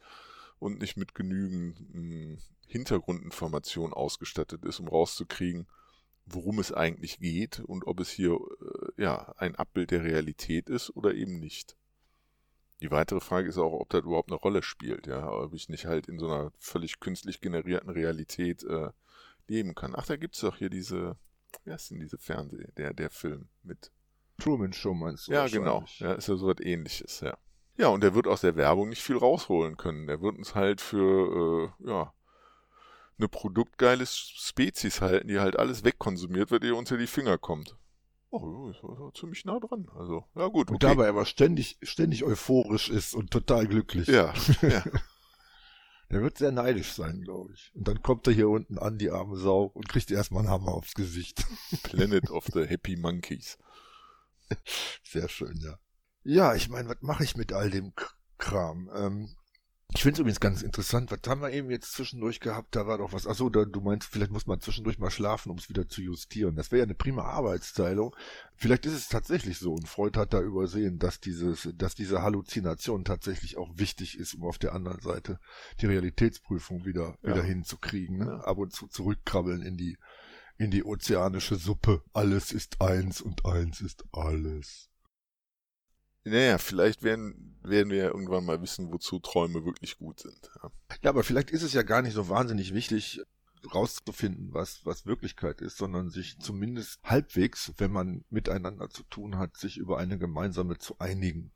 und 0.60 0.80
nicht 0.80 0.98
mit 0.98 1.16
genügend 1.16 1.80
mh, 1.94 2.00
hm, 2.00 2.38
Hintergrundinformationen 2.68 3.94
ausgestattet 3.94 4.66
ist, 4.66 4.80
um 4.80 4.88
rauszukriegen, 4.88 5.68
worum 6.26 6.60
es 6.60 6.72
eigentlich 6.72 7.20
geht 7.20 7.60
und 7.60 7.86
ob 7.86 8.00
es 8.00 8.10
hier 8.10 8.34
äh, 8.34 9.02
ja 9.02 9.34
ein 9.38 9.56
Abbild 9.56 9.92
der 9.92 10.04
Realität 10.04 10.70
ist 10.70 10.96
oder 10.96 11.14
eben 11.14 11.40
nicht. 11.40 11.76
Die 12.84 12.92
weitere 12.92 13.22
Frage 13.22 13.48
ist 13.48 13.58
auch, 13.58 13.72
ob 13.72 13.90
das 13.92 14.04
überhaupt 14.04 14.30
eine 14.30 14.38
Rolle 14.38 14.62
spielt, 14.62 15.08
ja, 15.08 15.32
ob 15.32 15.54
ich 15.54 15.70
nicht 15.70 15.86
halt 15.86 16.10
in 16.10 16.20
so 16.20 16.28
einer 16.28 16.52
völlig 16.60 17.00
künstlich 17.00 17.40
generierten 17.40 17.90
Realität 17.90 18.62
äh, 18.64 18.90
leben 19.48 19.74
kann. 19.74 19.94
Ach, 19.96 20.06
da 20.06 20.18
gibt 20.18 20.36
es 20.36 20.42
doch 20.42 20.58
hier 20.58 20.70
diese, 20.70 21.16
wie 21.64 21.72
heißt 21.72 21.92
denn 21.92 22.02
diese 22.02 22.18
Fernseh, 22.18 22.68
der, 22.76 22.94
der 22.94 23.10
Film 23.10 23.48
mit 23.64 23.90
Truman 24.38 24.74
Show 24.74 24.94
meinst 24.94 25.30
du? 25.30 25.32
Ja, 25.32 25.48
genau. 25.48 25.86
Ja, 26.00 26.12
ist 26.12 26.28
ja 26.28 26.36
so 26.36 26.48
was 26.48 26.60
ähnliches, 26.60 27.22
ja. 27.22 27.38
Ja, 27.78 27.88
und 27.88 28.04
der 28.04 28.16
wird 28.16 28.28
aus 28.28 28.42
der 28.42 28.58
Werbung 28.58 28.90
nicht 28.90 29.02
viel 29.02 29.18
rausholen 29.18 29.78
können. 29.78 30.06
Der 30.08 30.22
wird 30.22 30.38
uns 30.38 30.54
halt 30.54 30.82
für, 30.82 31.72
äh, 31.80 31.88
ja, 31.88 32.14
eine 33.18 33.30
produktgeile 33.30 34.06
Spezies 34.06 35.00
halten, 35.00 35.30
die 35.30 35.40
halt 35.40 35.58
alles 35.58 35.86
wegkonsumiert 35.86 36.52
wird, 36.52 36.66
ihr 36.66 36.76
unter 36.76 36.98
die 36.98 37.08
Finger 37.08 37.38
kommt. 37.38 37.78
Oh, 38.34 38.72
ist 38.72 39.18
ziemlich 39.20 39.46
nah 39.46 39.60
dran. 39.60 39.88
Also, 39.96 40.26
ja 40.34 40.48
gut. 40.48 40.68
Okay. 40.68 40.74
Und 40.74 40.84
dabei 40.84 41.08
aber 41.08 41.26
ständig, 41.26 41.78
ständig 41.84 42.24
euphorisch 42.24 42.90
ist 42.90 43.14
und 43.14 43.30
total 43.30 43.68
glücklich. 43.68 44.08
Ja, 44.08 44.34
ja. 44.62 44.84
Der 46.10 46.22
wird 46.22 46.40
sehr 46.40 46.52
neidisch 46.52 46.94
sein, 46.94 47.22
glaube 47.22 47.54
ich. 47.54 47.72
Und 47.76 47.88
dann 47.88 48.02
kommt 48.02 48.26
er 48.26 48.34
hier 48.34 48.50
unten 48.50 48.80
an, 48.80 48.98
die 48.98 49.12
arme 49.12 49.38
Sau, 49.38 49.66
und 49.66 49.88
kriegt 49.88 50.10
erstmal 50.10 50.42
einen 50.42 50.52
Hammer 50.52 50.74
aufs 50.74 50.96
Gesicht. 50.96 51.46
Planet 51.84 52.32
of 52.32 52.46
the 52.54 52.66
Happy 52.66 52.96
Monkeys. 52.96 53.60
Sehr 55.04 55.30
schön, 55.30 55.56
ja. 55.58 55.78
Ja, 56.24 56.56
ich 56.56 56.70
meine, 56.70 56.90
was 56.90 57.02
mache 57.02 57.24
ich 57.24 57.38
mit 57.38 57.54
all 57.54 57.70
dem 57.70 57.94
Kram? 58.40 58.90
Ähm, 58.96 59.36
ich 59.96 60.02
finde 60.02 60.14
es 60.14 60.20
übrigens 60.20 60.40
ganz 60.40 60.64
interessant. 60.64 61.12
Was 61.12 61.20
haben 61.28 61.42
wir 61.42 61.52
eben 61.52 61.70
jetzt 61.70 61.94
zwischendurch 61.94 62.40
gehabt? 62.40 62.76
Da 62.76 62.88
war 62.88 62.98
doch 62.98 63.14
was. 63.14 63.28
Achso, 63.28 63.50
da, 63.50 63.64
du 63.64 63.80
meinst, 63.80 64.08
vielleicht 64.10 64.32
muss 64.32 64.48
man 64.48 64.60
zwischendurch 64.60 64.98
mal 64.98 65.12
schlafen, 65.12 65.52
um 65.52 65.58
es 65.58 65.70
wieder 65.70 65.88
zu 65.88 66.02
justieren. 66.02 66.56
Das 66.56 66.72
wäre 66.72 66.80
ja 66.80 66.84
eine 66.86 66.96
prima 66.96 67.24
Arbeitsteilung. 67.24 68.16
Vielleicht 68.56 68.88
ist 68.88 68.94
es 68.94 69.08
tatsächlich 69.08 69.60
so. 69.60 69.74
Und 69.74 69.88
Freud 69.88 70.18
hat 70.20 70.34
da 70.34 70.42
übersehen, 70.42 70.98
dass 70.98 71.20
dieses, 71.20 71.70
dass 71.76 71.94
diese 71.94 72.24
Halluzination 72.24 73.06
tatsächlich 73.06 73.58
auch 73.58 73.70
wichtig 73.78 74.18
ist, 74.18 74.34
um 74.34 74.46
auf 74.46 74.58
der 74.58 74.74
anderen 74.74 75.00
Seite 75.00 75.40
die 75.80 75.86
Realitätsprüfung 75.86 76.86
wieder, 76.86 77.18
ja. 77.22 77.30
wieder 77.30 77.44
hinzukriegen. 77.44 78.18
Ne? 78.18 78.42
Ab 78.46 78.58
und 78.58 78.74
zu 78.74 78.88
zurückkrabbeln 78.88 79.62
in 79.62 79.78
die, 79.78 79.98
in 80.58 80.72
die 80.72 80.84
ozeanische 80.84 81.56
Suppe. 81.56 82.02
Alles 82.14 82.52
ist 82.52 82.82
eins 82.82 83.22
und 83.22 83.46
eins 83.46 83.80
ist 83.80 84.06
alles. 84.12 84.90
Naja, 86.26 86.58
vielleicht 86.58 87.04
werden, 87.04 87.58
werden 87.64 87.90
wir 87.90 87.98
ja 87.98 88.08
irgendwann 88.08 88.46
mal 88.46 88.62
wissen, 88.62 88.92
wozu 88.92 89.20
Träume 89.20 89.66
wirklich 89.66 89.98
gut 89.98 90.22
sind. 90.22 90.50
Ja. 90.62 90.72
ja, 91.02 91.10
aber 91.10 91.24
vielleicht 91.24 91.52
ist 91.52 91.64
es 91.64 91.74
ja 91.74 91.84
gar 91.84 92.02
nicht 92.02 92.14
so 92.14 92.30
wahnsinnig 92.30 92.74
wichtig, 92.74 93.22
rauszufinden, 93.74 94.54
was, 94.54 94.86
was 94.86 95.06
Wirklichkeit 95.06 95.62
ist, 95.62 95.78
sondern 95.78 96.10
sich 96.10 96.40
zumindest 96.40 97.00
halbwegs, 97.04 97.74
wenn 97.78 97.92
man 97.92 98.26
miteinander 98.30 98.90
zu 98.90 99.04
tun 99.04 99.38
hat, 99.38 99.58
sich 99.58 99.78
über 99.78 99.98
eine 99.98 100.18
gemeinsame 100.18 100.78
zu 100.78 101.00
einigen. 101.00 101.52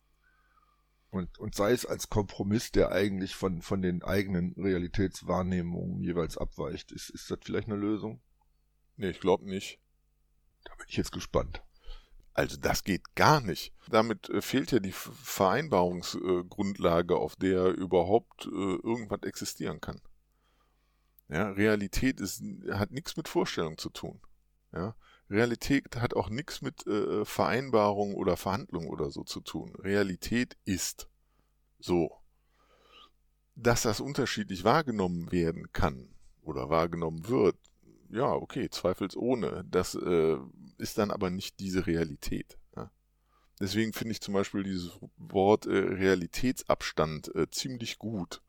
Und, 1.10 1.38
und 1.38 1.56
sei 1.56 1.72
es 1.72 1.86
als 1.86 2.10
Kompromiss, 2.10 2.72
der 2.72 2.92
eigentlich 2.92 3.36
von, 3.36 3.62
von 3.62 3.82
den 3.82 4.04
eigenen 4.04 4.54
Realitätswahrnehmungen 4.58 6.02
jeweils 6.02 6.38
abweicht. 6.38 6.92
Ist, 6.92 7.10
ist 7.10 7.32
das 7.32 7.40
vielleicht 7.44 7.68
eine 7.68 7.78
Lösung? 7.78 8.22
Nee, 8.98 9.10
ich 9.10 9.20
glaube 9.20 9.50
nicht. 9.50 9.80
Da 10.66 10.76
bin 10.76 10.86
ich 10.90 10.98
jetzt 10.98 11.12
gespannt. 11.12 11.64
Also 12.38 12.56
das 12.56 12.84
geht 12.84 13.16
gar 13.16 13.42
nicht. 13.42 13.74
Damit 13.90 14.30
äh, 14.30 14.44
fehlt 14.44 14.72
ja 14.72 14.78
die 14.78 14.92
Vereinbarungsgrundlage, 14.92 17.18
auf 17.18 17.36
der 17.36 17.76
überhaupt 17.76 18.46
äh, 18.46 18.50
irgendwas 18.50 19.24
existieren 19.24 19.82
kann. 19.82 20.00
Ja, 21.30 21.50
Realität 21.50 22.22
ist, 22.22 22.44
hat 22.70 22.92
nichts 22.92 23.18
mit 23.18 23.28
Vorstellung 23.28 23.80
zu 23.80 23.90
tun. 23.90 24.22
Ja, 24.72 24.96
Realität 25.32 25.96
hat 25.96 26.14
auch 26.14 26.30
nichts 26.30 26.62
mit 26.62 26.86
äh, 26.86 27.26
Vereinbarung 27.26 28.14
oder 28.14 28.38
Verhandlung 28.38 28.88
oder 28.88 29.10
so 29.10 29.24
zu 29.24 29.42
tun. 29.42 29.74
Realität 29.76 30.58
ist 30.64 31.10
so. 31.80 32.20
Dass 33.56 33.82
das 33.82 34.00
unterschiedlich 34.00 34.64
wahrgenommen 34.64 35.32
werden 35.32 35.74
kann 35.74 36.14
oder 36.44 36.70
wahrgenommen 36.70 37.28
wird, 37.28 37.58
ja, 38.10 38.32
okay, 38.32 38.70
zweifelsohne. 38.70 39.66
Das 39.70 39.96
äh, 39.96 40.38
ist 40.78 40.98
dann 40.98 41.12
aber 41.12 41.30
nicht 41.30 41.60
diese 41.60 41.88
Realität. 41.88 42.58
Ja? 42.76 42.92
Deswegen 43.60 43.94
finde 43.94 44.14
ich 44.14 44.22
zum 44.22 44.34
Beispiel 44.34 44.64
dieses 44.64 45.00
Wort 45.18 45.66
äh, 45.66 45.78
Realitätsabstand 45.78 47.34
äh, 47.36 47.50
ziemlich 47.50 47.98
gut, 47.98 48.42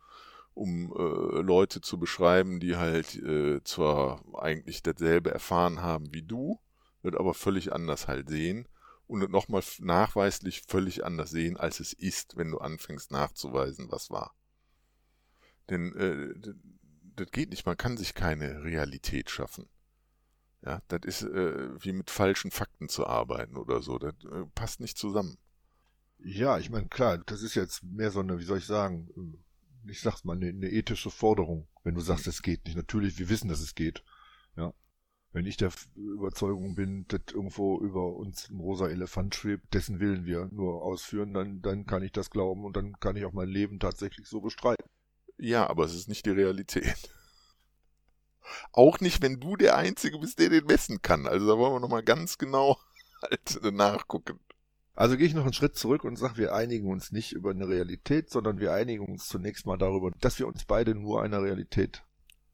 um 0.54 0.92
äh, 0.92 1.40
Leute 1.40 1.80
zu 1.80 1.98
beschreiben, 1.98 2.60
die 2.60 2.76
halt 2.76 3.14
äh, 3.16 3.62
zwar 3.64 4.22
eigentlich 4.34 4.82
dasselbe 4.82 5.30
erfahren 5.30 5.82
haben 5.82 6.12
wie 6.12 6.22
du, 6.22 6.60
wird 7.02 7.16
aber 7.16 7.34
völlig 7.34 7.72
anders 7.72 8.08
halt 8.08 8.28
sehen 8.28 8.68
und 9.06 9.30
nochmal 9.30 9.62
nachweislich 9.78 10.62
völlig 10.62 11.04
anders 11.04 11.30
sehen, 11.30 11.56
als 11.56 11.80
es 11.80 11.92
ist, 11.92 12.36
wenn 12.36 12.50
du 12.50 12.58
anfängst 12.58 13.10
nachzuweisen, 13.10 13.90
was 13.90 14.10
war. 14.10 14.34
Denn 15.70 15.94
äh, 15.96 16.52
das 17.18 17.30
geht 17.30 17.50
nicht, 17.50 17.66
man 17.66 17.76
kann 17.76 17.96
sich 17.96 18.14
keine 18.14 18.62
Realität 18.62 19.30
schaffen. 19.30 19.68
Ja, 20.64 20.82
das 20.88 21.00
ist 21.04 21.22
äh, 21.22 21.82
wie 21.82 21.92
mit 21.92 22.10
falschen 22.10 22.50
Fakten 22.50 22.88
zu 22.88 23.06
arbeiten 23.06 23.56
oder 23.56 23.80
so. 23.80 23.98
Das 23.98 24.14
äh, 24.24 24.44
passt 24.54 24.80
nicht 24.80 24.98
zusammen. 24.98 25.38
Ja, 26.18 26.58
ich 26.58 26.68
meine, 26.70 26.88
klar, 26.88 27.18
das 27.18 27.42
ist 27.42 27.54
jetzt 27.54 27.84
mehr 27.84 28.10
so 28.10 28.20
eine, 28.20 28.38
wie 28.40 28.44
soll 28.44 28.58
ich 28.58 28.66
sagen, 28.66 29.08
äh, 29.16 29.90
ich 29.90 30.00
sag's 30.00 30.24
mal, 30.24 30.36
eine, 30.36 30.48
eine 30.48 30.68
ethische 30.68 31.10
Forderung, 31.10 31.68
wenn 31.84 31.94
du 31.94 32.00
sagst, 32.00 32.26
es 32.26 32.42
geht 32.42 32.64
nicht. 32.64 32.76
Natürlich, 32.76 33.18
wir 33.18 33.28
wissen, 33.28 33.48
dass 33.48 33.60
es 33.60 33.74
geht. 33.74 34.02
Ja. 34.56 34.74
Wenn 35.32 35.46
ich 35.46 35.56
der 35.56 35.70
Überzeugung 35.94 36.74
bin, 36.74 37.06
dass 37.06 37.20
irgendwo 37.32 37.78
über 37.80 38.16
uns 38.16 38.50
ein 38.50 38.58
rosa 38.58 38.88
Elefant 38.88 39.34
schwebt, 39.34 39.72
dessen 39.74 40.00
Willen 40.00 40.24
wir 40.24 40.48
nur 40.50 40.82
ausführen, 40.82 41.34
dann, 41.34 41.62
dann 41.62 41.86
kann 41.86 42.02
ich 42.02 42.12
das 42.12 42.30
glauben 42.30 42.64
und 42.64 42.76
dann 42.76 42.98
kann 42.98 43.14
ich 43.14 43.24
auch 43.24 43.32
mein 43.32 43.48
Leben 43.48 43.78
tatsächlich 43.78 44.26
so 44.26 44.40
bestreiten. 44.40 44.88
Ja, 45.38 45.68
aber 45.68 45.84
es 45.84 45.94
ist 45.94 46.08
nicht 46.08 46.26
die 46.26 46.30
Realität. 46.30 46.96
Auch 48.72 49.00
nicht, 49.00 49.22
wenn 49.22 49.40
du 49.40 49.56
der 49.56 49.76
Einzige 49.76 50.18
bist, 50.18 50.38
der 50.38 50.48
den 50.48 50.66
messen 50.66 51.02
kann. 51.02 51.26
Also 51.26 51.46
da 51.46 51.58
wollen 51.58 51.74
wir 51.74 51.80
nochmal 51.80 52.02
ganz 52.02 52.38
genau 52.38 52.78
halt 53.22 53.62
nachgucken. 53.72 54.40
Also 54.94 55.16
gehe 55.16 55.26
ich 55.26 55.34
noch 55.34 55.44
einen 55.44 55.52
Schritt 55.52 55.76
zurück 55.76 56.02
und 56.02 56.16
sage, 56.16 56.38
wir 56.38 56.54
einigen 56.54 56.90
uns 56.90 57.12
nicht 57.12 57.32
über 57.32 57.50
eine 57.50 57.68
Realität, 57.68 58.30
sondern 58.30 58.58
wir 58.58 58.72
einigen 58.72 59.06
uns 59.06 59.28
zunächst 59.28 59.64
mal 59.64 59.78
darüber, 59.78 60.10
dass 60.18 60.40
wir 60.40 60.48
uns 60.48 60.64
beide 60.64 60.94
nur 60.96 61.22
einer 61.22 61.40
Realität 61.40 62.02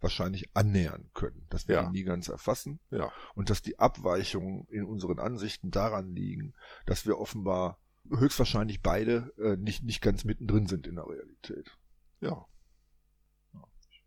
wahrscheinlich 0.05 0.55
annähern 0.55 1.09
können, 1.15 1.47
dass 1.49 1.67
wir 1.67 1.77
ja. 1.77 1.83
ihn 1.85 1.93
nie 1.93 2.05
ganz 2.05 2.29
erfassen 2.29 2.81
ja. 2.91 3.11
und 3.35 3.49
dass 3.49 3.63
die 3.63 3.79
Abweichungen 3.79 4.67
in 4.69 4.85
unseren 4.85 5.19
Ansichten 5.19 5.71
daran 5.71 6.15
liegen, 6.15 6.53
dass 6.85 7.07
wir 7.07 7.19
offenbar 7.19 7.79
höchstwahrscheinlich 8.11 8.83
beide 8.83 9.33
äh, 9.39 9.57
nicht, 9.57 9.83
nicht 9.83 10.03
ganz 10.03 10.25
mittendrin 10.25 10.67
sind 10.67 10.87
in 10.87 10.97
der 10.97 11.09
Realität. 11.09 11.79
Ja. 12.21 12.45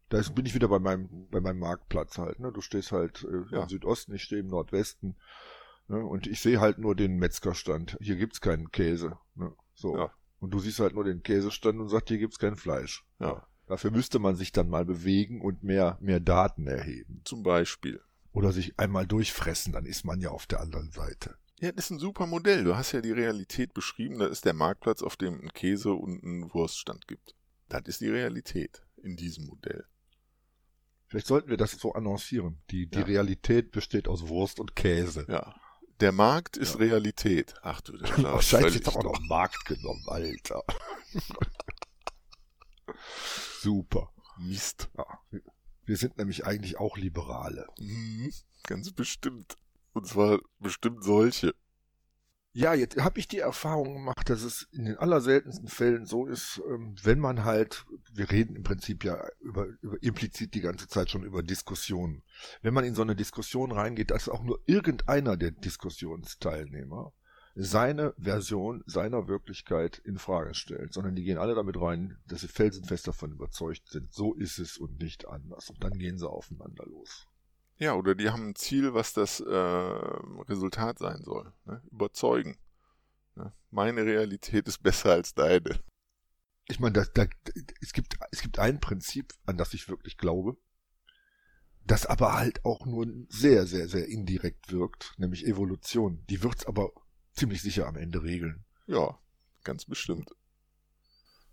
Da 0.10 0.22
bin 0.34 0.46
ich 0.46 0.56
wieder 0.56 0.70
bei 0.70 0.80
meinem, 0.80 1.28
bei 1.30 1.42
meinem 1.42 1.60
Marktplatz 1.60 2.18
halt. 2.18 2.40
Ne? 2.40 2.52
Du 2.52 2.62
stehst 2.62 2.92
halt 2.92 3.24
äh, 3.24 3.54
ja. 3.54 3.64
im 3.64 3.70
Südosten, 3.70 4.14
ich 4.14 4.24
stehe 4.24 4.42
im 4.42 4.48
Nordwesten. 4.48 5.16
Ne? 5.88 6.04
Und 6.06 6.28
ich 6.28 6.40
sehe 6.40 6.60
halt 6.60 6.78
nur 6.78 6.96
den 6.96 7.18
Metzgerstand. 7.18 7.98
Hier 8.00 8.16
gibt's 8.16 8.42
keinen 8.42 8.72
Käse. 8.72 9.18
Ne? 9.36 9.54
So. 9.74 9.98
Ja. 9.98 10.12
Und 10.40 10.52
du 10.52 10.60
siehst 10.60 10.80
halt 10.80 10.94
nur 10.94 11.04
den 11.04 11.24
Käsestand 11.24 11.80
und 11.80 11.90
sagst, 11.90 12.10
hier 12.10 12.20
gibt's 12.20 12.40
kein 12.40 12.56
Fleisch. 12.56 13.06
Ja. 13.20 13.46
Dafür 13.68 13.92
müsste 13.92 14.20
man 14.20 14.36
sich 14.36 14.52
dann 14.54 14.70
mal 14.70 14.86
bewegen 14.86 15.42
und 15.42 15.64
mehr, 15.64 15.98
mehr 16.00 16.22
Daten 16.22 16.68
erheben. 16.68 17.22
Zum 17.26 17.44
Beispiel. 17.44 18.02
Oder 18.32 18.52
sich 18.54 18.80
einmal 18.80 19.06
durchfressen, 19.06 19.74
dann 19.74 19.86
ist 19.86 20.06
man 20.06 20.22
ja 20.22 20.30
auf 20.30 20.46
der 20.46 20.62
anderen 20.62 20.92
Seite. 20.92 21.36
Ja, 21.60 21.72
das 21.72 21.86
ist 21.86 21.92
ein 21.92 22.00
super 22.00 22.28
Modell. 22.28 22.64
Du 22.64 22.76
hast 22.76 22.92
ja 22.92 23.02
die 23.02 23.12
Realität 23.12 23.74
beschrieben. 23.74 24.20
Da 24.20 24.28
ist 24.28 24.46
der 24.46 24.54
Marktplatz, 24.54 25.02
auf 25.02 25.18
dem 25.18 25.42
ein 25.42 25.54
Käse 25.54 25.92
und 25.92 26.24
ein 26.24 26.54
Wurststand 26.54 27.08
gibt. 27.08 27.36
Das 27.68 27.82
ist 27.88 28.00
die 28.00 28.10
Realität 28.10 28.84
in 29.02 29.18
diesem 29.18 29.48
Modell. 29.48 29.86
Vielleicht 31.08 31.28
sollten 31.28 31.50
wir 31.50 31.58
das 31.58 31.72
so 31.72 31.94
annoncieren. 31.94 32.62
Die, 32.70 32.88
die 32.88 33.00
ja. 33.00 33.06
Realität 33.06 33.72
besteht 33.72 34.08
aus 34.08 34.28
Wurst 34.28 34.60
und 34.60 34.76
Käse. 34.76 35.26
Ja. 35.30 35.56
Der 36.00 36.12
Markt 36.12 36.58
ist 36.58 36.76
ja. 36.76 36.82
Realität. 36.82 37.56
Ach 37.62 37.82
du, 37.82 37.98
der 37.98 38.36
oh, 38.36 38.42
Scheiße, 38.42 38.78
jetzt 38.78 38.94
wir 38.94 39.04
noch 39.04 39.20
Markt 39.22 39.66
genommen, 39.66 40.04
Alter. 40.08 40.64
Super. 43.62 44.12
Mist. 44.38 44.90
Ja. 44.98 45.06
Wir 45.86 45.98
sind 45.98 46.18
nämlich 46.18 46.46
eigentlich 46.46 46.78
auch 46.78 46.98
Liberale. 46.98 47.68
Mhm, 47.80 48.32
ganz 48.64 48.92
bestimmt. 48.92 49.56
Und 49.94 50.06
zwar 50.06 50.40
bestimmt 50.60 51.04
solche. 51.04 51.56
Ja, 52.54 52.74
jetzt 52.74 52.98
habe 52.98 53.20
ich 53.20 53.28
die 53.28 53.40
Erfahrung 53.40 53.94
gemacht, 53.94 54.30
dass 54.30 54.42
es 54.42 54.68
in 54.72 54.86
den 54.86 54.98
allerseltensten 54.98 55.68
Fällen 55.68 56.06
so 56.06 56.26
ist, 56.26 56.62
ähm, 56.68 56.96
wenn 57.04 57.20
man 57.20 57.46
halt, 57.46 57.86
wir 58.18 58.32
reden 58.32 58.56
im 58.56 58.64
Prinzip 58.64 59.04
ja 59.04 59.24
über, 59.40 59.68
über 59.82 60.02
implizit 60.02 60.54
die 60.54 60.62
ganze 60.62 60.88
Zeit 60.88 61.10
schon 61.10 61.24
über 61.24 61.44
Diskussionen. 61.44 62.24
Wenn 62.62 62.74
man 62.74 62.84
in 62.84 62.96
so 62.96 63.04
eine 63.04 63.16
Diskussion 63.16 63.72
reingeht, 63.72 64.12
dass 64.12 64.28
auch 64.28 64.44
nur 64.44 64.60
irgendeiner 64.66 65.38
der 65.38 65.52
Diskussionsteilnehmer 65.52 67.14
seine 67.60 68.14
Version 68.18 68.84
seiner 68.86 69.28
Wirklichkeit 69.28 70.00
in 70.00 70.18
Frage 70.20 70.54
stellt, 70.54 70.94
sondern 70.94 71.16
die 71.16 71.24
gehen 71.24 71.40
alle 71.40 71.56
damit 71.56 71.80
rein, 71.80 72.18
dass 72.28 72.42
sie 72.42 72.48
felsenfest 72.48 73.08
davon 73.08 73.32
überzeugt 73.32 73.90
sind, 73.90 74.14
so 74.14 74.34
ist 74.36 74.60
es 74.60 74.78
und 74.78 75.00
nicht 75.00 75.28
anders. 75.28 75.70
Und 75.70 75.84
dann 75.84 75.98
gehen 75.98 76.20
sie 76.20 76.30
aufeinander 76.30 76.86
los. 76.86 77.28
Ja, 77.78 77.94
oder 77.94 78.16
die 78.16 78.30
haben 78.30 78.50
ein 78.50 78.56
Ziel, 78.56 78.94
was 78.94 79.14
das 79.14 79.40
äh, 79.40 79.54
Resultat 79.54 81.00
sein 81.00 81.22
soll. 81.24 81.52
Ne? 81.66 81.82
Überzeugen. 81.92 82.58
Ne? 83.36 83.54
Meine 83.70 84.04
Realität 84.04 84.68
ist 84.68 84.82
besser 84.82 85.12
als 85.12 85.34
deine. 85.34 85.80
Ich 86.70 86.80
meine, 86.80 86.94
da, 86.94 87.06
da, 87.06 87.28
es, 87.82 87.94
gibt, 87.94 88.18
es 88.32 88.42
gibt 88.42 88.60
ein 88.60 88.80
Prinzip, 88.80 89.34
an 89.46 89.58
das 89.58 89.74
ich 89.74 89.88
wirklich 89.88 90.18
glaube, 90.18 90.58
das 91.88 92.06
aber 92.06 92.34
halt 92.34 92.66
auch 92.66 92.86
nur 92.86 93.08
sehr, 93.30 93.66
sehr, 93.66 93.88
sehr 93.88 94.08
indirekt 94.08 94.72
wirkt, 94.72 95.14
nämlich 95.18 95.46
Evolution. 95.46 96.24
Die 96.30 96.44
wird's 96.44 96.66
aber 96.66 96.92
ziemlich 97.34 97.62
sicher 97.62 97.88
am 97.88 97.96
Ende 97.96 98.24
regeln. 98.24 98.66
Ja, 98.88 99.18
ganz 99.64 99.86
bestimmt. 99.86 100.36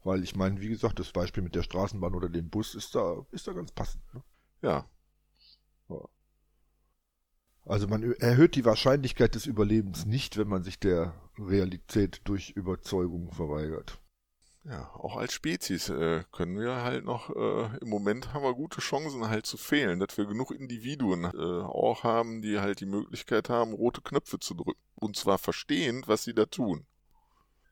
Weil 0.03 0.23
ich 0.23 0.35
meine, 0.35 0.61
wie 0.61 0.69
gesagt, 0.69 0.99
das 0.99 1.13
Beispiel 1.13 1.43
mit 1.43 1.55
der 1.55 1.63
Straßenbahn 1.63 2.15
oder 2.15 2.29
dem 2.29 2.51
Bus 2.51 2.75
ist 2.75 2.95
da, 2.95 3.25
ist 3.31 3.47
da 3.47 3.53
ganz 3.53 3.73
passend. 3.73 4.03
Ne? 4.13 4.23
Ja. 4.63 4.91
ja. 5.89 6.09
Also 7.65 7.87
man 7.87 8.03
erhöht 8.15 8.57
die 8.57 8.65
Wahrscheinlichkeit 8.65 9.35
des 9.35 9.47
Überlebens 9.47 10.05
nicht, 10.05 10.37
wenn 10.37 10.49
man 10.49 10.65
sich 10.65 10.79
der 10.79 11.15
Realität 11.39 12.21
durch 12.25 12.51
Überzeugung 12.51 13.33
verweigert. 13.33 14.01
Ja, 14.65 14.91
auch 14.95 15.17
als 15.17 15.35
Spezies 15.35 15.91
äh, 15.91 16.25
können 16.33 16.59
wir 16.59 16.77
halt 16.77 17.05
noch, 17.05 17.29
äh, 17.29 17.77
im 17.83 17.89
Moment 17.89 18.33
haben 18.33 18.43
wir 18.43 18.55
gute 18.55 18.81
Chancen 18.81 19.29
halt 19.29 19.45
zu 19.45 19.59
fehlen, 19.59 20.01
dass 20.01 20.17
wir 20.17 20.25
genug 20.25 20.53
Individuen 20.53 21.25
äh, 21.25 21.63
auch 21.63 22.03
haben, 22.03 22.41
die 22.41 22.59
halt 22.59 22.81
die 22.81 22.87
Möglichkeit 22.87 23.51
haben, 23.51 23.75
rote 23.75 24.01
Knöpfe 24.01 24.39
zu 24.39 24.55
drücken. 24.55 24.81
Und 24.95 25.17
zwar 25.17 25.37
verstehend, 25.37 26.09
was 26.09 26.25
sie 26.25 26.33
da 26.33 26.47
tun. 26.47 26.87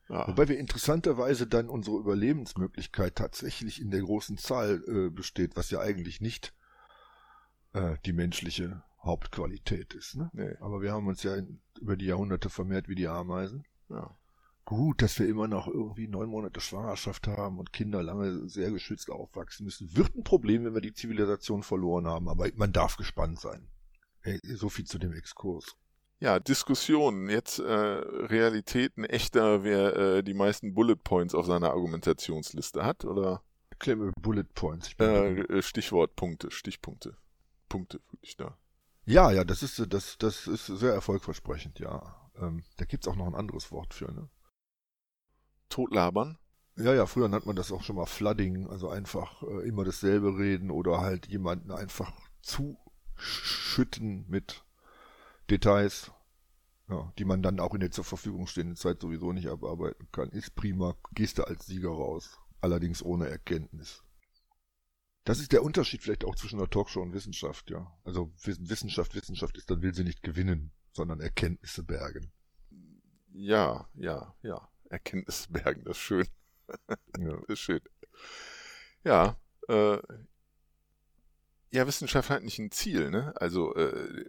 Ja. 0.07 0.27
Wobei 0.27 0.47
wir 0.47 0.59
interessanterweise 0.59 1.47
dann 1.47 1.67
unsere 1.67 1.97
Überlebensmöglichkeit 1.97 3.15
tatsächlich 3.15 3.81
in 3.81 3.89
der 3.89 4.01
großen 4.01 4.37
Zahl 4.37 4.83
äh, 4.87 5.09
besteht, 5.09 5.55
was 5.55 5.71
ja 5.71 5.79
eigentlich 5.79 6.21
nicht 6.21 6.53
äh, 7.73 7.95
die 8.05 8.13
menschliche 8.13 8.83
Hauptqualität 9.01 9.95
ist. 9.95 10.15
Ne? 10.15 10.29
Nee. 10.33 10.55
Aber 10.59 10.81
wir 10.81 10.91
haben 10.91 11.07
uns 11.07 11.23
ja 11.23 11.35
in, 11.35 11.59
über 11.79 11.97
die 11.97 12.05
Jahrhunderte 12.05 12.49
vermehrt 12.49 12.87
wie 12.87 12.95
die 12.95 13.07
Ameisen. 13.07 13.65
Ja. 13.89 14.15
Gut, 14.65 15.01
dass 15.01 15.19
wir 15.19 15.27
immer 15.27 15.47
noch 15.47 15.67
irgendwie 15.67 16.07
neun 16.07 16.29
Monate 16.29 16.61
Schwangerschaft 16.61 17.27
haben 17.27 17.59
und 17.59 17.73
Kinder 17.73 18.01
lange 18.01 18.47
sehr 18.47 18.71
geschützt 18.71 19.09
aufwachsen 19.09 19.65
müssen. 19.65 19.95
Wird 19.95 20.15
ein 20.15 20.23
Problem, 20.23 20.63
wenn 20.63 20.73
wir 20.73 20.81
die 20.81 20.93
Zivilisation 20.93 21.63
verloren 21.63 22.07
haben, 22.07 22.29
aber 22.29 22.47
man 22.55 22.71
darf 22.71 22.95
gespannt 22.95 23.39
sein. 23.39 23.67
So 24.43 24.69
viel 24.69 24.85
zu 24.85 24.99
dem 24.99 25.11
Exkurs. 25.13 25.75
Ja, 26.21 26.39
Diskussionen. 26.39 27.29
Jetzt 27.29 27.59
äh, 27.59 27.65
Realitäten 27.65 29.03
echter, 29.03 29.65
wer 29.65 29.95
äh, 29.97 30.23
die 30.23 30.33
meisten 30.33 30.73
Bullet 30.73 30.95
Points 30.95 31.35
auf 31.35 31.45
seiner 31.45 31.71
Argumentationsliste 31.71 32.85
hat, 32.85 33.03
oder? 33.03 33.43
Mir 33.85 34.13
Bullet 34.21 34.45
Points. 34.55 34.91
Äh, 34.97 35.41
äh, 35.41 35.61
Stichwort 35.61 36.15
Punkte, 36.15 36.49
Stichpunkte. 36.51 37.17
Punkte, 37.67 37.99
wirklich 38.11 38.37
da. 38.37 38.57
Ja, 39.05 39.31
ja, 39.31 39.43
das 39.43 39.63
ist 39.63 39.85
das, 39.89 40.17
das 40.17 40.47
ist 40.47 40.67
sehr 40.67 40.93
erfolgversprechend, 40.93 41.79
ja. 41.79 42.29
Ähm, 42.39 42.63
da 42.77 42.85
gibt's 42.85 43.09
auch 43.09 43.17
noch 43.17 43.27
ein 43.27 43.35
anderes 43.35 43.69
Wort 43.73 43.93
für, 43.93 44.09
ne? 44.09 44.29
Totlabern? 45.73 46.37
Ja, 46.75 46.93
ja, 46.93 47.07
früher 47.07 47.27
nannte 47.27 47.47
man 47.47 47.55
das 47.55 47.71
auch 47.71 47.81
schon 47.81 47.95
mal 47.95 48.05
Flooding, 48.05 48.67
also 48.67 48.89
einfach 48.89 49.41
äh, 49.41 49.67
immer 49.67 49.83
dasselbe 49.83 50.37
reden 50.37 50.69
oder 50.69 51.01
halt 51.01 51.27
jemanden 51.27 51.71
einfach 51.71 52.11
zuschütten 52.43 54.25
mit 54.27 54.63
Details, 55.49 56.11
ja, 56.89 57.11
die 57.17 57.25
man 57.25 57.41
dann 57.41 57.59
auch 57.59 57.73
in 57.73 57.79
der 57.79 57.89
zur 57.89 58.03
Verfügung 58.03 58.45
stehenden 58.45 58.75
Zeit 58.75 59.01
sowieso 59.01 59.33
nicht 59.33 59.47
abarbeiten 59.47 60.07
kann. 60.11 60.29
Ist 60.29 60.53
prima, 60.53 60.95
gehst 61.13 61.39
du 61.39 61.43
als 61.43 61.65
Sieger 61.65 61.89
raus, 61.89 62.39
allerdings 62.61 63.01
ohne 63.01 63.27
Erkenntnis. 63.27 64.03
Das 65.23 65.39
ist 65.39 65.53
der 65.53 65.63
Unterschied 65.63 66.03
vielleicht 66.03 66.23
auch 66.23 66.35
zwischen 66.35 66.59
der 66.59 66.69
Talkshow 66.69 67.01
und 67.01 67.13
Wissenschaft, 67.13 67.71
ja. 67.71 67.91
Also 68.03 68.31
Wissenschaft, 68.43 69.15
Wissenschaft 69.15 69.57
ist, 69.57 69.71
dann 69.71 69.81
will 69.81 69.95
sie 69.95 70.03
nicht 70.03 70.21
gewinnen, 70.21 70.71
sondern 70.91 71.19
Erkenntnisse 71.19 71.81
bergen. 71.81 72.31
Ja, 73.31 73.87
ja, 73.95 74.35
ja. 74.43 74.69
Erkenntnisse 74.93 75.51
bergen, 75.51 75.83
das 75.83 75.97
ist 75.97 76.03
schön. 76.03 76.27
ja. 77.17 77.37
Das 77.47 77.49
ist 77.49 77.59
schön. 77.59 77.81
Ja, 79.03 79.37
äh, 79.67 79.97
ja, 81.71 81.87
Wissenschaft 81.87 82.29
hat 82.29 82.43
nicht 82.43 82.59
ein 82.59 82.71
Ziel, 82.71 83.09
ne? 83.09 83.33
Also, 83.35 83.75
äh, 83.75 84.25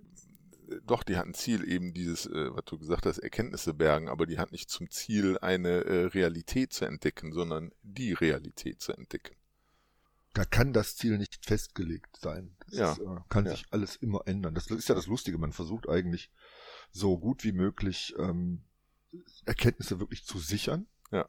doch, 0.87 1.03
die 1.03 1.17
hat 1.17 1.27
ein 1.27 1.35
Ziel, 1.35 1.69
eben 1.69 1.93
dieses, 1.93 2.27
äh, 2.27 2.55
was 2.55 2.65
du 2.65 2.79
gesagt 2.79 3.05
hast, 3.05 3.19
Erkenntnisse 3.19 3.75
bergen, 3.75 4.09
aber 4.09 4.27
die 4.27 4.39
hat 4.39 4.51
nicht 4.51 4.71
zum 4.71 4.91
Ziel, 4.91 5.39
eine 5.39 5.85
äh, 5.85 6.07
Realität 6.07 6.73
zu 6.73 6.87
entdecken, 6.87 7.33
sondern 7.33 7.73
die 7.83 8.15
Realität 8.15 8.81
zu 8.81 8.93
entdecken. 8.93 9.37
Da 10.33 10.45
kann 10.45 10.73
das 10.73 10.97
Ziel 10.97 11.19
nicht 11.19 11.45
festgelegt 11.45 12.17
sein. 12.17 12.57
Das 12.67 12.75
ja. 12.75 12.93
Ist, 12.93 13.01
äh, 13.01 13.21
kann 13.29 13.45
ja. 13.45 13.53
sich 13.53 13.67
alles 13.71 13.97
immer 13.97 14.23
ändern. 14.27 14.55
Das 14.55 14.69
ist 14.69 14.89
ja 14.89 14.95
das 14.95 15.07
Lustige. 15.07 15.39
Man 15.39 15.53
versucht 15.53 15.89
eigentlich 15.89 16.31
so 16.91 17.19
gut 17.19 17.45
wie 17.45 17.53
möglich 17.53 18.15
ähm, 18.19 18.65
Erkenntnisse 19.45 20.01
wirklich 20.01 20.25
zu 20.25 20.39
sichern. 20.39 20.87
Ja. 21.11 21.29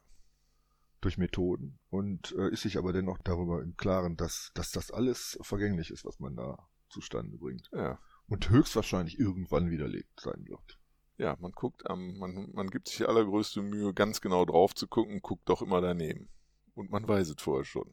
Durch 1.00 1.18
Methoden. 1.18 1.78
Und 1.90 2.34
äh, 2.38 2.50
ist 2.50 2.62
sich 2.62 2.78
aber 2.78 2.92
dennoch 2.92 3.18
darüber 3.18 3.62
im 3.62 3.76
Klaren, 3.76 4.16
dass, 4.16 4.50
dass 4.54 4.70
das 4.72 4.90
alles 4.90 5.38
vergänglich 5.42 5.90
ist, 5.90 6.04
was 6.04 6.18
man 6.18 6.36
da 6.36 6.68
zustande 6.88 7.36
bringt. 7.36 7.68
Ja. 7.72 7.98
Und 8.28 8.50
höchstwahrscheinlich 8.50 9.18
irgendwann 9.18 9.70
widerlegt 9.70 10.20
sein 10.20 10.46
wird. 10.46 10.78
Ja, 11.18 11.36
man 11.40 11.52
guckt 11.52 11.88
am, 11.88 12.18
man, 12.18 12.50
man 12.52 12.70
gibt 12.70 12.88
sich 12.88 13.08
allergrößte 13.08 13.62
Mühe, 13.62 13.94
ganz 13.94 14.20
genau 14.20 14.44
drauf 14.44 14.74
zu 14.74 14.86
gucken, 14.86 15.20
guckt 15.22 15.48
doch 15.48 15.62
immer 15.62 15.80
daneben. 15.80 16.28
Und 16.74 16.90
man 16.90 17.06
weiß 17.06 17.30
es 17.30 17.40
vorher 17.40 17.64
schon. 17.64 17.92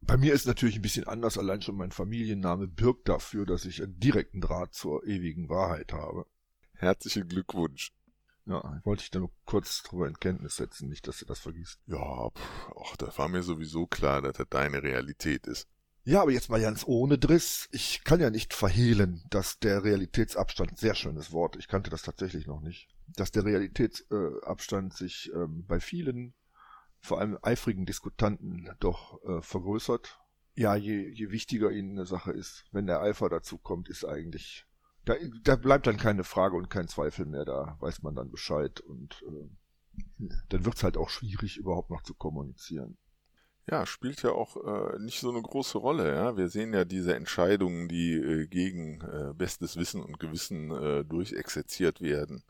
Bei 0.00 0.16
mir 0.16 0.34
ist 0.34 0.46
natürlich 0.46 0.76
ein 0.76 0.82
bisschen 0.82 1.08
anders, 1.08 1.38
allein 1.38 1.62
schon 1.62 1.76
mein 1.76 1.90
Familienname 1.90 2.68
birgt 2.68 3.08
dafür, 3.08 3.46
dass 3.46 3.64
ich 3.64 3.82
einen 3.82 3.98
direkten 3.98 4.40
Draht 4.40 4.74
zur 4.74 5.04
ewigen 5.04 5.48
Wahrheit 5.48 5.92
habe. 5.92 6.26
Herzlichen 6.74 7.28
Glückwunsch. 7.28 7.92
Ja, 8.46 8.80
wollte 8.84 9.02
ich 9.02 9.10
da 9.10 9.18
nur 9.18 9.32
kurz 9.44 9.82
drüber 9.82 10.06
in 10.06 10.18
Kenntnis 10.20 10.56
setzen, 10.56 10.88
nicht, 10.88 11.08
dass 11.08 11.18
du 11.18 11.24
das 11.24 11.40
vergisst. 11.40 11.80
Ja, 11.86 12.30
ach, 12.80 12.96
das 12.96 13.18
war 13.18 13.28
mir 13.28 13.42
sowieso 13.42 13.86
klar, 13.86 14.22
dass 14.22 14.36
das 14.36 14.46
deine 14.48 14.82
Realität 14.82 15.46
ist. 15.46 15.68
Ja, 16.04 16.22
aber 16.22 16.30
jetzt 16.30 16.48
mal 16.48 16.60
ganz 16.60 16.84
ohne 16.86 17.18
Driss. 17.18 17.68
Ich 17.72 18.04
kann 18.04 18.20
ja 18.20 18.30
nicht 18.30 18.54
verhehlen, 18.54 19.24
dass 19.28 19.58
der 19.58 19.82
Realitätsabstand, 19.82 20.78
sehr 20.78 20.94
schönes 20.94 21.32
Wort, 21.32 21.56
ich 21.56 21.66
kannte 21.66 21.90
das 21.90 22.02
tatsächlich 22.02 22.46
noch 22.46 22.60
nicht, 22.60 22.88
dass 23.08 23.32
der 23.32 23.44
Realitätsabstand 23.44 24.94
sich 24.94 25.32
ähm, 25.34 25.64
bei 25.66 25.80
vielen 25.80 26.34
vor 27.00 27.20
allem 27.20 27.38
eifrigen 27.42 27.86
Diskutanten 27.86 28.70
doch 28.78 29.22
äh, 29.24 29.42
vergrößert. 29.42 30.20
Ja, 30.54 30.76
je, 30.76 31.08
je 31.08 31.30
wichtiger 31.30 31.70
ihnen 31.70 31.98
eine 31.98 32.06
Sache 32.06 32.32
ist, 32.32 32.64
wenn 32.70 32.86
der 32.86 33.00
Eifer 33.00 33.28
dazu 33.28 33.58
kommt, 33.58 33.88
ist 33.88 34.04
eigentlich, 34.04 34.65
da, 35.06 35.14
da 35.42 35.56
bleibt 35.56 35.86
dann 35.86 35.96
keine 35.96 36.24
Frage 36.24 36.56
und 36.56 36.68
kein 36.68 36.88
Zweifel 36.88 37.24
mehr, 37.24 37.44
da 37.44 37.76
weiß 37.80 38.02
man 38.02 38.14
dann 38.14 38.30
Bescheid 38.30 38.80
und 38.80 39.24
äh, 39.26 40.28
dann 40.50 40.64
wird's 40.66 40.84
halt 40.84 40.98
auch 40.98 41.08
schwierig, 41.08 41.56
überhaupt 41.56 41.90
noch 41.90 42.02
zu 42.02 42.14
kommunizieren. 42.14 42.98
Ja, 43.68 43.86
spielt 43.86 44.22
ja 44.22 44.30
auch 44.30 44.56
äh, 44.64 44.98
nicht 45.00 45.18
so 45.18 45.30
eine 45.30 45.42
große 45.42 45.78
Rolle. 45.78 46.14
Ja? 46.14 46.36
Wir 46.36 46.48
sehen 46.48 46.72
ja 46.72 46.84
diese 46.84 47.16
Entscheidungen, 47.16 47.88
die 47.88 48.12
äh, 48.12 48.46
gegen 48.46 49.00
äh, 49.00 49.32
bestes 49.34 49.76
Wissen 49.76 50.02
und 50.02 50.20
Gewissen 50.20 50.70
äh, 50.70 51.04
durchexerziert 51.04 52.00
werden. 52.00 52.44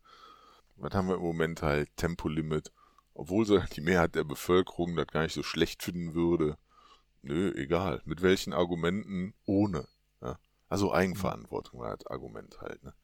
Was 0.76 0.92
haben 0.92 1.08
wir 1.08 1.14
im 1.14 1.22
Moment 1.22 1.62
halt? 1.62 1.88
Tempolimit 1.96 2.70
obwohl 3.16 3.46
so 3.46 3.58
die 3.58 3.80
Mehrheit 3.80 4.14
der 4.14 4.24
Bevölkerung 4.24 4.94
das 4.94 5.06
gar 5.06 5.22
nicht 5.22 5.32
so 5.32 5.42
schlecht 5.42 5.82
finden 5.82 6.14
würde. 6.14 6.58
Nö, 7.22 7.52
egal. 7.56 8.02
Mit 8.04 8.22
welchen 8.22 8.52
Argumenten? 8.52 9.34
Ohne. 9.46 9.88
Also 10.68 10.92
Eigenverantwortung 10.92 11.80
war 11.80 11.96
das 11.96 12.06
Argument 12.06 12.60
halt. 12.60 12.82
Ne? 12.82 12.94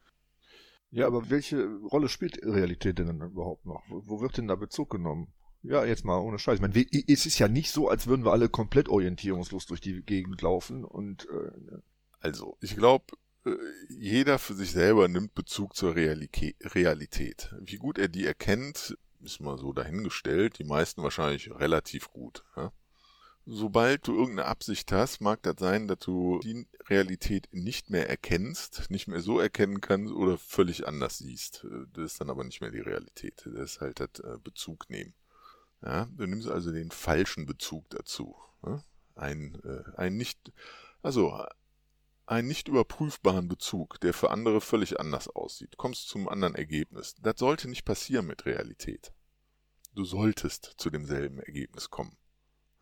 Ja, 0.91 1.07
aber 1.07 1.31
welche 1.31 1.67
Rolle 1.91 2.09
spielt 2.09 2.45
Realität 2.45 2.99
denn 2.99 3.07
dann 3.07 3.31
überhaupt 3.31 3.65
noch? 3.65 3.83
Wo 3.89 4.21
wird 4.21 4.37
denn 4.37 4.49
da 4.49 4.57
Bezug 4.57 4.91
genommen? 4.91 5.33
Ja, 5.63 5.85
jetzt 5.85 6.05
mal 6.05 6.19
ohne 6.19 6.39
Scheiß. 6.39 6.57
Ich 6.57 6.61
meine, 6.61 6.75
es 6.75 7.27
ist 7.27 7.39
ja 7.39 7.49
nicht 7.49 7.71
so, 7.71 7.89
als 7.89 8.07
würden 8.07 8.25
wir 8.25 8.33
alle 8.33 8.49
komplett 8.49 8.89
orientierungslos 8.89 9.67
durch 9.67 9.81
die 9.81 10.03
Gegend 10.03 10.43
laufen 10.43 10.85
und 10.85 11.29
äh, 11.29 11.61
ne. 11.61 11.83
also 12.19 12.59
ich 12.61 12.77
glaube, 12.77 13.07
äh, 13.47 13.55
jeder 13.89 14.41
für 14.41 14.55
sich 14.55 14.73
selber 14.73 15.07
nimmt 15.07 15.35
Bezug 15.35 15.77
zur 15.77 15.95
Realität. 15.95 17.55
Wie 17.61 17.77
gut 17.77 17.99
er 17.99 18.09
die 18.09 18.27
erkennt, 18.27 18.99
ist 19.21 19.41
mal 19.41 19.57
so 19.57 19.73
dahingestellt, 19.73 20.59
die 20.59 20.65
meisten 20.65 21.03
wahrscheinlich 21.03 21.51
relativ 21.53 22.11
gut. 22.11 22.45
Ja? 22.57 22.73
Sobald 23.45 24.07
du 24.07 24.13
irgendeine 24.13 24.49
Absicht 24.49 24.93
hast, 24.93 25.21
mag 25.21 25.43
das 25.43 25.57
sein, 25.59 25.89
dass 25.89 25.99
du 25.99 26.39
die 26.45 26.69
Realität 26.89 27.49
nicht 27.51 27.91
mehr 27.91 28.09
erkennst, 28.09 28.89
nicht 28.89 29.09
mehr 29.09 29.21
so 29.21 29.41
erkennen 29.41 29.81
kannst 29.81 30.13
oder 30.13 30.39
völlig 30.39 30.87
anders 30.87 31.19
siehst. 31.19 31.67
Das 31.93 32.13
ist 32.13 32.21
dann 32.21 32.31
aber 32.31 32.45
nicht 32.45 32.61
mehr 32.61 32.71
die 32.71 32.81
Realität. 32.81 33.43
Das 33.45 33.73
ist 33.73 33.81
halt 33.81 33.99
das 33.99 34.21
äh, 34.21 34.39
Bezug 34.39 34.89
nehmen. 34.91 35.15
Ja, 35.83 36.07
du 36.17 36.27
nimmst 36.27 36.49
also 36.49 36.71
den 36.71 36.93
falschen 36.93 37.47
Bezug 37.47 37.91
dazu. 37.91 38.37
Ja? 38.65 38.85
Ein, 39.17 39.61
äh, 39.65 39.97
ein 39.97 40.17
nicht, 40.17 40.53
also 41.03 41.45
einen 42.27 42.47
nicht 42.47 42.69
überprüfbaren 42.69 43.49
Bezug, 43.49 43.99
der 44.01 44.15
für 44.15 44.31
andere 44.31 44.61
völlig 44.61 45.01
anders 45.01 45.29
aussieht, 45.29 45.77
kommst 45.77 46.09
zum 46.09 46.29
anderen 46.29 46.55
Ergebnis. 46.55 47.17
Das 47.21 47.41
sollte 47.41 47.69
nicht 47.69 47.85
passieren 47.85 48.27
mit 48.27 48.47
Realität. 48.47 49.13
Du 49.95 50.05
solltest 50.05 50.75
zu 50.77 50.91
demselben 50.91 51.41
Ergebnis 51.41 51.91
kommen. 51.91 52.17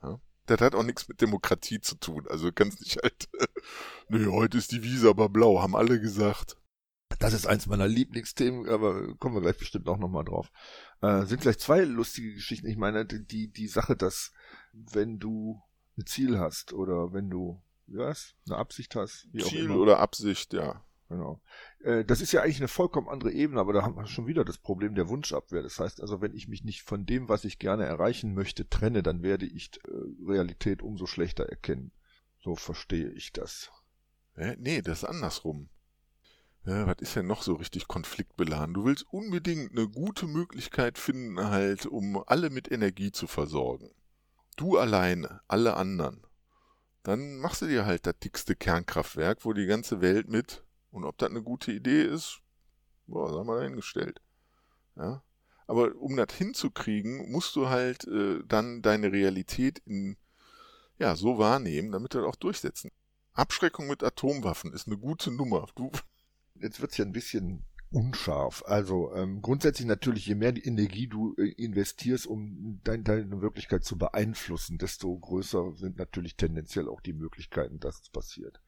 Ja? 0.02 0.20
Das 0.50 0.60
hat 0.60 0.74
auch 0.74 0.82
nichts 0.82 1.08
mit 1.08 1.20
Demokratie 1.20 1.80
zu 1.80 1.94
tun. 1.94 2.26
Also 2.28 2.46
du 2.46 2.52
kannst 2.52 2.80
nicht 2.80 2.98
halt, 3.02 3.28
nee, 4.08 4.26
heute 4.26 4.58
ist 4.58 4.72
die 4.72 4.82
Wiese 4.82 5.08
aber 5.08 5.28
blau, 5.28 5.62
haben 5.62 5.76
alle 5.76 6.00
gesagt. 6.00 6.56
Das 7.18 7.32
ist 7.32 7.46
eins 7.46 7.66
meiner 7.66 7.88
Lieblingsthemen, 7.88 8.68
aber 8.68 9.14
kommen 9.16 9.34
wir 9.34 9.42
gleich 9.42 9.58
bestimmt 9.58 9.88
auch 9.88 9.98
nochmal 9.98 10.24
drauf. 10.24 10.50
Äh, 11.02 11.24
sind 11.26 11.42
vielleicht 11.42 11.60
zwei 11.60 11.82
lustige 11.82 12.34
Geschichten. 12.34 12.66
Ich 12.66 12.76
meine, 12.76 13.04
die, 13.04 13.48
die 13.48 13.68
Sache, 13.68 13.96
dass 13.96 14.32
wenn 14.72 15.18
du 15.18 15.60
ein 15.98 16.06
Ziel 16.06 16.38
hast 16.38 16.72
oder 16.72 17.12
wenn 17.12 17.28
du, 17.28 17.62
was, 17.86 18.34
eine 18.46 18.56
Absicht 18.56 18.94
hast, 18.96 19.28
Ziel 19.38 19.70
oder 19.70 19.98
Absicht, 19.98 20.52
ja. 20.52 20.84
Genau. 21.10 21.42
Äh, 21.80 22.04
das 22.04 22.20
ist 22.20 22.30
ja 22.30 22.42
eigentlich 22.42 22.60
eine 22.60 22.68
vollkommen 22.68 23.08
andere 23.08 23.32
Ebene, 23.32 23.60
aber 23.60 23.72
da 23.72 23.82
haben 23.82 23.96
wir 23.96 24.06
schon 24.06 24.28
wieder 24.28 24.44
das 24.44 24.58
Problem 24.58 24.94
der 24.94 25.08
Wunschabwehr. 25.08 25.60
Das 25.60 25.80
heißt 25.80 26.00
also, 26.00 26.20
wenn 26.20 26.34
ich 26.34 26.46
mich 26.46 26.62
nicht 26.62 26.82
von 26.82 27.04
dem, 27.04 27.28
was 27.28 27.44
ich 27.44 27.58
gerne 27.58 27.84
erreichen 27.84 28.32
möchte, 28.32 28.68
trenne, 28.68 29.02
dann 29.02 29.20
werde 29.20 29.44
ich 29.44 29.72
äh, 29.84 29.90
Realität 30.24 30.82
umso 30.82 31.06
schlechter 31.06 31.46
erkennen. 31.46 31.90
So 32.38 32.54
verstehe 32.54 33.10
ich 33.10 33.32
das. 33.32 33.72
Äh, 34.36 34.54
nee, 34.60 34.82
das 34.82 35.02
ist 35.02 35.08
andersrum. 35.08 35.68
Ja, 36.64 36.86
was 36.86 36.98
ist 37.00 37.16
denn 37.16 37.26
noch 37.26 37.42
so 37.42 37.54
richtig 37.54 37.88
konfliktbeladen? 37.88 38.72
Du 38.72 38.84
willst 38.84 39.04
unbedingt 39.10 39.72
eine 39.72 39.88
gute 39.88 40.28
Möglichkeit 40.28 40.96
finden, 40.96 41.40
halt, 41.40 41.86
um 41.86 42.22
alle 42.28 42.50
mit 42.50 42.70
Energie 42.70 43.10
zu 43.10 43.26
versorgen. 43.26 43.90
Du 44.56 44.78
alleine, 44.78 45.40
alle 45.48 45.74
anderen. 45.74 46.24
Dann 47.02 47.38
machst 47.38 47.62
du 47.62 47.66
dir 47.66 47.84
halt 47.84 48.06
das 48.06 48.18
dickste 48.20 48.54
Kernkraftwerk, 48.54 49.44
wo 49.44 49.52
die 49.54 49.66
ganze 49.66 50.00
Welt 50.00 50.28
mit 50.28 50.62
und 50.90 51.04
ob 51.04 51.18
das 51.18 51.30
eine 51.30 51.42
gute 51.42 51.72
Idee 51.72 52.02
ist, 52.02 52.40
boah, 53.06 53.32
sagen 53.32 53.48
wir 53.48 53.58
dahingestellt. 53.58 54.20
Ja? 54.96 55.22
Aber 55.66 55.94
um 55.96 56.16
das 56.16 56.34
hinzukriegen, 56.34 57.30
musst 57.30 57.54
du 57.56 57.68
halt 57.68 58.04
äh, 58.08 58.42
dann 58.46 58.82
deine 58.82 59.12
Realität 59.12 59.78
in, 59.86 60.16
ja, 60.98 61.14
so 61.14 61.38
wahrnehmen, 61.38 61.92
damit 61.92 62.14
du 62.14 62.18
das 62.18 62.26
auch 62.26 62.36
durchsetzen. 62.36 62.90
Abschreckung 63.32 63.86
mit 63.86 64.02
Atomwaffen 64.02 64.72
ist 64.72 64.86
eine 64.86 64.98
gute 64.98 65.30
Nummer. 65.30 65.66
Du. 65.74 65.90
Jetzt 66.54 66.80
wird's 66.80 66.96
ja 66.96 67.04
ein 67.04 67.12
bisschen 67.12 67.64
unscharf. 67.92 68.62
Also 68.66 69.14
ähm, 69.14 69.42
grundsätzlich 69.42 69.86
natürlich, 69.86 70.26
je 70.26 70.34
mehr 70.34 70.54
Energie 70.56 71.06
du 71.06 71.34
äh, 71.36 71.50
investierst, 71.52 72.26
um 72.26 72.80
dein, 72.84 73.04
deine 73.04 73.40
Wirklichkeit 73.40 73.84
zu 73.84 73.96
beeinflussen, 73.96 74.78
desto 74.78 75.16
größer 75.16 75.74
sind 75.76 75.98
natürlich 75.98 76.36
tendenziell 76.36 76.88
auch 76.88 77.00
die 77.00 77.12
Möglichkeiten, 77.12 77.80
dass 77.80 78.00
es 78.00 78.08
passiert. 78.10 78.60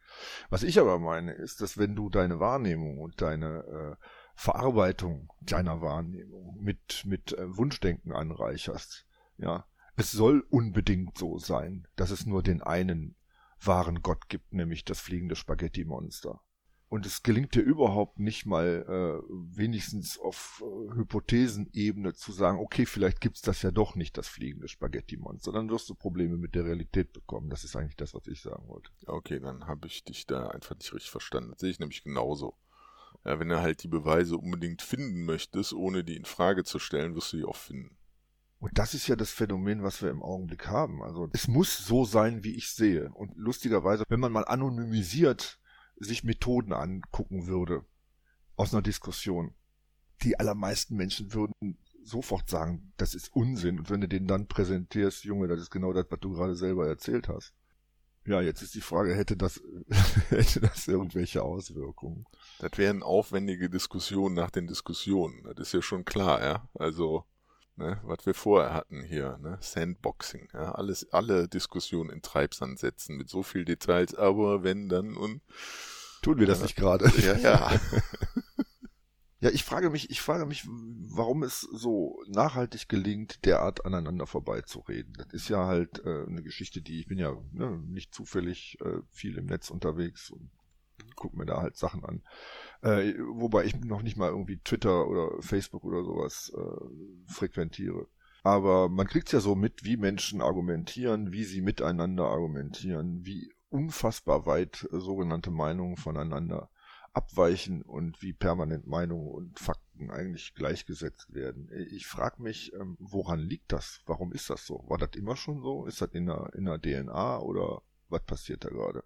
Was 0.50 0.62
ich 0.62 0.78
aber 0.78 0.98
meine, 0.98 1.32
ist, 1.32 1.60
dass 1.60 1.78
wenn 1.78 1.94
du 1.94 2.10
deine 2.10 2.40
Wahrnehmung 2.40 2.98
und 2.98 3.20
deine 3.20 3.98
äh, 4.00 4.04
Verarbeitung 4.34 5.30
deiner 5.40 5.80
Wahrnehmung 5.80 6.58
mit, 6.60 7.04
mit 7.04 7.32
äh, 7.32 7.56
Wunschdenken 7.56 8.12
anreicherst, 8.12 9.06
ja, 9.38 9.66
es 9.96 10.10
soll 10.10 10.44
unbedingt 10.48 11.18
so 11.18 11.38
sein, 11.38 11.86
dass 11.96 12.10
es 12.10 12.26
nur 12.26 12.42
den 12.42 12.62
einen 12.62 13.16
wahren 13.60 14.02
Gott 14.02 14.28
gibt, 14.28 14.52
nämlich 14.52 14.84
das 14.84 15.00
fliegende 15.00 15.36
Spaghetti-Monster. 15.36 16.40
Und 16.92 17.06
es 17.06 17.22
gelingt 17.22 17.54
dir 17.54 17.62
überhaupt 17.62 18.18
nicht 18.18 18.44
mal, 18.44 18.84
äh, 18.86 19.32
wenigstens 19.56 20.18
auf 20.18 20.62
äh, 20.62 20.94
Hypothesenebene 20.94 22.12
zu 22.12 22.32
sagen, 22.32 22.58
okay, 22.58 22.84
vielleicht 22.84 23.22
gibt's 23.22 23.40
das 23.40 23.62
ja 23.62 23.70
doch 23.70 23.94
nicht, 23.94 24.18
das 24.18 24.28
fliegende 24.28 24.68
Spaghetti-Monster. 24.68 25.52
Dann 25.52 25.70
wirst 25.70 25.88
du 25.88 25.94
Probleme 25.94 26.36
mit 26.36 26.54
der 26.54 26.66
Realität 26.66 27.14
bekommen. 27.14 27.48
Das 27.48 27.64
ist 27.64 27.76
eigentlich 27.76 27.96
das, 27.96 28.12
was 28.12 28.26
ich 28.26 28.42
sagen 28.42 28.68
wollte. 28.68 28.90
Okay, 29.06 29.40
dann 29.40 29.66
habe 29.66 29.86
ich 29.86 30.04
dich 30.04 30.26
da 30.26 30.48
einfach 30.48 30.76
nicht 30.76 30.92
richtig 30.92 31.10
verstanden. 31.10 31.52
Das 31.52 31.60
sehe 31.60 31.70
ich 31.70 31.80
nämlich 31.80 32.04
genauso. 32.04 32.58
Ja, 33.24 33.40
wenn 33.40 33.48
du 33.48 33.58
halt 33.58 33.82
die 33.82 33.88
Beweise 33.88 34.36
unbedingt 34.36 34.82
finden 34.82 35.24
möchtest, 35.24 35.72
ohne 35.72 36.04
die 36.04 36.16
in 36.16 36.26
Frage 36.26 36.62
zu 36.62 36.78
stellen, 36.78 37.14
wirst 37.14 37.32
du 37.32 37.38
die 37.38 37.44
auch 37.44 37.56
finden. 37.56 37.96
Und 38.58 38.78
das 38.78 38.92
ist 38.92 39.08
ja 39.08 39.16
das 39.16 39.30
Phänomen, 39.30 39.82
was 39.82 40.02
wir 40.02 40.10
im 40.10 40.22
Augenblick 40.22 40.66
haben. 40.66 41.02
Also 41.02 41.30
es 41.32 41.48
muss 41.48 41.86
so 41.86 42.04
sein, 42.04 42.44
wie 42.44 42.54
ich 42.54 42.68
sehe. 42.68 43.10
Und 43.14 43.34
lustigerweise, 43.34 44.04
wenn 44.10 44.20
man 44.20 44.30
mal 44.30 44.44
anonymisiert 44.44 45.58
sich 45.96 46.24
Methoden 46.24 46.72
angucken 46.72 47.46
würde 47.46 47.84
aus 48.56 48.72
einer 48.72 48.82
Diskussion, 48.82 49.54
die 50.22 50.38
allermeisten 50.38 50.96
Menschen 50.96 51.32
würden 51.32 51.78
sofort 52.04 52.48
sagen, 52.48 52.92
das 52.96 53.14
ist 53.14 53.34
Unsinn. 53.34 53.78
Und 53.78 53.90
wenn 53.90 54.00
du 54.00 54.08
den 54.08 54.26
dann 54.26 54.46
präsentierst, 54.46 55.24
Junge, 55.24 55.48
das 55.48 55.60
ist 55.60 55.70
genau 55.70 55.92
das, 55.92 56.06
was 56.10 56.20
du 56.20 56.32
gerade 56.32 56.54
selber 56.54 56.86
erzählt 56.86 57.28
hast. 57.28 57.52
Ja, 58.24 58.40
jetzt 58.40 58.62
ist 58.62 58.74
die 58.74 58.80
Frage, 58.80 59.16
hätte 59.16 59.36
das, 59.36 59.60
hätte 60.28 60.60
das 60.60 60.86
irgendwelche 60.86 61.42
Auswirkungen? 61.42 62.24
Das 62.60 62.72
wären 62.76 63.02
aufwendige 63.02 63.68
Diskussionen 63.68 64.36
nach 64.36 64.50
den 64.50 64.68
Diskussionen. 64.68 65.42
Das 65.44 65.68
ist 65.68 65.72
ja 65.72 65.82
schon 65.82 66.04
klar, 66.04 66.40
ja. 66.42 66.68
Also, 66.74 67.24
ne, 67.76 68.00
was 68.04 68.26
wir 68.26 68.34
vorher 68.34 68.72
hatten 68.72 69.02
hier, 69.02 69.38
ne, 69.38 69.58
Sandboxing, 69.60 70.48
ja, 70.52 70.72
alles, 70.72 71.12
alle 71.12 71.48
Diskussionen 71.48 72.10
in 72.10 72.22
Treibsand 72.22 72.78
setzen 72.78 73.16
mit 73.16 73.28
so 73.28 73.42
viel 73.42 73.64
Details, 73.64 74.14
aber 74.14 74.62
wenn 74.62 74.88
dann 74.88 75.16
und 75.16 75.42
Tun 76.22 76.38
wir 76.38 76.46
das 76.46 76.58
ja. 76.58 76.64
nicht 76.64 76.76
gerade? 76.76 77.10
Ja, 77.20 77.36
ja. 77.36 77.80
ja, 79.40 79.50
ich 79.50 79.64
frage 79.64 79.90
mich, 79.90 80.08
ich 80.10 80.20
frage 80.20 80.46
mich, 80.46 80.64
warum 80.68 81.42
es 81.42 81.60
so 81.60 82.22
nachhaltig 82.28 82.88
gelingt, 82.88 83.44
derart 83.44 83.84
aneinander 83.84 84.28
vorbeizureden. 84.28 85.14
Das 85.18 85.32
ist 85.32 85.48
ja 85.48 85.66
halt 85.66 85.98
äh, 86.04 86.24
eine 86.24 86.42
Geschichte, 86.42 86.80
die 86.80 87.00
ich 87.00 87.08
bin 87.08 87.18
ja 87.18 87.36
ne, 87.50 87.82
nicht 87.88 88.14
zufällig 88.14 88.78
äh, 88.82 89.00
viel 89.10 89.36
im 89.36 89.46
Netz 89.46 89.68
unterwegs 89.68 90.30
und 90.30 90.48
gucke 91.22 91.38
mir 91.38 91.46
da 91.46 91.62
halt 91.62 91.76
Sachen 91.76 92.04
an. 92.04 92.22
Äh, 92.82 93.14
wobei 93.30 93.64
ich 93.64 93.76
noch 93.80 94.02
nicht 94.02 94.16
mal 94.16 94.30
irgendwie 94.30 94.58
Twitter 94.58 95.06
oder 95.06 95.40
Facebook 95.40 95.84
oder 95.84 96.02
sowas 96.02 96.52
äh, 96.56 97.32
frequentiere. 97.32 98.08
Aber 98.42 98.88
man 98.88 99.06
kriegt 99.06 99.32
ja 99.32 99.38
so 99.38 99.54
mit, 99.54 99.84
wie 99.84 99.96
Menschen 99.96 100.42
argumentieren, 100.42 101.32
wie 101.32 101.44
sie 101.44 101.62
miteinander 101.62 102.24
argumentieren, 102.24 103.24
wie 103.24 103.52
unfassbar 103.70 104.46
weit 104.46 104.88
äh, 104.92 104.98
sogenannte 104.98 105.52
Meinungen 105.52 105.96
voneinander 105.96 106.68
abweichen 107.12 107.82
und 107.82 108.20
wie 108.20 108.32
permanent 108.32 108.88
Meinungen 108.88 109.28
und 109.28 109.60
Fakten 109.60 110.10
eigentlich 110.10 110.54
gleichgesetzt 110.54 111.32
werden. 111.32 111.70
Ich 111.90 112.06
frage 112.06 112.42
mich, 112.42 112.72
ähm, 112.72 112.96
woran 112.98 113.38
liegt 113.38 113.70
das? 113.70 114.00
Warum 114.06 114.32
ist 114.32 114.50
das 114.50 114.66
so? 114.66 114.82
War 114.88 114.98
das 114.98 115.10
immer 115.14 115.36
schon 115.36 115.62
so? 115.62 115.86
Ist 115.86 116.00
das 116.00 116.10
in 116.12 116.26
der, 116.26 116.50
in 116.54 116.64
der 116.64 116.80
DNA 116.80 117.38
oder 117.38 117.82
was 118.08 118.24
passiert 118.24 118.64
da 118.64 118.70
gerade? 118.70 119.04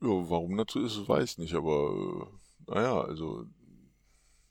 Ja, 0.00 0.08
warum 0.08 0.56
dazu 0.56 0.80
ist, 0.80 1.08
weiß 1.08 1.32
ich 1.32 1.38
nicht, 1.38 1.54
aber 1.54 2.28
äh, 2.66 2.72
naja, 2.72 3.00
also 3.00 3.46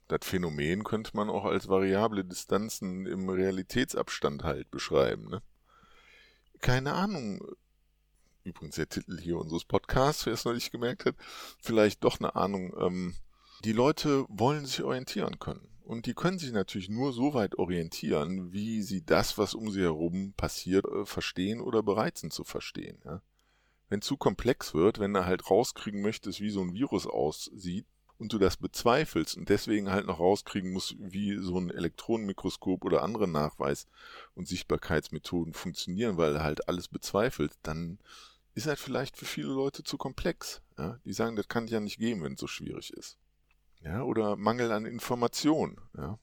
das 0.07 0.19
Phänomen 0.23 0.83
könnte 0.83 1.11
man 1.15 1.29
auch 1.29 1.45
als 1.45 1.67
variable 1.67 2.23
Distanzen 2.23 3.05
im 3.05 3.29
Realitätsabstand 3.29 4.43
halt 4.43 4.71
beschreiben, 4.71 5.29
ne? 5.29 5.41
Keine 6.59 6.93
Ahnung 6.93 7.39
übrigens 8.47 8.75
der 8.75 8.89
Titel 8.89 9.19
hier 9.19 9.37
unseres 9.37 9.65
Podcasts, 9.65 10.25
wer 10.25 10.33
es 10.33 10.45
noch 10.45 10.53
nicht 10.53 10.71
gemerkt 10.71 11.05
hat, 11.05 11.15
vielleicht 11.61 12.03
doch 12.03 12.19
eine 12.19 12.35
Ahnung. 12.35 12.73
Ähm, 12.79 13.15
die 13.63 13.73
Leute 13.73 14.25
wollen 14.29 14.65
sich 14.65 14.81
orientieren 14.83 15.39
können. 15.39 15.67
Und 15.83 16.05
die 16.05 16.13
können 16.13 16.39
sich 16.39 16.51
natürlich 16.51 16.89
nur 16.89 17.13
so 17.13 17.33
weit 17.33 17.57
orientieren, 17.57 18.51
wie 18.51 18.81
sie 18.81 19.05
das, 19.05 19.37
was 19.37 19.53
um 19.53 19.69
sie 19.69 19.81
herum 19.81 20.33
passiert, 20.35 20.85
äh, 20.85 21.05
verstehen 21.05 21.61
oder 21.61 21.83
bereit 21.83 22.17
sind 22.17 22.33
zu 22.33 22.43
verstehen. 22.43 22.99
Ja? 23.05 23.21
Wenn 23.89 24.01
zu 24.01 24.17
komplex 24.17 24.73
wird, 24.73 24.99
wenn 24.99 25.15
er 25.15 25.25
halt 25.25 25.49
rauskriegen 25.49 26.01
möchtest, 26.01 26.41
wie 26.41 26.49
so 26.49 26.61
ein 26.61 26.73
Virus 26.73 27.07
aussieht, 27.07 27.85
und 28.17 28.33
du 28.33 28.39
das 28.39 28.57
bezweifelst 28.57 29.37
und 29.37 29.49
deswegen 29.49 29.91
halt 29.91 30.07
noch 30.07 30.19
rauskriegen 30.19 30.71
musst, 30.71 30.95
wie 30.99 31.37
so 31.37 31.59
ein 31.59 31.69
Elektronenmikroskop 31.69 32.83
oder 32.83 33.03
andere 33.03 33.27
Nachweis- 33.27 33.87
und 34.33 34.47
Sichtbarkeitsmethoden 34.47 35.53
funktionieren, 35.53 36.17
weil 36.17 36.35
er 36.35 36.43
halt 36.43 36.67
alles 36.67 36.87
bezweifelt, 36.87 37.53
dann 37.61 37.99
ist 38.55 38.67
halt 38.67 38.79
vielleicht 38.79 39.17
für 39.17 39.25
viele 39.25 39.49
Leute 39.49 39.83
zu 39.83 39.97
komplex. 39.97 40.61
Ja? 40.77 40.99
Die 41.05 41.13
sagen, 41.13 41.35
das 41.35 41.47
kann 41.47 41.65
es 41.65 41.71
ja 41.71 41.79
nicht 41.79 41.99
geben, 41.99 42.23
wenn 42.23 42.33
es 42.33 42.39
so 42.39 42.47
schwierig 42.47 42.91
ist. 42.91 43.17
Ja, 43.81 44.01
oder 44.01 44.35
Mangel 44.35 44.71
an 44.71 44.85
Information. 44.85 45.79
Ja. 45.95 46.17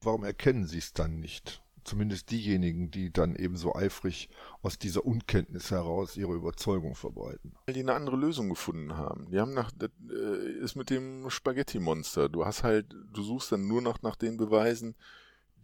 Warum 0.00 0.24
erkennen 0.24 0.66
sie 0.66 0.78
es 0.78 0.92
dann 0.92 1.20
nicht? 1.20 1.62
Zumindest 1.84 2.30
diejenigen, 2.30 2.90
die 2.90 3.12
dann 3.12 3.36
eben 3.36 3.56
so 3.56 3.74
eifrig 3.74 4.30
aus 4.62 4.78
dieser 4.78 5.04
Unkenntnis 5.04 5.70
heraus 5.70 6.16
ihre 6.16 6.34
Überzeugung 6.34 6.94
verbreiten. 6.94 7.54
Weil 7.66 7.74
die 7.74 7.80
eine 7.80 7.94
andere 7.94 8.16
Lösung 8.16 8.48
gefunden 8.48 8.96
haben. 8.96 9.30
Die 9.30 9.38
haben 9.38 9.52
nach, 9.52 9.70
das 9.72 9.90
äh, 10.10 10.50
ist 10.60 10.76
mit 10.76 10.90
dem 10.90 11.28
Spaghetti-Monster. 11.28 12.28
Du 12.28 12.46
hast 12.46 12.62
halt, 12.62 12.86
du 13.12 13.22
suchst 13.22 13.52
dann 13.52 13.68
nur 13.68 13.82
noch 13.82 14.02
nach 14.02 14.16
den 14.16 14.36
Beweisen, 14.36 14.94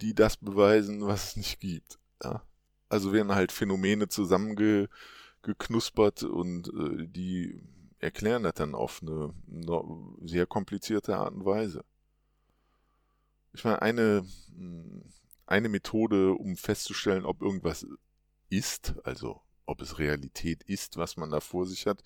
die 0.01 0.15
das 0.15 0.37
beweisen, 0.37 1.07
was 1.07 1.31
es 1.31 1.37
nicht 1.37 1.61
gibt. 1.61 1.99
Ja? 2.23 2.43
Also 2.89 3.13
werden 3.13 3.35
halt 3.35 3.53
Phänomene 3.53 4.09
zusammenge 4.09 4.89
geknuspert 5.43 6.23
und 6.23 6.69
äh, 6.69 7.07
die 7.07 7.63
erklären 7.99 8.43
das 8.43 8.55
dann 8.55 8.75
auf 8.75 9.01
eine, 9.03 9.33
eine 9.51 9.83
sehr 10.23 10.47
komplizierte 10.47 11.17
Art 11.17 11.35
und 11.35 11.45
Weise. 11.45 11.85
Ich 13.53 13.65
meine, 13.65 13.83
eine, 13.83 14.25
hm, 14.55 15.03
eine 15.51 15.69
Methode, 15.69 16.33
um 16.33 16.57
festzustellen, 16.57 17.25
ob 17.25 17.43
irgendwas 17.43 17.87
ist, 18.49 18.95
also 19.05 19.43
ob 19.67 19.83
es 19.83 19.99
Realität 19.99 20.63
ist, 20.65 20.97
was 20.97 21.17
man 21.17 21.31
da 21.31 21.41
vor 21.41 21.67
sich 21.67 21.87
hat, 21.87 22.03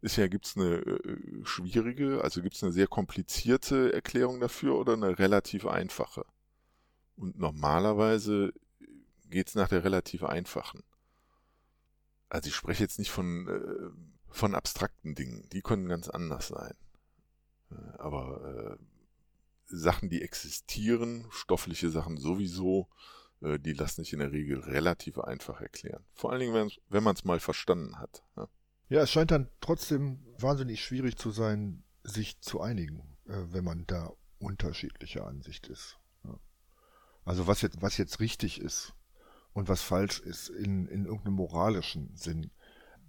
ist 0.00 0.16
ja, 0.16 0.26
gibt 0.28 0.46
es 0.46 0.56
eine 0.56 0.76
äh, 0.76 1.44
schwierige, 1.44 2.22
also 2.22 2.42
gibt 2.42 2.56
es 2.56 2.62
eine 2.62 2.72
sehr 2.72 2.86
komplizierte 2.86 3.92
Erklärung 3.92 4.40
dafür 4.40 4.76
oder 4.76 4.94
eine 4.94 5.18
relativ 5.18 5.66
einfache. 5.66 6.26
Und 7.16 7.38
normalerweise 7.38 8.52
geht 9.30 9.48
es 9.48 9.54
nach 9.54 9.68
der 9.68 9.84
relativ 9.84 10.22
einfachen. 10.24 10.82
also 12.28 12.48
ich 12.48 12.54
spreche 12.54 12.82
jetzt 12.82 12.98
nicht 12.98 13.10
von, 13.10 13.48
äh, 13.48 13.90
von 14.28 14.54
abstrakten 14.54 15.14
Dingen, 15.14 15.48
die 15.52 15.62
können 15.62 15.88
ganz 15.88 16.08
anders 16.08 16.48
sein. 16.48 16.74
Äh, 17.70 17.98
aber 17.98 18.78
äh, 18.78 18.84
Sachen, 19.66 20.08
die 20.08 20.22
existieren, 20.22 21.26
stoffliche 21.30 21.90
Sachen 21.90 22.16
sowieso, 22.16 22.88
äh, 23.40 23.58
die 23.58 23.72
lassen 23.72 24.04
sich 24.04 24.12
in 24.12 24.18
der 24.20 24.32
Regel 24.32 24.60
relativ 24.60 25.18
einfach 25.18 25.60
erklären. 25.60 26.04
Vor 26.14 26.32
allen 26.32 26.40
Dingen, 26.40 26.70
wenn 26.88 27.02
man 27.02 27.14
es 27.14 27.24
mal 27.24 27.40
verstanden 27.40 27.98
hat. 27.98 28.22
Ja. 28.88 29.02
es 29.02 29.10
scheint 29.10 29.30
dann 29.30 29.48
trotzdem 29.60 30.24
wahnsinnig 30.38 30.84
schwierig 30.84 31.16
zu 31.16 31.30
sein, 31.30 31.84
sich 32.02 32.40
zu 32.40 32.60
einigen, 32.60 33.16
äh, 33.26 33.36
wenn 33.48 33.64
man 33.64 33.86
da 33.86 34.12
unterschiedlicher 34.38 35.26
Ansicht 35.26 35.68
ist. 35.68 35.98
Also 37.24 37.46
was 37.46 37.62
jetzt, 37.62 37.80
was 37.80 37.96
jetzt 37.96 38.20
richtig 38.20 38.60
ist 38.60 38.92
und 39.52 39.68
was 39.68 39.82
falsch 39.82 40.20
ist 40.20 40.48
in, 40.48 40.86
in 40.86 41.06
irgendeinem 41.06 41.34
moralischen 41.34 42.14
Sinn, 42.14 42.50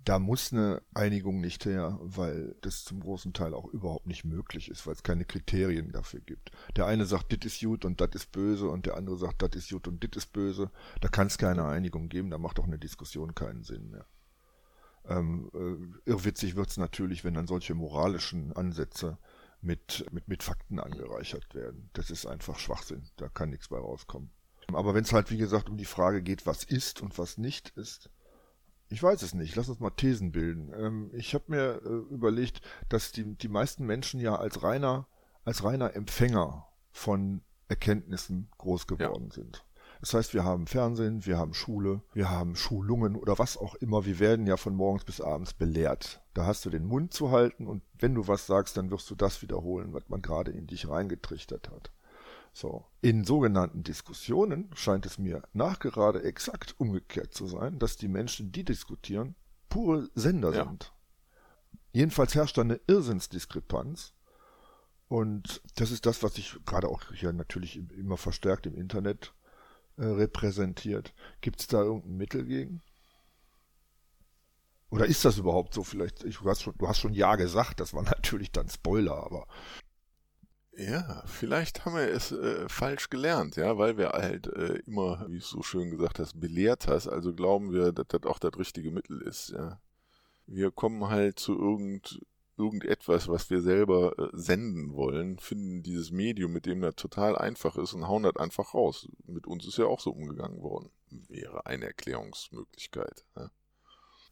da 0.05 0.19
muss 0.19 0.53
eine 0.53 0.83
Einigung 0.93 1.41
nicht 1.41 1.65
her, 1.65 1.97
weil 1.99 2.55
das 2.61 2.85
zum 2.85 2.99
großen 2.99 3.33
Teil 3.33 3.55
auch 3.55 3.65
überhaupt 3.65 4.05
nicht 4.05 4.23
möglich 4.23 4.69
ist, 4.69 4.85
weil 4.85 4.93
es 4.93 5.01
keine 5.01 5.25
Kriterien 5.25 5.91
dafür 5.91 6.21
gibt. 6.21 6.51
Der 6.75 6.85
eine 6.85 7.05
sagt, 7.05 7.31
dit 7.31 7.43
ist 7.43 7.59
gut 7.59 7.85
und 7.85 7.99
dat 7.99 8.13
ist 8.13 8.31
böse 8.31 8.69
und 8.69 8.85
der 8.85 8.97
andere 8.97 9.17
sagt, 9.17 9.41
dat 9.41 9.55
ist 9.55 9.69
gut 9.69 9.87
und 9.87 10.03
dit 10.03 10.15
ist 10.15 10.31
böse. 10.31 10.69
Da 11.01 11.07
kann 11.07 11.27
es 11.27 11.39
keine 11.39 11.65
Einigung 11.65 12.07
geben, 12.07 12.29
da 12.29 12.37
macht 12.37 12.59
auch 12.59 12.67
eine 12.67 12.77
Diskussion 12.77 13.33
keinen 13.33 13.63
Sinn 13.63 13.89
mehr. 13.89 14.05
Ähm, 15.07 15.49
äh, 15.53 16.09
irrwitzig 16.09 16.55
wird 16.55 16.69
es 16.69 16.77
natürlich, 16.77 17.23
wenn 17.23 17.33
dann 17.33 17.47
solche 17.47 17.73
moralischen 17.73 18.53
Ansätze 18.53 19.17
mit, 19.61 20.05
mit, 20.11 20.27
mit 20.27 20.43
Fakten 20.43 20.79
angereichert 20.79 21.55
werden. 21.55 21.89
Das 21.93 22.11
ist 22.11 22.27
einfach 22.27 22.59
Schwachsinn, 22.59 23.09
da 23.17 23.27
kann 23.27 23.49
nichts 23.49 23.69
bei 23.69 23.77
rauskommen. 23.77 24.29
Aber 24.73 24.93
wenn 24.93 25.03
es 25.03 25.13
halt, 25.13 25.31
wie 25.31 25.37
gesagt, 25.37 25.69
um 25.69 25.77
die 25.77 25.85
Frage 25.85 26.21
geht, 26.21 26.45
was 26.45 26.63
ist 26.63 27.01
und 27.01 27.17
was 27.17 27.37
nicht 27.37 27.69
ist, 27.69 28.09
ich 28.89 29.01
weiß 29.01 29.21
es 29.21 29.33
nicht. 29.33 29.55
Lass 29.55 29.69
uns 29.69 29.79
mal 29.79 29.89
Thesen 29.91 30.31
bilden. 30.31 30.71
Ähm, 30.77 31.09
ich 31.13 31.33
habe 31.33 31.45
mir 31.47 31.81
äh, 31.83 32.13
überlegt, 32.13 32.61
dass 32.89 33.11
die, 33.11 33.35
die 33.35 33.47
meisten 33.47 33.85
Menschen 33.85 34.19
ja 34.19 34.35
als 34.35 34.63
reiner, 34.63 35.07
als 35.43 35.63
reiner 35.63 35.95
Empfänger 35.95 36.67
von 36.91 37.41
Erkenntnissen 37.67 38.49
groß 38.57 38.87
geworden 38.87 39.27
ja. 39.29 39.33
sind. 39.33 39.65
Das 40.01 40.13
heißt, 40.13 40.33
wir 40.33 40.43
haben 40.43 40.67
Fernsehen, 40.67 41.25
wir 41.25 41.37
haben 41.37 41.53
Schule, 41.53 42.01
wir 42.13 42.29
haben 42.29 42.55
Schulungen 42.55 43.15
oder 43.15 43.39
was 43.39 43.57
auch 43.57 43.75
immer. 43.75 44.05
Wir 44.05 44.19
werden 44.19 44.45
ja 44.45 44.57
von 44.57 44.75
morgens 44.75 45.03
bis 45.03 45.21
abends 45.21 45.53
belehrt. 45.53 46.21
Da 46.33 46.45
hast 46.45 46.65
du 46.65 46.69
den 46.69 46.85
Mund 46.85 47.13
zu 47.13 47.31
halten 47.31 47.65
und 47.65 47.81
wenn 47.97 48.13
du 48.13 48.27
was 48.27 48.45
sagst, 48.45 48.77
dann 48.77 48.91
wirst 48.91 49.09
du 49.09 49.15
das 49.15 49.41
wiederholen, 49.41 49.93
was 49.93 50.07
man 50.09 50.21
gerade 50.21 50.51
in 50.51 50.67
dich 50.67 50.87
reingetrichtert 50.87 51.71
hat. 51.71 51.91
So. 52.55 52.85
In 53.01 53.25
sogenannten 53.25 53.83
Diskussionen 53.83 54.69
scheint 54.75 55.05
es 55.05 55.17
mir 55.17 55.43
nachgerade 55.51 56.23
exakt 56.23 56.73
umgekehrt 56.77 57.33
zu 57.33 57.47
sein, 57.47 57.79
dass 57.79 57.97
die 57.97 58.07
Menschen, 58.07 58.53
die 58.53 58.63
diskutieren, 58.63 59.35
pure 59.67 60.09
Sender 60.15 60.55
ja. 60.55 60.63
sind. 60.63 60.93
Jedenfalls 61.91 62.33
herrscht 62.33 62.57
da 62.57 62.61
eine 62.61 62.79
Irrsinnsdiskrepanz. 62.87 64.13
Und 65.09 65.61
das 65.75 65.91
ist 65.91 66.05
das, 66.05 66.23
was 66.23 66.35
sich 66.35 66.57
gerade 66.65 66.87
auch 66.87 67.03
hier 67.11 67.33
natürlich 67.33 67.75
immer 67.91 68.15
verstärkt 68.15 68.65
im 68.67 68.75
Internet 68.75 69.33
äh, 69.97 70.05
repräsentiert. 70.05 71.13
Gibt 71.41 71.59
es 71.59 71.67
da 71.67 71.81
irgendein 71.81 72.15
Mittel 72.15 72.45
gegen? 72.45 72.81
Oder 74.89 75.07
ist 75.07 75.25
das 75.25 75.37
überhaupt 75.37 75.73
so? 75.73 75.83
Vielleicht, 75.83 76.23
ich, 76.23 76.37
du, 76.37 76.49
hast 76.49 76.61
schon, 76.61 76.77
du 76.77 76.87
hast 76.87 76.99
schon 76.99 77.13
Ja 77.13 77.35
gesagt, 77.35 77.81
das 77.81 77.93
war 77.93 78.03
natürlich 78.03 78.53
dann 78.53 78.69
Spoiler, 78.69 79.17
aber 79.17 79.45
ja, 80.77 81.23
vielleicht 81.25 81.85
haben 81.85 81.95
wir 81.95 82.09
es 82.09 82.31
äh, 82.31 82.67
falsch 82.67 83.09
gelernt, 83.09 83.55
ja, 83.55 83.77
weil 83.77 83.97
wir 83.97 84.09
halt 84.09 84.47
äh, 84.47 84.79
immer, 84.85 85.25
wie 85.29 85.37
es 85.37 85.49
so 85.49 85.61
schön 85.61 85.89
gesagt 85.89 86.19
hast, 86.19 86.39
belehrt 86.39 86.87
hast, 86.87 87.07
also 87.07 87.33
glauben 87.33 87.71
wir, 87.71 87.91
dass 87.91 88.07
das 88.07 88.23
auch 88.23 88.39
das 88.39 88.57
richtige 88.57 88.91
Mittel 88.91 89.21
ist, 89.21 89.49
ja. 89.49 89.79
Wir 90.47 90.69
kommen 90.71 91.09
halt 91.09 91.39
zu 91.39 91.57
irgend, 91.57 92.21
irgendetwas, 92.57 93.27
was 93.27 93.49
wir 93.49 93.61
selber 93.61 94.17
äh, 94.19 94.29
senden 94.33 94.93
wollen, 94.93 95.39
finden 95.39 95.81
dieses 95.81 96.11
Medium, 96.11 96.51
mit 96.51 96.65
dem 96.65 96.81
das 96.81 96.95
total 96.95 97.37
einfach 97.37 97.77
ist 97.77 97.93
und 97.93 98.07
hauen 98.07 98.23
das 98.23 98.35
einfach 98.35 98.73
raus. 98.73 99.07
Mit 99.25 99.47
uns 99.47 99.65
ist 99.65 99.77
ja 99.77 99.85
auch 99.85 99.99
so 99.99 100.11
umgegangen 100.11 100.61
worden. 100.61 100.91
Wäre 101.09 101.65
eine 101.65 101.85
Erklärungsmöglichkeit. 101.85 103.25
Ja. 103.35 103.49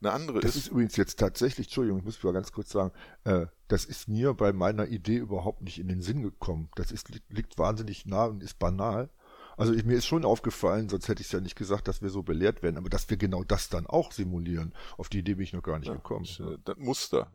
Eine 0.04 0.12
andere 0.12 0.40
das 0.42 0.56
ist, 0.56 0.64
ist 0.64 0.72
übrigens 0.72 0.98
jetzt 0.98 1.18
tatsächlich, 1.18 1.68
Entschuldigung, 1.68 2.00
ich 2.00 2.06
muss 2.06 2.22
mal 2.24 2.34
ganz 2.34 2.52
kurz 2.52 2.70
sagen, 2.70 2.92
äh, 3.24 3.46
das 3.70 3.86
ist 3.86 4.10
mir 4.10 4.34
bei 4.34 4.52
meiner 4.52 4.88
Idee 4.88 5.16
überhaupt 5.16 5.62
nicht 5.62 5.80
in 5.80 5.88
den 5.88 6.02
Sinn 6.02 6.22
gekommen. 6.22 6.70
Das 6.76 6.92
ist, 6.92 7.10
liegt 7.30 7.58
wahnsinnig 7.58 8.06
nah 8.06 8.26
und 8.26 8.44
ist 8.44 8.60
banal. 8.60 9.10
Also 9.56 9.74
ich, 9.74 9.86
mir 9.86 9.98
ist 9.98 10.06
schon 10.06 10.26
aufgefallen, 10.26 10.90
sonst 10.90 11.08
hätte 11.08 11.22
ich 11.22 11.28
es 11.28 11.32
ja 11.32 11.40
nicht 11.40 11.56
gesagt, 11.56 11.88
dass 11.88 12.02
wir 12.02 12.10
so 12.10 12.22
belehrt 12.22 12.64
werden, 12.64 12.78
aber 12.78 12.90
dass 12.90 13.10
wir 13.10 13.18
genau 13.18 13.44
das 13.44 13.70
dann 13.70 13.88
auch 13.88 14.12
simulieren. 14.12 14.74
Auf 14.98 15.10
die 15.10 15.20
Idee 15.20 15.36
bin 15.36 15.44
ich 15.44 15.54
noch 15.54 15.64
gar 15.64 15.80
nicht 15.80 15.88
ja, 15.88 15.94
gekommen. 15.94 16.26
Das, 16.26 16.40
äh, 16.40 16.58
das 16.66 16.78
Muster. 16.78 17.32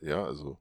ja, 0.00 0.24
also 0.24 0.58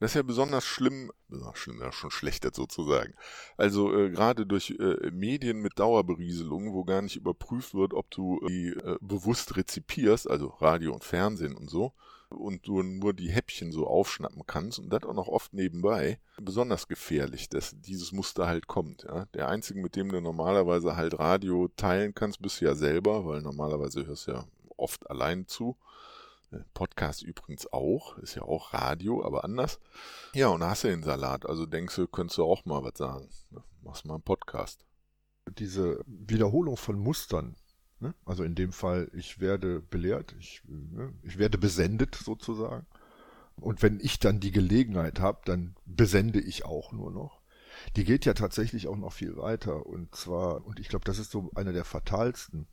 das 0.00 0.10
ist 0.10 0.16
ja 0.16 0.22
besonders 0.22 0.64
schlimm, 0.64 1.10
besonders 1.28 1.58
schlimm, 1.58 1.80
ja 1.80 1.92
schon 1.92 2.10
schlechter 2.10 2.50
sozusagen. 2.52 3.14
Also 3.56 3.96
äh, 3.96 4.10
gerade 4.10 4.46
durch 4.46 4.70
äh, 4.78 5.10
Medien 5.10 5.60
mit 5.60 5.78
Dauerberieselung, 5.78 6.72
wo 6.72 6.84
gar 6.84 7.02
nicht 7.02 7.16
überprüft 7.16 7.74
wird, 7.74 7.94
ob 7.94 8.10
du 8.10 8.40
die 8.48 8.68
äh, 8.68 8.96
bewusst 9.00 9.56
rezipierst, 9.56 10.28
also 10.28 10.48
Radio 10.48 10.92
und 10.92 11.04
Fernsehen 11.04 11.56
und 11.56 11.70
so, 11.70 11.92
und 12.30 12.66
du 12.66 12.82
nur 12.82 13.14
die 13.14 13.30
Häppchen 13.30 13.72
so 13.72 13.86
aufschnappen 13.86 14.42
kannst 14.46 14.78
und 14.78 14.90
das 14.90 15.04
auch 15.04 15.14
noch 15.14 15.28
oft 15.28 15.54
nebenbei, 15.54 16.18
besonders 16.40 16.88
gefährlich, 16.88 17.48
dass 17.48 17.80
dieses 17.80 18.12
Muster 18.12 18.46
halt 18.46 18.66
kommt. 18.66 19.04
Ja? 19.04 19.26
Der 19.34 19.48
einzige, 19.48 19.80
mit 19.80 19.96
dem 19.96 20.10
du 20.10 20.20
normalerweise 20.20 20.96
halt 20.96 21.18
Radio 21.18 21.68
teilen 21.76 22.14
kannst, 22.14 22.42
bist 22.42 22.60
du 22.60 22.66
ja 22.66 22.74
selber, 22.74 23.24
weil 23.24 23.42
normalerweise 23.42 24.06
hörst 24.06 24.26
du 24.26 24.32
ja 24.32 24.44
oft 24.76 25.08
allein 25.08 25.46
zu. 25.46 25.76
Podcast 26.74 27.22
übrigens 27.22 27.72
auch, 27.72 28.18
ist 28.18 28.34
ja 28.34 28.42
auch 28.42 28.72
Radio, 28.72 29.24
aber 29.24 29.44
anders. 29.44 29.80
Ja, 30.34 30.48
und 30.48 30.62
hast 30.62 30.84
du 30.84 30.88
den 30.88 31.02
Salat, 31.02 31.46
also 31.46 31.66
denkst 31.66 31.96
du, 31.96 32.06
könntest 32.06 32.38
du 32.38 32.44
auch 32.44 32.64
mal 32.64 32.82
was 32.82 32.98
sagen. 32.98 33.28
Ne? 33.50 33.62
Machst 33.82 34.04
mal 34.06 34.14
einen 34.14 34.22
Podcast. 34.22 34.84
Diese 35.58 36.00
Wiederholung 36.06 36.76
von 36.76 36.98
Mustern, 36.98 37.56
ne? 38.00 38.14
also 38.24 38.44
in 38.44 38.54
dem 38.54 38.72
Fall, 38.72 39.10
ich 39.12 39.40
werde 39.40 39.80
belehrt, 39.80 40.34
ich, 40.38 40.62
ne? 40.66 41.12
ich 41.22 41.38
werde 41.38 41.58
besendet 41.58 42.14
sozusagen. 42.14 42.86
Und 43.56 43.82
wenn 43.82 44.00
ich 44.00 44.18
dann 44.18 44.40
die 44.40 44.50
Gelegenheit 44.50 45.20
habe, 45.20 45.40
dann 45.44 45.76
besende 45.84 46.40
ich 46.40 46.64
auch 46.64 46.92
nur 46.92 47.10
noch. 47.10 47.40
Die 47.96 48.04
geht 48.04 48.24
ja 48.24 48.34
tatsächlich 48.34 48.88
auch 48.88 48.96
noch 48.96 49.12
viel 49.12 49.36
weiter. 49.36 49.86
Und 49.86 50.14
zwar, 50.14 50.64
und 50.64 50.80
ich 50.80 50.88
glaube, 50.88 51.04
das 51.04 51.18
ist 51.18 51.30
so 51.30 51.50
einer 51.54 51.72
der 51.72 51.84
fatalsten 51.84 52.66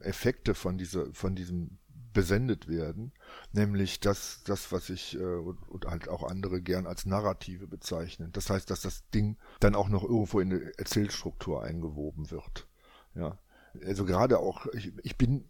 Effekte 0.00 0.54
von 0.54 0.78
dieser, 0.78 1.12
von 1.12 1.34
diesem 1.34 1.78
besendet 2.12 2.68
werden, 2.68 3.12
nämlich 3.52 4.00
das, 4.00 4.42
das 4.44 4.72
was 4.72 4.90
ich 4.90 5.16
äh, 5.18 5.22
und, 5.24 5.68
und 5.68 5.86
halt 5.86 6.08
auch 6.08 6.22
andere 6.22 6.60
gern 6.60 6.86
als 6.86 7.06
Narrative 7.06 7.66
bezeichnen. 7.66 8.30
Das 8.32 8.50
heißt, 8.50 8.70
dass 8.70 8.82
das 8.82 9.08
Ding 9.10 9.36
dann 9.60 9.74
auch 9.74 9.88
noch 9.88 10.04
irgendwo 10.04 10.40
in 10.40 10.52
eine 10.52 10.78
Erzählstruktur 10.78 11.62
eingewoben 11.62 12.30
wird. 12.30 12.68
Ja, 13.14 13.38
also 13.84 14.04
gerade 14.04 14.38
auch, 14.38 14.66
ich, 14.74 14.92
ich 15.02 15.16
bin 15.16 15.44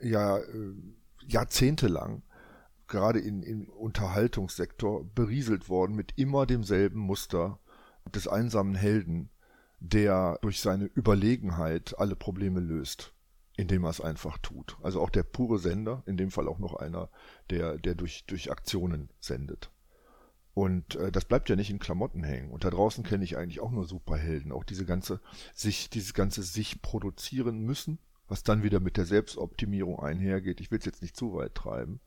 ja 0.00 0.38
äh, 0.38 0.74
jahrzehntelang 1.26 2.22
gerade 2.88 3.20
in, 3.20 3.42
im 3.42 3.68
Unterhaltungssektor 3.68 5.04
berieselt 5.14 5.68
worden 5.68 5.94
mit 5.94 6.18
immer 6.18 6.46
demselben 6.46 7.00
Muster 7.00 7.58
des 8.14 8.28
einsamen 8.28 8.74
Helden, 8.74 9.30
der 9.80 10.38
durch 10.42 10.60
seine 10.60 10.84
Überlegenheit 10.84 11.98
alle 11.98 12.16
Probleme 12.16 12.60
löst 12.60 13.14
indem 13.56 13.84
er 13.84 13.90
es 13.90 14.00
einfach 14.00 14.38
tut. 14.38 14.76
Also 14.82 15.00
auch 15.00 15.10
der 15.10 15.22
pure 15.22 15.58
Sender, 15.58 16.02
in 16.06 16.16
dem 16.16 16.30
Fall 16.30 16.48
auch 16.48 16.58
noch 16.58 16.74
einer, 16.74 17.10
der, 17.50 17.78
der 17.78 17.94
durch, 17.94 18.24
durch 18.26 18.50
Aktionen 18.50 19.10
sendet. 19.20 19.70
Und 20.54 20.96
äh, 20.96 21.10
das 21.10 21.24
bleibt 21.24 21.48
ja 21.48 21.56
nicht 21.56 21.70
in 21.70 21.78
Klamotten 21.78 22.24
hängen. 22.24 22.50
Und 22.50 22.64
da 22.64 22.70
draußen 22.70 23.04
kenne 23.04 23.24
ich 23.24 23.36
eigentlich 23.36 23.60
auch 23.60 23.70
nur 23.70 23.86
Superhelden. 23.86 24.52
Auch 24.52 24.64
diese 24.64 24.84
ganze, 24.84 25.20
sich, 25.54 25.88
dieses 25.90 26.14
ganze 26.14 26.42
sich 26.42 26.82
produzieren 26.82 27.60
müssen, 27.60 27.98
was 28.28 28.42
dann 28.42 28.62
wieder 28.62 28.80
mit 28.80 28.96
der 28.96 29.06
Selbstoptimierung 29.06 29.98
einhergeht. 29.98 30.60
Ich 30.60 30.70
will 30.70 30.78
es 30.78 30.84
jetzt 30.84 31.02
nicht 31.02 31.16
zu 31.16 31.34
weit 31.34 31.54
treiben. 31.54 32.00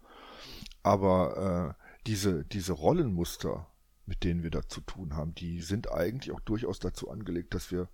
Aber 0.83 1.75
äh, 1.79 1.83
diese, 2.05 2.45
diese 2.45 2.73
Rollenmuster, 2.73 3.67
mit 4.05 4.23
denen 4.23 4.43
wir 4.43 4.51
da 4.51 4.67
zu 4.67 4.81
tun 4.81 5.15
haben, 5.15 5.33
die 5.33 5.61
sind 5.61 5.91
eigentlich 5.91 6.31
auch 6.31 6.39
durchaus 6.41 6.79
dazu 6.79 7.09
angelegt, 7.09 7.55
dass 7.55 7.71
wir 7.71 7.89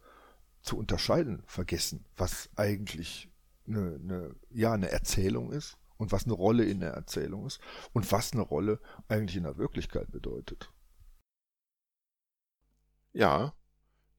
zu 0.61 0.77
unterscheiden 0.77 1.43
vergessen, 1.45 2.05
was 2.17 2.49
eigentlich 2.55 3.30
eine, 3.75 3.95
eine, 3.95 4.35
ja, 4.49 4.73
eine 4.73 4.89
Erzählung 4.89 5.51
ist 5.51 5.77
und 5.97 6.11
was 6.11 6.25
eine 6.25 6.33
Rolle 6.33 6.65
in 6.65 6.79
der 6.79 6.91
Erzählung 6.91 7.45
ist 7.45 7.59
und 7.93 8.11
was 8.11 8.33
eine 8.33 8.41
Rolle 8.41 8.79
eigentlich 9.07 9.37
in 9.37 9.43
der 9.43 9.57
Wirklichkeit 9.57 10.11
bedeutet. 10.11 10.71
Ja, 13.13 13.53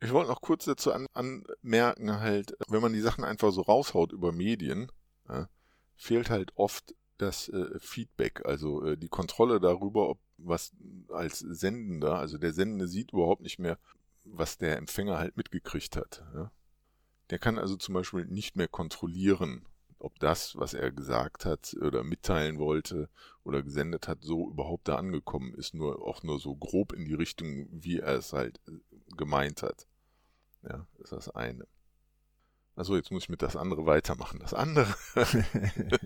ich 0.01 0.13
wollte 0.13 0.31
noch 0.31 0.41
kurz 0.41 0.65
dazu 0.65 0.93
an, 0.93 1.07
anmerken, 1.15 2.21
halt, 2.21 2.57
wenn 2.69 2.83
man 2.83 2.93
die 2.93 3.01
Sachen 3.01 3.25
einfach 3.25 3.53
so 3.53 3.63
raushaut 3.63 4.13
über 4.13 4.33
Medien, 4.33 4.91
ja, 5.29 5.49
fehlt 5.95 6.29
halt 6.29 6.53
oft 6.57 6.95
das 7.19 7.49
äh, 7.49 7.79
Feedback, 7.79 8.45
also 8.45 8.85
äh, 8.85 8.97
die 8.97 9.09
Kontrolle 9.09 9.61
darüber, 9.61 10.09
ob 10.09 10.19
was 10.39 10.73
als 11.09 11.39
Sendender, 11.39 12.19
also 12.19 12.37
der 12.37 12.53
Sendende 12.53 12.89
sieht 12.89 13.13
überhaupt 13.13 13.43
nicht 13.43 13.61
mehr, 13.61 13.79
was 14.25 14.59
der 14.59 14.77
Empfänger 14.77 15.19
halt 15.19 15.37
mitgekriegt 15.37 15.97
hat. 15.97 16.25
Ja. 16.35 16.51
Der 17.33 17.39
kann 17.39 17.59
also 17.59 17.77
zum 17.77 17.95
Beispiel 17.95 18.27
nicht 18.27 18.57
mehr 18.57 18.69
kontrollieren, 18.69 19.65
ob 19.99 20.19
das, 20.19 20.55
was 20.57 20.75
er 20.75 20.93
gesagt 20.93 21.47
hat 21.47 21.75
oder 21.81 22.05
mitteilen 22.05 22.59
wollte 22.59 23.09
oder 23.43 23.63
gesendet 23.63 24.07
hat, 24.07 24.19
so 24.21 24.51
überhaupt 24.51 24.87
da 24.87 24.97
angekommen 24.97 25.55
ist, 25.55 25.73
nur 25.73 26.07
auch 26.07 26.23
nur 26.23 26.39
so 26.39 26.55
grob 26.55 26.93
in 26.93 27.07
die 27.07 27.15
Richtung, 27.15 27.69
wie 27.71 28.01
er 28.01 28.19
es 28.19 28.35
halt 28.35 28.61
äh, 28.69 28.73
gemeint 29.17 29.63
hat. 29.63 29.87
Ja, 30.63 30.87
ist 30.99 31.13
das 31.13 31.31
eine. 31.31 31.67
Also 32.77 32.97
jetzt 32.97 33.11
muss 33.11 33.23
ich 33.23 33.29
mit 33.31 33.41
das 33.41 33.57
andere 33.57 33.87
weitermachen. 33.87 34.39
Das 34.39 34.53
andere. 34.53 34.95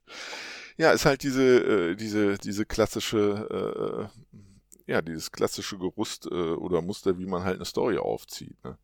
ja, 0.76 0.90
ist 0.90 1.06
halt 1.06 1.22
diese, 1.22 1.90
äh, 1.90 1.94
diese, 1.94 2.36
diese 2.36 2.66
klassische, 2.66 4.10
äh, 4.10 4.90
ja, 4.90 5.02
dieses 5.02 5.30
klassische 5.30 5.78
Gerüst 5.78 6.26
äh, 6.26 6.34
oder 6.34 6.82
Muster, 6.82 7.16
wie 7.16 7.26
man 7.26 7.44
halt 7.44 7.58
eine 7.58 7.64
Story 7.64 7.98
aufzieht. 7.98 8.56
Ne? 8.64 8.76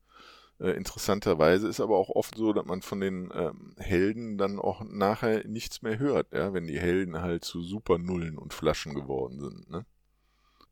Äh, 0.60 0.70
interessanterweise 0.70 1.68
ist 1.68 1.80
aber 1.80 1.96
auch 1.98 2.10
oft 2.10 2.36
so, 2.36 2.52
dass 2.52 2.64
man 2.64 2.82
von 2.82 3.00
den 3.00 3.30
ähm, 3.34 3.74
Helden 3.78 4.38
dann 4.38 4.58
auch 4.58 4.82
nachher 4.84 5.46
nichts 5.46 5.82
mehr 5.82 5.98
hört, 5.98 6.32
ja, 6.32 6.52
wenn 6.52 6.66
die 6.66 6.78
Helden 6.78 7.20
halt 7.20 7.44
zu 7.44 7.62
Supernullen 7.62 8.38
und 8.38 8.54
Flaschen 8.54 8.94
geworden 8.94 9.40
sind. 9.40 9.68
Ne? 9.70 9.84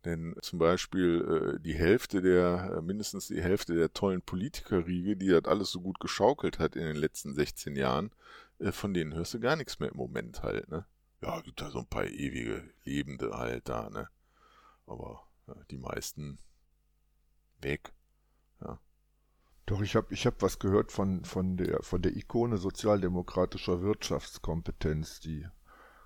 Denn 0.04 0.34
zum 0.42 0.58
Beispiel 0.58 1.56
äh, 1.56 1.60
die 1.60 1.74
Hälfte 1.74 2.22
der, 2.22 2.76
äh, 2.76 2.82
mindestens 2.82 3.28
die 3.28 3.42
Hälfte 3.42 3.74
der 3.74 3.92
tollen 3.92 4.22
Politikerriege, 4.22 5.16
die 5.16 5.28
das 5.28 5.44
alles 5.44 5.70
so 5.70 5.80
gut 5.80 6.00
geschaukelt 6.00 6.58
hat 6.58 6.74
in 6.74 6.84
den 6.84 6.96
letzten 6.96 7.34
16 7.34 7.76
Jahren, 7.76 8.10
äh, 8.58 8.72
von 8.72 8.94
denen 8.94 9.14
hörst 9.14 9.34
du 9.34 9.40
gar 9.40 9.56
nichts 9.56 9.78
mehr 9.78 9.90
im 9.90 9.96
Moment 9.96 10.42
halt, 10.42 10.68
ne? 10.68 10.86
Ja, 11.22 11.40
gibt 11.40 11.60
da 11.60 11.70
so 11.70 11.78
ein 11.78 11.86
paar 11.86 12.06
ewige 12.06 12.68
Lebende 12.84 13.30
halt 13.36 13.68
da, 13.68 13.90
ne? 13.90 14.08
Aber 14.86 15.22
ja, 15.46 15.54
die 15.70 15.78
meisten 15.78 16.38
weg. 17.60 17.92
Ja. 18.60 18.80
Doch, 19.72 19.80
ich 19.80 19.96
habe 19.96 20.12
ich 20.12 20.26
hab 20.26 20.42
was 20.42 20.58
gehört 20.58 20.92
von, 20.92 21.24
von, 21.24 21.56
der, 21.56 21.82
von 21.82 22.02
der 22.02 22.14
Ikone 22.14 22.58
sozialdemokratischer 22.58 23.80
Wirtschaftskompetenz, 23.80 25.20
die 25.20 25.48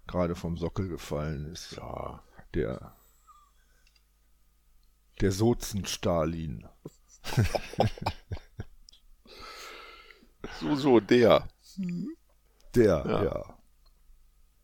gerade 0.06 0.36
vom 0.36 0.56
Sockel 0.56 0.86
gefallen 0.88 1.46
ist. 1.46 1.72
Ja. 1.72 2.22
Der, 2.54 2.94
der 5.20 5.32
Sozen-Stalin. 5.32 6.68
so, 10.60 10.76
so, 10.76 11.00
der. 11.00 11.48
Der, 12.76 13.04
ja. 13.04 13.24
ja. 13.24 13.55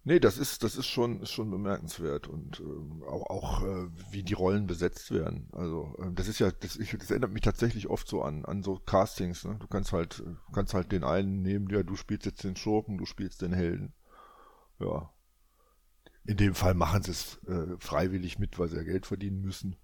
Nee, 0.05 0.19
das 0.19 0.37
ist, 0.37 0.65
das 0.65 0.75
ist 0.75 0.89
schon, 0.89 1.21
ist 1.21 1.31
schon 1.31 1.51
bemerkenswert 1.51 2.27
und 2.27 2.61
äh, 2.61 3.05
auch, 3.07 3.31
auch 3.31 3.63
äh, 3.63 3.89
wie 4.11 4.25
die 4.25 4.33
Rollen 4.33 4.67
besetzt 4.67 5.13
werden. 5.13 5.49
Also 5.53 5.97
äh, 5.99 6.13
das 6.13 6.27
ist 6.27 6.41
ja, 6.41 6.51
das, 6.51 6.77
ich, 6.77 6.91
das 6.99 7.11
erinnert 7.11 7.31
mich 7.31 7.43
tatsächlich 7.43 7.89
oft 7.89 8.09
so 8.09 8.23
an, 8.23 8.45
an 8.45 8.65
so 8.65 8.81
Castings. 8.81 9.45
Ne? 9.45 9.57
Du 9.61 9.69
kannst 9.69 9.93
halt, 9.93 10.25
kannst 10.53 10.75
halt 10.75 10.91
den 10.91 11.05
einen 11.05 11.43
nehmen, 11.43 11.71
ja, 11.71 11.85
du 11.85 11.95
spielst 11.95 12.27
jetzt 12.27 12.43
den 12.43 12.57
Schurken, 12.57 12.99
du 12.99 13.07
spielst 13.07 13.43
den 13.43 13.53
Helden. 13.53 13.95
Ja. 14.81 15.13
In 16.25 16.37
dem 16.37 16.57
Fall 16.57 16.75
machen 16.75 17.03
sie 17.05 17.13
es 17.13 17.39
äh, 17.47 17.77
freiwillig 17.79 18.41
mit, 18.41 18.59
weil 18.59 18.69
sie 18.69 18.77
ja 18.77 18.83
Geld 18.83 19.07
verdienen 19.07 19.41
müssen. 19.41 19.77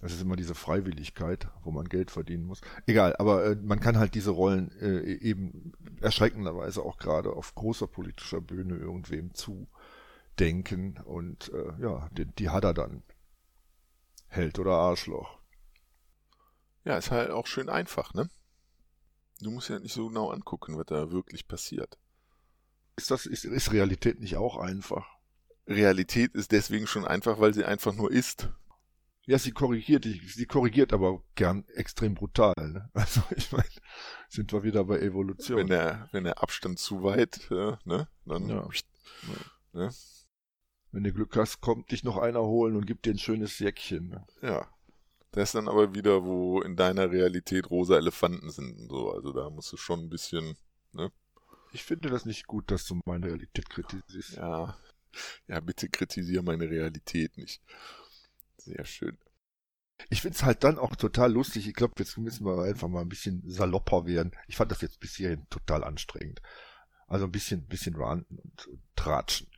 Das 0.00 0.12
ist 0.12 0.22
immer 0.22 0.36
diese 0.36 0.54
Freiwilligkeit, 0.54 1.48
wo 1.62 1.70
man 1.70 1.88
Geld 1.88 2.10
verdienen 2.10 2.44
muss. 2.44 2.62
Egal, 2.86 3.16
aber 3.16 3.44
äh, 3.44 3.56
man 3.56 3.80
kann 3.80 3.98
halt 3.98 4.14
diese 4.14 4.30
Rollen 4.30 4.70
äh, 4.80 5.00
eben 5.00 5.72
erschreckenderweise 6.00 6.82
auch 6.82 6.96
gerade 6.96 7.32
auf 7.34 7.54
großer 7.54 7.86
politischer 7.86 8.40
Bühne 8.40 8.76
irgendwem 8.76 9.34
zudenken 9.34 10.98
und 11.04 11.52
äh, 11.52 11.82
ja, 11.82 12.08
die, 12.12 12.24
die 12.24 12.48
hat 12.48 12.64
er 12.64 12.72
dann. 12.72 13.02
Held 14.28 14.58
oder 14.58 14.72
Arschloch. 14.72 15.38
Ja, 16.84 16.96
ist 16.96 17.10
halt 17.10 17.30
auch 17.30 17.46
schön 17.46 17.68
einfach, 17.68 18.14
ne? 18.14 18.30
Du 19.40 19.50
musst 19.50 19.68
ja 19.68 19.78
nicht 19.78 19.92
so 19.92 20.08
genau 20.08 20.30
angucken, 20.30 20.78
was 20.78 20.86
da 20.86 21.10
wirklich 21.10 21.46
passiert. 21.46 21.98
Ist 22.96 23.10
das, 23.10 23.26
ist, 23.26 23.44
ist 23.44 23.72
Realität 23.72 24.20
nicht 24.20 24.36
auch 24.36 24.56
einfach? 24.56 25.06
Realität 25.66 26.34
ist 26.34 26.52
deswegen 26.52 26.86
schon 26.86 27.06
einfach, 27.06 27.38
weil 27.38 27.54
sie 27.54 27.64
einfach 27.64 27.94
nur 27.94 28.10
ist. 28.10 28.48
Ja, 29.26 29.38
sie 29.38 29.52
korrigiert, 29.52 30.04
sie 30.04 30.46
korrigiert 30.46 30.92
aber 30.92 31.22
gern 31.34 31.64
extrem 31.74 32.14
brutal. 32.14 32.54
Ne? 32.56 32.90
Also 32.94 33.22
ich 33.36 33.52
meine, 33.52 33.68
sind 34.28 34.52
wir 34.52 34.62
wieder 34.62 34.84
bei 34.84 34.98
Evolution. 34.98 35.58
Wenn 35.58 35.66
der, 35.68 36.08
wenn 36.12 36.24
der 36.24 36.42
Abstand 36.42 36.78
zu 36.78 37.02
weit, 37.02 37.50
äh, 37.50 37.76
ne, 37.84 38.08
dann. 38.24 38.48
Ja. 38.48 38.68
Ne? 39.72 39.90
Wenn 40.92 41.04
du 41.04 41.12
Glück 41.12 41.36
hast, 41.36 41.60
kommt 41.60 41.92
dich 41.92 42.02
noch 42.02 42.16
einer 42.16 42.42
holen 42.42 42.76
und 42.76 42.86
gibt 42.86 43.06
dir 43.06 43.14
ein 43.14 43.18
schönes 43.18 43.58
Säckchen. 43.58 44.08
Ne? 44.08 44.26
Ja. 44.42 44.68
Das 45.32 45.50
ist 45.50 45.54
dann 45.54 45.68
aber 45.68 45.94
wieder, 45.94 46.24
wo 46.24 46.60
in 46.60 46.74
deiner 46.74 47.12
Realität 47.12 47.70
rosa 47.70 47.96
Elefanten 47.96 48.50
sind 48.50 48.76
und 48.76 48.88
so. 48.88 49.12
Also 49.12 49.32
da 49.32 49.48
musst 49.48 49.72
du 49.72 49.76
schon 49.76 50.00
ein 50.00 50.10
bisschen, 50.10 50.56
ne? 50.92 51.12
Ich 51.72 51.84
finde 51.84 52.10
das 52.10 52.24
nicht 52.24 52.48
gut, 52.48 52.68
dass 52.72 52.84
du 52.84 53.00
meine 53.04 53.26
Realität 53.26 53.70
kritisierst. 53.70 54.38
Ja. 54.38 54.76
Ja, 55.46 55.60
bitte 55.60 55.88
kritisiere 55.88 56.42
meine 56.42 56.68
Realität 56.68 57.36
nicht. 57.36 57.62
Sehr 58.76 58.84
schön. 58.84 59.18
Ich 60.08 60.22
finde 60.22 60.36
es 60.36 60.44
halt 60.44 60.64
dann 60.64 60.78
auch 60.78 60.96
total 60.96 61.32
lustig. 61.32 61.68
Ich 61.68 61.74
glaube, 61.74 61.94
jetzt 61.98 62.16
müssen 62.16 62.46
wir 62.46 62.62
einfach 62.62 62.88
mal 62.88 63.02
ein 63.02 63.08
bisschen 63.08 63.42
salopper 63.46 64.06
werden. 64.06 64.32
Ich 64.46 64.56
fand 64.56 64.70
das 64.70 64.80
jetzt 64.80 65.00
bis 65.00 65.16
hierhin 65.16 65.46
total 65.50 65.84
anstrengend. 65.84 66.40
Also 67.06 67.26
ein 67.26 67.32
bisschen, 67.32 67.66
bisschen 67.66 67.96
ranten 67.96 68.38
und, 68.38 68.66
und 68.68 68.82
tratschen. 68.96 69.48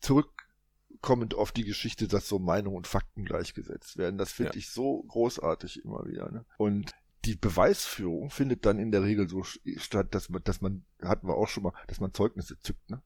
Zurückkommend 0.00 1.34
auf 1.34 1.52
die 1.52 1.64
Geschichte, 1.64 2.08
dass 2.08 2.28
so 2.28 2.38
Meinung 2.38 2.74
und 2.74 2.86
Fakten 2.86 3.24
gleichgesetzt 3.24 3.96
werden. 3.96 4.18
Das 4.18 4.32
finde 4.32 4.52
ja. 4.52 4.58
ich 4.58 4.70
so 4.70 5.02
großartig 5.04 5.84
immer 5.84 6.04
wieder. 6.06 6.30
Ne? 6.30 6.44
Und 6.58 6.92
die 7.24 7.36
Beweisführung 7.36 8.30
findet 8.30 8.66
dann 8.66 8.78
in 8.78 8.90
der 8.90 9.02
Regel 9.02 9.28
so 9.28 9.44
statt, 9.44 10.14
dass 10.14 10.28
man, 10.28 10.42
dass 10.42 10.60
man, 10.60 10.84
hatten 11.00 11.26
wir 11.26 11.36
auch 11.36 11.48
schon 11.48 11.62
mal, 11.62 11.72
dass 11.86 12.00
man 12.00 12.12
Zeugnisse 12.12 12.58
zückt, 12.60 12.90
ne? 12.90 13.02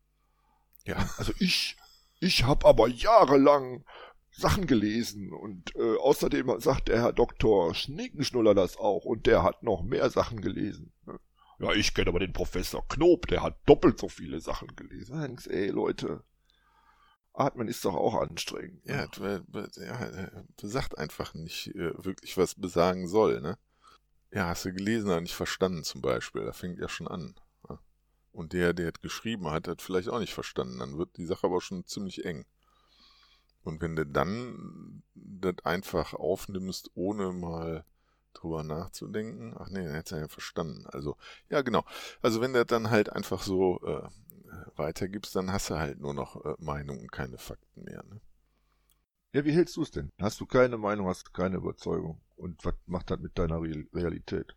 Ja. 0.85 0.97
Also 1.19 1.33
ich, 1.39 1.77
ich 2.21 2.45
habe 2.45 2.67
aber 2.67 2.89
jahrelang 2.89 3.85
Sachen 4.31 4.67
gelesen 4.67 5.33
und 5.33 5.75
äh, 5.77 5.97
außerdem 5.97 6.61
sagt 6.61 6.89
der 6.89 7.03
Herr 7.03 7.13
Doktor 7.13 7.75
Schnickenschnuller 7.75 8.55
das 8.55 8.77
auch 8.77 9.05
und 9.05 9.27
der 9.27 9.43
hat 9.43 9.63
noch 9.63 9.83
mehr 9.83 10.09
Sachen 10.11 10.41
gelesen. 10.41 10.93
Ne? 11.07 11.19
Ja, 11.59 11.73
ich 11.73 11.93
kenne 11.95 12.09
aber 12.09 12.21
den 12.21 12.33
Professor 12.33 12.87
Knob, 12.89 13.27
der 13.27 13.43
hat 13.43 13.59
doppelt 13.67 13.99
so 13.99 14.09
viele 14.09 14.41
Sachen 14.41 14.75
gelesen. 14.77 15.21
Denkst, 15.21 15.47
ey 15.49 15.69
Leute, 15.69 16.23
atmen 17.33 17.69
ist 17.69 17.85
doch 17.85 17.95
auch 17.95 18.15
anstrengend. 18.15 18.85
Ne? 18.87 18.95
Ja, 18.95 19.07
du, 19.09 19.83
ja, 19.83 20.31
du 20.57 20.67
sagt 20.67 20.97
einfach 20.97 21.35
nicht 21.35 21.75
äh, 21.75 21.93
wirklich, 22.05 22.37
was 22.37 22.55
besagen 22.55 23.09
soll, 23.09 23.41
ne? 23.41 23.59
Ja, 24.33 24.47
hast 24.47 24.65
du 24.65 24.73
gelesen, 24.73 25.11
aber 25.11 25.21
nicht 25.21 25.35
verstanden 25.35 25.83
zum 25.83 26.03
Beispiel. 26.03 26.45
Da 26.45 26.53
fängt 26.53 26.79
ja 26.79 26.89
schon 26.89 27.09
an. 27.09 27.35
Ne? 27.69 27.79
Und 28.31 28.53
der, 28.53 28.73
der 28.73 28.93
es 28.95 29.01
geschrieben 29.01 29.51
hat, 29.51 29.67
hat 29.67 29.83
vielleicht 29.83 30.09
auch 30.09 30.21
nicht 30.21 30.35
verstanden. 30.35 30.79
Dann 30.79 30.99
wird 30.99 31.17
die 31.17 31.27
Sache 31.27 31.47
aber 31.47 31.61
schon 31.61 31.85
ziemlich 31.85 32.25
eng. 32.25 32.47
Und 33.63 33.81
wenn 33.83 33.97
du 33.97 34.07
dann 34.07 35.03
das 35.15 35.57
einfach 35.65 36.15
aufnimmst, 36.15 36.91
ohne 36.95 37.33
mal 37.33 37.85
drüber 38.33 38.63
nachzudenken, 38.63 39.55
ach 39.59 39.69
nee, 39.71 39.85
dann 39.85 39.95
hättest 39.95 40.13
du 40.13 40.17
ja 40.17 40.29
verstanden. 40.29 40.87
Also, 40.87 41.17
ja, 41.49 41.63
genau. 41.63 41.85
Also 42.23 42.41
wenn 42.41 42.53
du 42.53 42.61
das 42.61 42.69
dann 42.69 42.91
halt 42.91 43.11
einfach 43.11 43.43
so 43.43 43.81
äh, 43.85 44.09
weitergibst, 44.77 45.35
dann 45.37 45.53
hast 45.53 45.71
du 45.71 45.79
halt 45.79 46.01
nur 46.01 46.15
noch 46.15 46.45
äh, 46.45 46.55
Meinung 46.59 47.01
und 47.01 47.13
keine 47.13 47.39
Fakten 47.39 47.85
mehr. 47.85 48.03
Ne? 48.05 48.21
Ja, 49.33 49.45
wie 49.45 49.53
hältst 49.53 49.77
du 49.77 49.83
es 49.83 49.91
denn? 49.91 50.11
Hast 50.19 50.41
du 50.41 50.47
keine 50.47 50.77
Meinung, 50.77 51.07
hast 51.07 51.29
du 51.29 51.33
keine 51.33 51.57
Überzeugung? 51.57 52.21
Und 52.37 52.65
was 52.65 52.75
macht 52.87 53.11
das 53.11 53.21
mit 53.21 53.39
deiner 53.39 53.61
Realität? 53.63 54.57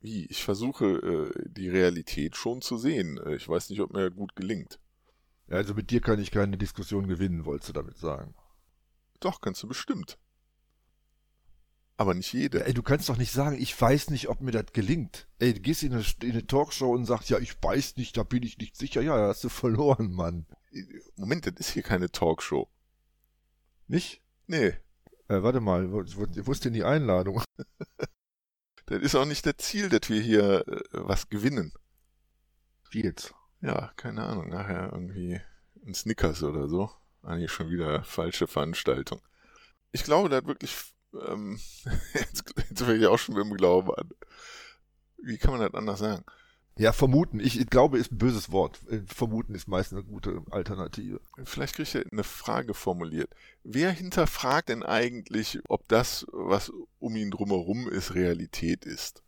Wie? 0.00 0.26
Ich 0.26 0.42
versuche, 0.42 0.86
äh, 0.86 1.48
die 1.48 1.68
Realität 1.68 2.36
schon 2.36 2.62
zu 2.62 2.78
sehen. 2.78 3.18
Äh, 3.18 3.36
ich 3.36 3.48
weiß 3.48 3.70
nicht, 3.70 3.80
ob 3.80 3.92
mir 3.92 4.08
das 4.08 4.16
gut 4.16 4.34
gelingt. 4.34 4.80
Ja, 5.50 5.56
also 5.56 5.74
mit 5.74 5.90
dir 5.90 6.00
kann 6.00 6.20
ich 6.20 6.30
keine 6.30 6.56
Diskussion 6.56 7.08
gewinnen, 7.08 7.44
wolltest 7.44 7.70
du 7.70 7.72
damit 7.72 7.98
sagen. 7.98 8.34
Doch, 9.18 9.40
kannst 9.40 9.62
du 9.62 9.68
bestimmt. 9.68 10.18
Aber 11.96 12.14
nicht 12.14 12.32
jede. 12.32 12.64
ey, 12.64 12.72
du 12.72 12.82
kannst 12.82 13.10
doch 13.10 13.18
nicht 13.18 13.32
sagen, 13.32 13.60
ich 13.60 13.78
weiß 13.78 14.08
nicht, 14.08 14.28
ob 14.30 14.40
mir 14.40 14.52
das 14.52 14.72
gelingt. 14.72 15.28
Ey, 15.38 15.52
du 15.52 15.60
gehst 15.60 15.82
in 15.82 15.92
eine, 15.92 16.04
in 16.22 16.30
eine 16.30 16.46
Talkshow 16.46 16.94
und 16.94 17.04
sagst, 17.04 17.28
ja, 17.28 17.38
ich 17.38 17.62
weiß 17.62 17.96
nicht, 17.96 18.16
da 18.16 18.22
bin 18.22 18.42
ich 18.42 18.56
nicht 18.56 18.76
sicher. 18.76 19.02
Ja, 19.02 19.28
hast 19.28 19.44
du 19.44 19.50
verloren, 19.50 20.12
Mann. 20.12 20.46
Moment, 21.16 21.46
das 21.46 21.54
ist 21.58 21.70
hier 21.70 21.82
keine 21.82 22.10
Talkshow. 22.10 22.70
Nicht? 23.86 24.22
Nee. 24.46 24.68
Äh, 25.28 25.42
warte 25.42 25.60
mal, 25.60 25.92
wo, 25.92 25.98
wo, 25.98 26.26
wo 26.46 26.52
ist 26.52 26.64
denn 26.64 26.72
die 26.72 26.84
Einladung? 26.84 27.42
das 28.86 29.02
ist 29.02 29.14
auch 29.14 29.26
nicht 29.26 29.44
das 29.44 29.56
Ziel, 29.58 29.90
dass 29.90 30.08
wir 30.08 30.22
hier 30.22 30.66
äh, 30.66 30.82
was 30.92 31.28
gewinnen. 31.28 31.72
Wie 32.92 33.02
jetzt? 33.02 33.34
Ja, 33.60 33.92
keine 33.96 34.24
Ahnung, 34.24 34.48
nachher 34.48 34.90
irgendwie 34.92 35.40
ein 35.86 35.94
Snickers 35.94 36.42
oder 36.42 36.68
so. 36.68 36.90
Eigentlich 37.22 37.52
schon 37.52 37.70
wieder 37.70 38.02
falsche 38.02 38.46
Veranstaltung. 38.46 39.20
Ich 39.92 40.04
glaube, 40.04 40.28
da 40.28 40.36
hat 40.36 40.46
wirklich, 40.46 40.74
ähm, 41.28 41.58
jetzt, 42.14 42.44
jetzt 42.56 42.82
fange 42.82 42.96
ich 42.96 43.06
auch 43.06 43.18
schon 43.18 43.34
mit 43.34 43.44
dem 43.44 43.56
Glauben 43.56 43.94
an. 43.94 44.10
Wie 45.22 45.36
kann 45.36 45.52
man 45.52 45.60
das 45.60 45.74
anders 45.74 45.98
sagen? 45.98 46.24
Ja, 46.78 46.92
vermuten. 46.92 47.40
Ich, 47.40 47.60
ich 47.60 47.66
glaube, 47.66 47.98
ist 47.98 48.10
ein 48.10 48.16
böses 48.16 48.52
Wort. 48.52 48.80
Vermuten 49.06 49.54
ist 49.54 49.68
meist 49.68 49.92
eine 49.92 50.02
gute 50.02 50.42
Alternative. 50.50 51.20
Vielleicht 51.44 51.74
kriege 51.74 51.82
ich 51.82 51.92
ja 51.92 52.00
eine 52.10 52.24
Frage 52.24 52.72
formuliert. 52.72 53.28
Wer 53.64 53.90
hinterfragt 53.90 54.70
denn 54.70 54.82
eigentlich, 54.82 55.58
ob 55.68 55.86
das, 55.88 56.26
was 56.32 56.72
um 56.98 57.16
ihn 57.16 57.30
drumherum 57.30 57.86
ist, 57.86 58.14
Realität 58.14 58.86
ist? 58.86 59.22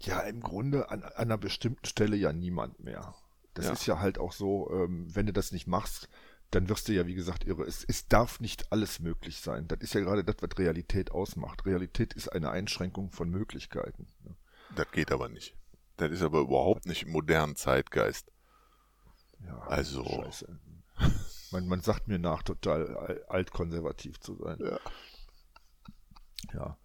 Ja, 0.00 0.20
im 0.20 0.42
Grunde 0.42 0.90
an, 0.90 1.02
an 1.04 1.12
einer 1.14 1.38
bestimmten 1.38 1.86
Stelle 1.86 2.16
ja 2.16 2.34
niemand 2.34 2.80
mehr 2.80 3.14
Das 3.54 3.66
Ja. 3.66 3.72
ist 3.72 3.86
ja 3.86 3.98
halt 4.00 4.18
auch 4.18 4.32
so, 4.32 4.70
ähm, 4.72 5.06
wenn 5.14 5.26
du 5.26 5.32
das 5.32 5.52
nicht 5.52 5.66
machst, 5.66 6.08
dann 6.50 6.68
wirst 6.68 6.88
du 6.88 6.92
ja, 6.92 7.06
wie 7.06 7.14
gesagt, 7.14 7.44
irre. 7.44 7.64
Es, 7.64 7.84
es 7.84 8.06
darf 8.08 8.38
nicht 8.40 8.70
alles 8.72 9.00
möglich 9.00 9.40
sein. 9.40 9.66
Das 9.68 9.78
ist 9.80 9.94
ja 9.94 10.00
gerade 10.00 10.22
das, 10.24 10.36
was 10.40 10.58
Realität 10.58 11.10
ausmacht. 11.10 11.64
Realität 11.66 12.12
ist 12.14 12.28
eine 12.28 12.50
Einschränkung 12.50 13.10
von 13.10 13.28
Möglichkeiten. 13.30 14.06
ne? 14.24 14.36
Das 14.76 14.90
geht 14.92 15.10
aber 15.12 15.28
nicht. 15.28 15.56
Das 15.96 16.10
ist 16.10 16.22
aber 16.22 16.40
überhaupt 16.40 16.86
nicht 16.86 17.04
im 17.04 17.12
modernen 17.12 17.56
Zeitgeist. 17.56 18.30
Ja, 19.44 19.58
Also- 19.62 20.04
Scheiße. 20.04 20.58
Man, 21.50 21.66
man 21.68 21.80
sagt 21.80 22.08
mir 22.08 22.18
nach, 22.18 22.42
total 22.42 22.96
al- 22.96 23.24
altkonservativ 23.28 24.18
zu 24.20 24.36
sein. 24.36 24.58
Ja. 24.60 24.78
Ja. 26.52 26.78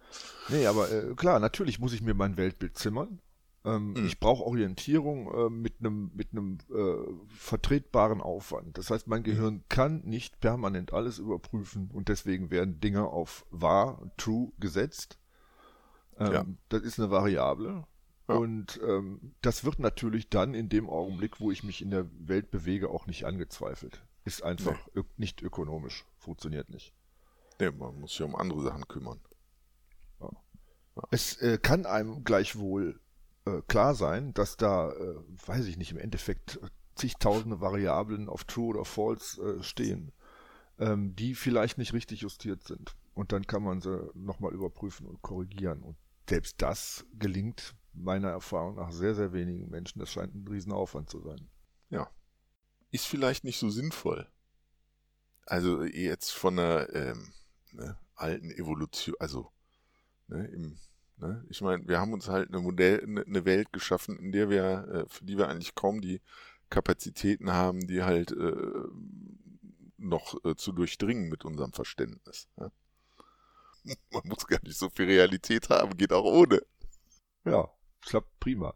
Nee, 0.49 0.65
aber 0.65 0.91
äh, 0.91 1.13
klar, 1.15 1.39
natürlich 1.39 1.79
muss 1.79 1.93
ich 1.93 2.01
mir 2.01 2.13
mein 2.13 2.37
Weltbild 2.37 2.77
zimmern. 2.77 3.21
Ähm, 3.65 3.91
Mhm. 3.91 4.05
Ich 4.05 4.19
brauche 4.19 4.43
Orientierung 4.45 5.33
äh, 5.33 5.49
mit 5.49 5.75
einem 5.79 6.11
mit 6.13 6.31
einem 6.31 6.59
äh, 6.73 7.11
vertretbaren 7.27 8.21
Aufwand. 8.21 8.77
Das 8.77 8.89
heißt, 8.89 9.07
mein 9.07 9.23
Gehirn 9.23 9.63
kann 9.69 10.01
nicht 10.05 10.39
permanent 10.39 10.93
alles 10.93 11.19
überprüfen 11.19 11.89
und 11.91 12.07
deswegen 12.07 12.51
werden 12.51 12.79
Dinge 12.79 13.07
auf 13.07 13.45
wahr, 13.51 14.11
true 14.17 14.51
gesetzt. 14.59 15.19
Ähm, 16.17 16.31
Ja. 16.31 16.45
Das 16.69 16.83
ist 16.83 16.99
eine 16.99 17.11
Variable. 17.11 17.85
Ja. 18.29 18.35
Und 18.35 18.79
ähm, 18.87 19.33
das 19.41 19.65
wird 19.65 19.79
natürlich 19.79 20.29
dann 20.29 20.53
in 20.53 20.69
dem 20.69 20.87
Augenblick, 20.89 21.39
wo 21.39 21.51
ich 21.51 21.63
mich 21.63 21.81
in 21.81 21.89
der 21.89 22.05
Welt 22.19 22.51
bewege, 22.51 22.89
auch 22.89 23.07
nicht 23.07 23.25
angezweifelt. 23.25 24.03
Ist 24.23 24.43
einfach 24.43 24.77
ök 24.95 25.07
nicht 25.17 25.41
ökonomisch. 25.41 26.05
Funktioniert 26.17 26.69
nicht. 26.69 26.93
Nee, 27.59 27.71
man 27.71 27.99
muss 27.99 28.11
sich 28.11 28.21
um 28.21 28.35
andere 28.35 28.61
Sachen 28.61 28.87
kümmern. 28.87 29.19
Es 31.11 31.37
äh, 31.41 31.57
kann 31.57 31.85
einem 31.85 32.23
gleichwohl 32.23 32.99
äh, 33.57 33.61
klar 33.67 33.95
sein, 33.95 34.33
dass 34.33 34.57
da, 34.57 34.91
äh, 34.91 35.15
weiß 35.45 35.65
ich 35.65 35.77
nicht, 35.77 35.91
im 35.91 35.97
Endeffekt 35.97 36.59
zigtausende 36.95 37.61
Variablen 37.61 38.29
auf 38.29 38.43
True 38.43 38.75
oder 38.75 38.85
False 38.85 39.41
äh, 39.41 39.63
stehen, 39.63 40.11
ähm, 40.77 41.15
die 41.15 41.35
vielleicht 41.35 41.77
nicht 41.77 41.93
richtig 41.93 42.21
justiert 42.21 42.63
sind. 42.63 42.95
Und 43.13 43.31
dann 43.31 43.47
kann 43.47 43.63
man 43.63 43.81
sie 43.81 44.09
nochmal 44.13 44.53
überprüfen 44.53 45.05
und 45.07 45.21
korrigieren. 45.21 45.81
Und 45.83 45.97
selbst 46.29 46.61
das 46.61 47.05
gelingt 47.17 47.75
meiner 47.93 48.29
Erfahrung 48.29 48.75
nach 48.75 48.91
sehr, 48.91 49.15
sehr 49.15 49.33
wenigen 49.33 49.69
Menschen. 49.69 49.99
Das 49.99 50.11
scheint 50.11 50.35
ein 50.35 50.47
Riesenaufwand 50.47 51.09
zu 51.09 51.19
sein. 51.21 51.49
Ist 52.91 53.05
vielleicht 53.05 53.43
nicht 53.43 53.59
so 53.59 53.69
sinnvoll. 53.69 54.27
Also 55.45 55.83
jetzt 55.83 56.31
von 56.31 56.57
einer 56.57 56.93
ähm, 56.93 57.33
ne, 57.71 57.97
alten 58.15 58.51
Evolution, 58.51 59.15
also 59.19 59.51
ne, 60.27 60.45
im, 60.47 60.79
ne, 61.19 61.45
ich 61.49 61.61
meine, 61.61 61.87
wir 61.87 61.99
haben 61.99 62.13
uns 62.13 62.27
halt 62.27 62.49
eine 62.49 62.59
Modell, 62.61 63.01
eine, 63.03 63.21
eine 63.21 63.45
Welt 63.45 63.71
geschaffen, 63.73 64.17
in 64.19 64.31
der 64.31 64.49
wir, 64.49 64.87
äh, 64.87 65.05
für 65.09 65.25
die 65.25 65.37
wir 65.37 65.47
eigentlich 65.47 65.75
kaum 65.75 66.01
die 66.01 66.21
Kapazitäten 66.69 67.51
haben, 67.51 67.87
die 67.87 68.03
halt 68.03 68.31
äh, 68.31 68.87
noch 69.97 70.43
äh, 70.45 70.55
zu 70.55 70.71
durchdringen 70.71 71.29
mit 71.29 71.45
unserem 71.45 71.73
Verständnis. 71.73 72.47
Ja? 72.57 72.71
Man 74.11 74.23
muss 74.25 74.47
gar 74.47 74.61
nicht 74.63 74.77
so 74.77 74.89
viel 74.89 75.05
Realität 75.05 75.69
haben, 75.69 75.97
geht 75.97 76.13
auch 76.13 76.25
ohne. 76.25 76.61
Ja, 77.45 77.69
klappt 78.01 78.39
prima. 78.39 78.75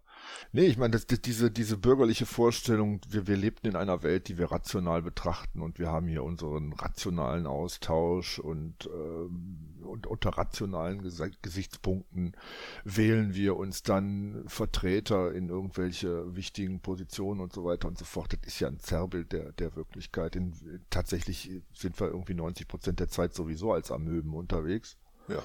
Nee, 0.52 0.66
ich 0.66 0.78
meine, 0.78 0.92
das, 0.92 1.08
das, 1.08 1.22
diese, 1.22 1.52
diese 1.52 1.78
bürgerliche 1.78 2.26
Vorstellung, 2.26 3.02
wir, 3.10 3.28
wir 3.28 3.38
lebten 3.38 3.68
in 3.68 3.76
einer 3.76 4.04
Welt, 4.04 4.28
die 4.28 4.38
wir 4.38 4.52
rational 4.52 5.02
betrachten 5.02 5.62
und 5.62 5.80
wir 5.80 5.90
haben 5.90 6.08
hier 6.08 6.24
unseren 6.24 6.74
rationalen 6.74 7.48
Austausch 7.48 8.40
und, 8.40 8.90
ähm, 8.94 9.82
und 9.84 10.08
unter 10.08 10.32
rationalen 10.32 11.02
Gese- 11.02 11.34
Gesichtspunkten 11.42 12.36
wählen 12.84 13.34
wir 13.36 13.58
uns 13.58 13.84
dann 13.84 14.44
Vertreter 14.48 15.34
in 15.34 15.50
irgendwelche 15.50 16.36
wichtigen 16.36 16.80
Positionen 16.80 17.40
und 17.42 17.54
so 17.54 17.66
weiter 17.66 17.88
und 17.88 17.98
so 17.98 18.06
fort. 18.06 18.34
Das 18.34 18.40
ist 18.46 18.60
ja 18.60 18.68
ein 18.68 18.80
Zerrbild 18.80 19.32
der, 19.32 19.52
der 19.54 19.76
Wirklichkeit. 19.76 20.36
In, 20.36 20.54
tatsächlich 20.90 21.50
sind 21.74 22.00
wir 22.00 22.08
irgendwie 22.08 22.34
90 22.34 22.68
Prozent 22.68 23.00
der 23.00 23.10
Zeit 23.10 23.34
sowieso 23.34 23.74
als 23.74 23.92
Amöben 23.92 24.34
unterwegs. 24.34 24.98
Ja. 25.28 25.42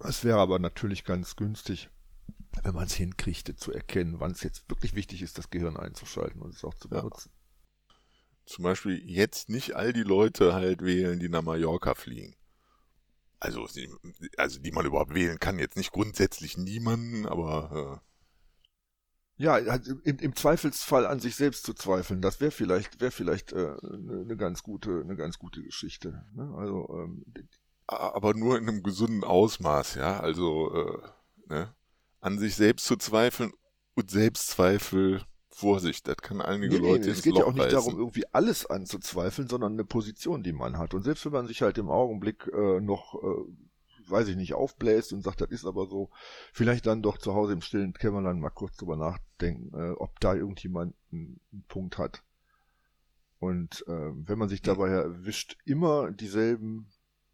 Es 0.00 0.24
wäre 0.24 0.38
aber 0.38 0.58
natürlich 0.58 1.04
ganz 1.04 1.36
günstig, 1.36 1.88
wenn 2.62 2.74
man 2.74 2.86
es 2.86 2.94
hinkriegte, 2.94 3.56
zu 3.56 3.72
erkennen, 3.72 4.20
wann 4.20 4.32
es 4.32 4.42
jetzt 4.42 4.68
wirklich 4.70 4.94
wichtig 4.94 5.22
ist, 5.22 5.38
das 5.38 5.50
Gehirn 5.50 5.76
einzuschalten 5.76 6.40
und 6.42 6.54
es 6.54 6.64
auch 6.64 6.74
zu 6.74 6.88
Ja. 6.88 7.00
benutzen. 7.00 7.30
zum 8.46 8.62
Beispiel 8.64 8.98
jetzt 9.10 9.48
nicht 9.48 9.74
all 9.74 9.92
die 9.92 10.02
Leute 10.02 10.52
halt 10.54 10.82
wählen, 10.82 11.18
die 11.18 11.28
nach 11.28 11.42
Mallorca 11.42 11.94
fliegen. 11.94 12.36
Also, 13.40 13.66
die- 13.66 13.90
also 14.38 14.58
die 14.58 14.72
man 14.72 14.86
überhaupt 14.86 15.14
wählen 15.14 15.38
kann, 15.38 15.58
jetzt 15.58 15.76
nicht 15.76 15.92
grundsätzlich 15.92 16.56
niemanden, 16.56 17.26
aber 17.26 18.02
Ja, 19.36 19.54
also 19.54 19.94
im, 20.04 20.18
im 20.18 20.36
Zweifelsfall 20.36 21.06
an 21.06 21.18
sich 21.18 21.34
selbst 21.34 21.64
zu 21.64 21.74
zweifeln, 21.74 22.20
das 22.22 22.40
wäre 22.40 22.52
vielleicht, 22.52 23.00
wäre 23.00 23.10
vielleicht 23.10 23.52
äh, 23.52 23.76
eine 23.82 24.20
eine 24.22 24.36
ganz 24.36 24.62
gute, 24.62 25.00
eine 25.00 25.16
ganz 25.16 25.38
gute 25.38 25.60
Geschichte. 25.62 26.24
Ne? 26.34 26.54
Also 26.56 26.88
ähm, 26.90 27.24
äh, 27.36 27.42
aber 27.94 28.34
nur 28.34 28.56
in 28.58 28.68
einem 28.68 28.82
gesunden 28.82 29.24
Ausmaß, 29.24 29.96
ja. 29.96 30.20
Also 30.20 30.72
äh, 30.74 31.08
ne? 31.48 31.74
An 32.24 32.38
sich 32.38 32.56
selbst 32.56 32.86
zu 32.86 32.96
zweifeln 32.96 33.52
und 33.94 34.10
Selbstzweifel, 34.10 35.22
Vorsicht, 35.50 36.08
das 36.08 36.16
kann 36.16 36.40
einige 36.40 36.74
Nee, 36.74 36.80
nee, 36.80 36.88
Leute 36.92 37.10
es 37.10 37.18
ins 37.18 37.22
geht 37.22 37.34
Loch 37.34 37.40
ja 37.40 37.46
auch 37.46 37.52
nicht 37.52 37.64
reißen. 37.66 37.78
darum, 37.78 37.98
irgendwie 37.98 38.24
alles 38.32 38.66
anzuzweifeln, 38.66 39.46
sondern 39.46 39.74
eine 39.74 39.84
Position, 39.84 40.42
die 40.42 40.54
man 40.54 40.78
hat. 40.78 40.94
Und 40.94 41.02
selbst 41.02 41.24
wenn 41.26 41.32
man 41.32 41.46
sich 41.46 41.62
halt 41.62 41.76
im 41.78 41.90
Augenblick 41.90 42.50
äh, 42.52 42.80
noch, 42.80 43.22
äh, 43.22 44.08
weiß 44.10 44.28
ich 44.28 44.36
nicht, 44.36 44.54
aufbläst 44.54 45.12
und 45.12 45.22
sagt, 45.22 45.42
das 45.42 45.50
ist 45.50 45.66
aber 45.66 45.86
so, 45.86 46.10
vielleicht 46.52 46.86
dann 46.86 47.02
doch 47.02 47.18
zu 47.18 47.34
Hause 47.34 47.52
im 47.52 47.60
stillen 47.60 47.92
Kämmerlein 47.92 48.40
mal 48.40 48.50
kurz 48.50 48.76
drüber 48.76 48.96
nachdenken, 48.96 49.78
äh, 49.78 49.92
ob 49.92 50.18
da 50.18 50.34
irgendjemand 50.34 50.94
einen, 51.12 51.40
einen 51.52 51.64
Punkt 51.68 51.98
hat. 51.98 52.24
Und 53.38 53.84
äh, 53.86 54.10
wenn 54.12 54.38
man 54.38 54.48
sich 54.48 54.62
dabei 54.62 54.88
erwischt, 54.88 55.58
immer 55.66 56.10
dieselben 56.10 56.88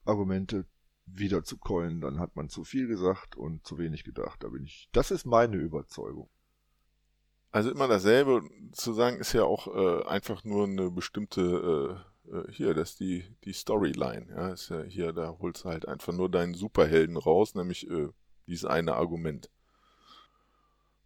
Argumente 0.04 0.66
wieder 1.14 1.44
zu 1.44 1.56
keulen, 1.56 2.00
dann 2.00 2.18
hat 2.18 2.36
man 2.36 2.48
zu 2.48 2.64
viel 2.64 2.86
gesagt 2.86 3.36
und 3.36 3.66
zu 3.66 3.78
wenig 3.78 4.04
gedacht. 4.04 4.42
Da 4.42 4.48
bin 4.48 4.64
ich. 4.64 4.88
Das 4.92 5.10
ist 5.10 5.26
meine 5.26 5.56
Überzeugung. 5.56 6.28
Also 7.52 7.70
immer 7.70 7.88
dasselbe 7.88 8.42
zu 8.72 8.92
sagen, 8.92 9.18
ist 9.18 9.32
ja 9.32 9.42
auch 9.44 9.66
äh, 9.66 10.06
einfach 10.06 10.44
nur 10.44 10.66
eine 10.66 10.90
bestimmte, 10.90 12.04
äh, 12.30 12.36
äh, 12.36 12.52
hier, 12.52 12.74
das 12.74 12.90
ist 12.90 13.00
die, 13.00 13.24
die 13.44 13.52
Storyline, 13.52 14.28
ja, 14.30 14.52
ist 14.52 14.68
ja 14.68 14.82
hier, 14.82 15.12
da 15.12 15.36
holst 15.40 15.64
du 15.64 15.68
halt 15.68 15.88
einfach 15.88 16.12
nur 16.12 16.30
deinen 16.30 16.54
Superhelden 16.54 17.16
raus, 17.16 17.56
nämlich 17.56 17.90
äh, 17.90 18.08
dieses 18.46 18.66
eine 18.66 18.94
Argument. 18.94 19.50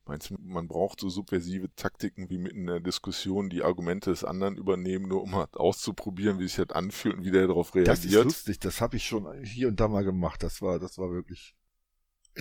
Meinst 0.06 0.28
du, 0.30 0.36
man 0.38 0.68
braucht 0.68 1.00
so 1.00 1.08
subversive 1.08 1.74
Taktiken 1.76 2.28
wie 2.28 2.36
mitten 2.38 2.58
in 2.60 2.66
der 2.66 2.80
Diskussion 2.80 3.48
die 3.48 3.62
Argumente 3.62 4.10
des 4.10 4.22
anderen 4.22 4.56
übernehmen, 4.56 5.08
nur 5.08 5.22
um 5.22 5.34
halt 5.34 5.54
auszuprobieren, 5.56 6.38
wie 6.38 6.44
sich 6.46 6.56
das 6.56 6.70
anfühlt 6.76 7.16
und 7.16 7.24
wie 7.24 7.30
der 7.30 7.46
darauf 7.46 7.74
reagiert? 7.74 7.96
Das 7.96 8.04
ist 8.04 8.12
lustig, 8.24 8.58
das 8.58 8.80
habe 8.82 8.96
ich 8.96 9.06
schon 9.06 9.42
hier 9.42 9.68
und 9.68 9.80
da 9.80 9.88
mal 9.88 10.04
gemacht. 10.04 10.42
Das 10.42 10.60
war, 10.60 10.78
das 10.78 10.98
war 10.98 11.10
wirklich. 11.10 11.54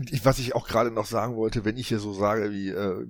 Ich- 0.10 0.26
Was 0.26 0.40
ich 0.40 0.56
auch 0.56 0.68
gerade 0.68 0.90
noch 0.92 1.06
sagen 1.06 1.36
wollte, 1.36 1.66
wenn 1.66 1.78
ich 1.78 1.88
hier 1.88 2.00
so 2.00 2.14
sage, 2.14 2.52
wie 2.52 2.70
äh, 2.70 3.06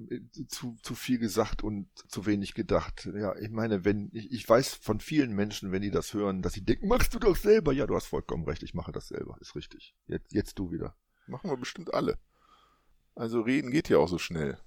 zu, 0.49 0.75
zu 0.83 0.95
viel 0.95 1.17
gesagt 1.17 1.63
und 1.63 1.87
zu 2.09 2.25
wenig 2.25 2.53
gedacht. 2.53 3.09
Ja, 3.15 3.35
ich 3.37 3.49
meine, 3.49 3.85
wenn 3.85 4.09
ich, 4.13 4.31
ich 4.33 4.47
weiß 4.49 4.73
von 4.75 4.99
vielen 4.99 5.33
Menschen, 5.33 5.71
wenn 5.71 5.81
die 5.81 5.91
das 5.91 6.13
hören, 6.13 6.41
dass 6.41 6.53
sie 6.53 6.63
denken, 6.65 6.87
machst 6.89 7.13
du 7.15 7.19
doch 7.19 7.37
selber. 7.37 7.71
Ja, 7.71 7.87
du 7.87 7.95
hast 7.95 8.07
vollkommen 8.07 8.43
recht, 8.43 8.61
ich 8.63 8.73
mache 8.73 8.91
das 8.91 9.07
selber, 9.07 9.37
ist 9.39 9.55
richtig. 9.55 9.95
Jetzt, 10.07 10.33
jetzt 10.33 10.59
du 10.59 10.71
wieder. 10.71 10.95
Machen 11.25 11.49
wir 11.49 11.55
bestimmt 11.57 11.93
alle. 11.93 12.19
Also 13.15 13.41
reden 13.41 13.71
geht 13.71 13.89
ja 13.89 13.97
auch 13.97 14.07
so 14.09 14.17
schnell. 14.17 14.57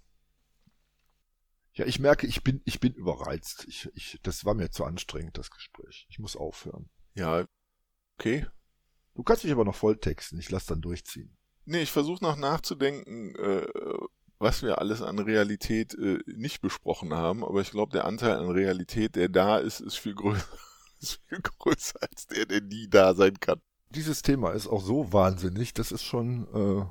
Ja, 1.73 1.85
ich 1.85 1.99
merke, 1.99 2.27
ich 2.27 2.43
bin, 2.43 2.63
ich 2.65 2.81
bin 2.81 2.95
überreizt. 2.95 3.67
Ich, 3.69 3.91
ich, 3.95 4.19
das 4.23 4.45
war 4.45 4.55
mir 4.55 4.71
zu 4.71 4.85
anstrengend, 4.85 5.37
das 5.37 5.51
Gespräch. 5.51 6.07
Ich 6.09 6.19
muss 6.19 6.37
aufhören. 6.37 6.89
Ja, 7.15 7.47
okay. 8.19 8.47
Du 9.15 9.23
kannst 9.23 9.45
mich 9.45 9.53
aber 9.53 9.65
noch 9.65 9.75
volltexten, 9.75 10.39
ich 10.39 10.51
lass 10.51 10.67
dann 10.67 10.81
durchziehen. 10.81 11.37
Nee, 11.65 11.83
ich 11.83 11.91
versuche 11.91 12.23
noch 12.23 12.37
nachzudenken, 12.37 13.35
äh, 13.35 13.67
was 14.39 14.63
wir 14.63 14.79
alles 14.79 15.03
an 15.03 15.19
Realität 15.19 15.95
äh, 15.95 16.19
nicht 16.27 16.61
besprochen 16.61 17.15
haben, 17.15 17.45
aber 17.45 17.61
ich 17.61 17.71
glaube, 17.71 17.93
der 17.93 18.05
Anteil 18.05 18.37
an 18.37 18.51
Realität, 18.51 19.17
der 19.17 19.29
da 19.29 19.59
ist, 19.59 19.81
ist 19.81 19.97
viel 19.97 20.15
größer, 20.15 20.47
ist 21.01 21.21
viel 21.27 21.41
größer 21.41 21.99
als 22.03 22.27
der, 22.27 22.47
der 22.47 22.61
nie 22.61 22.89
da 22.89 23.15
sein 23.15 23.41
kann. 23.41 23.61
Dieses 23.91 24.23
Thema 24.23 24.53
ist 24.53 24.67
auch 24.67 24.83
so 24.83 25.13
wahnsinnig, 25.13 25.73
das 25.73 25.93
ist 25.93 26.05
schon 26.05 26.47
äh, 26.55 26.87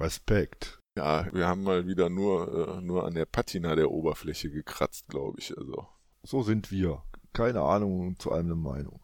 Respekt. 0.00 0.80
Ja, 0.96 1.26
wir 1.32 1.46
haben 1.46 1.62
mal 1.62 1.86
wieder 1.86 2.08
nur, 2.08 2.78
äh, 2.78 2.80
nur 2.80 3.04
an 3.06 3.14
der 3.14 3.26
Patina 3.26 3.74
der 3.74 3.90
Oberfläche 3.90 4.50
gekratzt, 4.50 5.08
glaube 5.08 5.38
ich. 5.38 5.56
Also, 5.56 5.86
So 6.22 6.42
sind 6.42 6.70
wir. 6.70 7.02
Keine 7.32 7.60
Ahnung 7.62 8.18
zu 8.18 8.32
allem 8.32 8.46
eine 8.46 8.54
Meinung. 8.56 9.00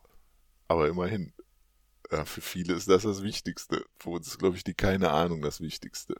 aber 0.69 0.89
immerhin. 0.89 1.35
Ja, 2.11 2.25
für 2.25 2.41
viele 2.43 2.75
ist 2.75 2.89
das 2.89 3.03
das 3.05 3.23
Wichtigste. 3.23 3.85
Für 3.99 4.11
uns 4.11 4.27
ist, 4.27 4.39
glaube 4.39 4.57
ich, 4.57 4.65
die 4.65 4.75
keine 4.75 5.11
Ahnung 5.11 5.41
das 5.43 5.61
Wichtigste. 5.61 6.17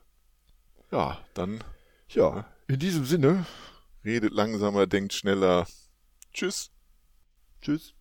Ja, 0.91 1.19
dann 1.33 1.63
Ja, 2.09 2.45
in 2.67 2.79
diesem 2.79 3.05
Sinne, 3.05 3.45
redet 4.03 4.31
langsamer, 4.33 4.85
denkt 4.87 5.13
schneller. 5.13 5.67
Tschüss. 6.33 6.71
tschüss. 7.61 7.93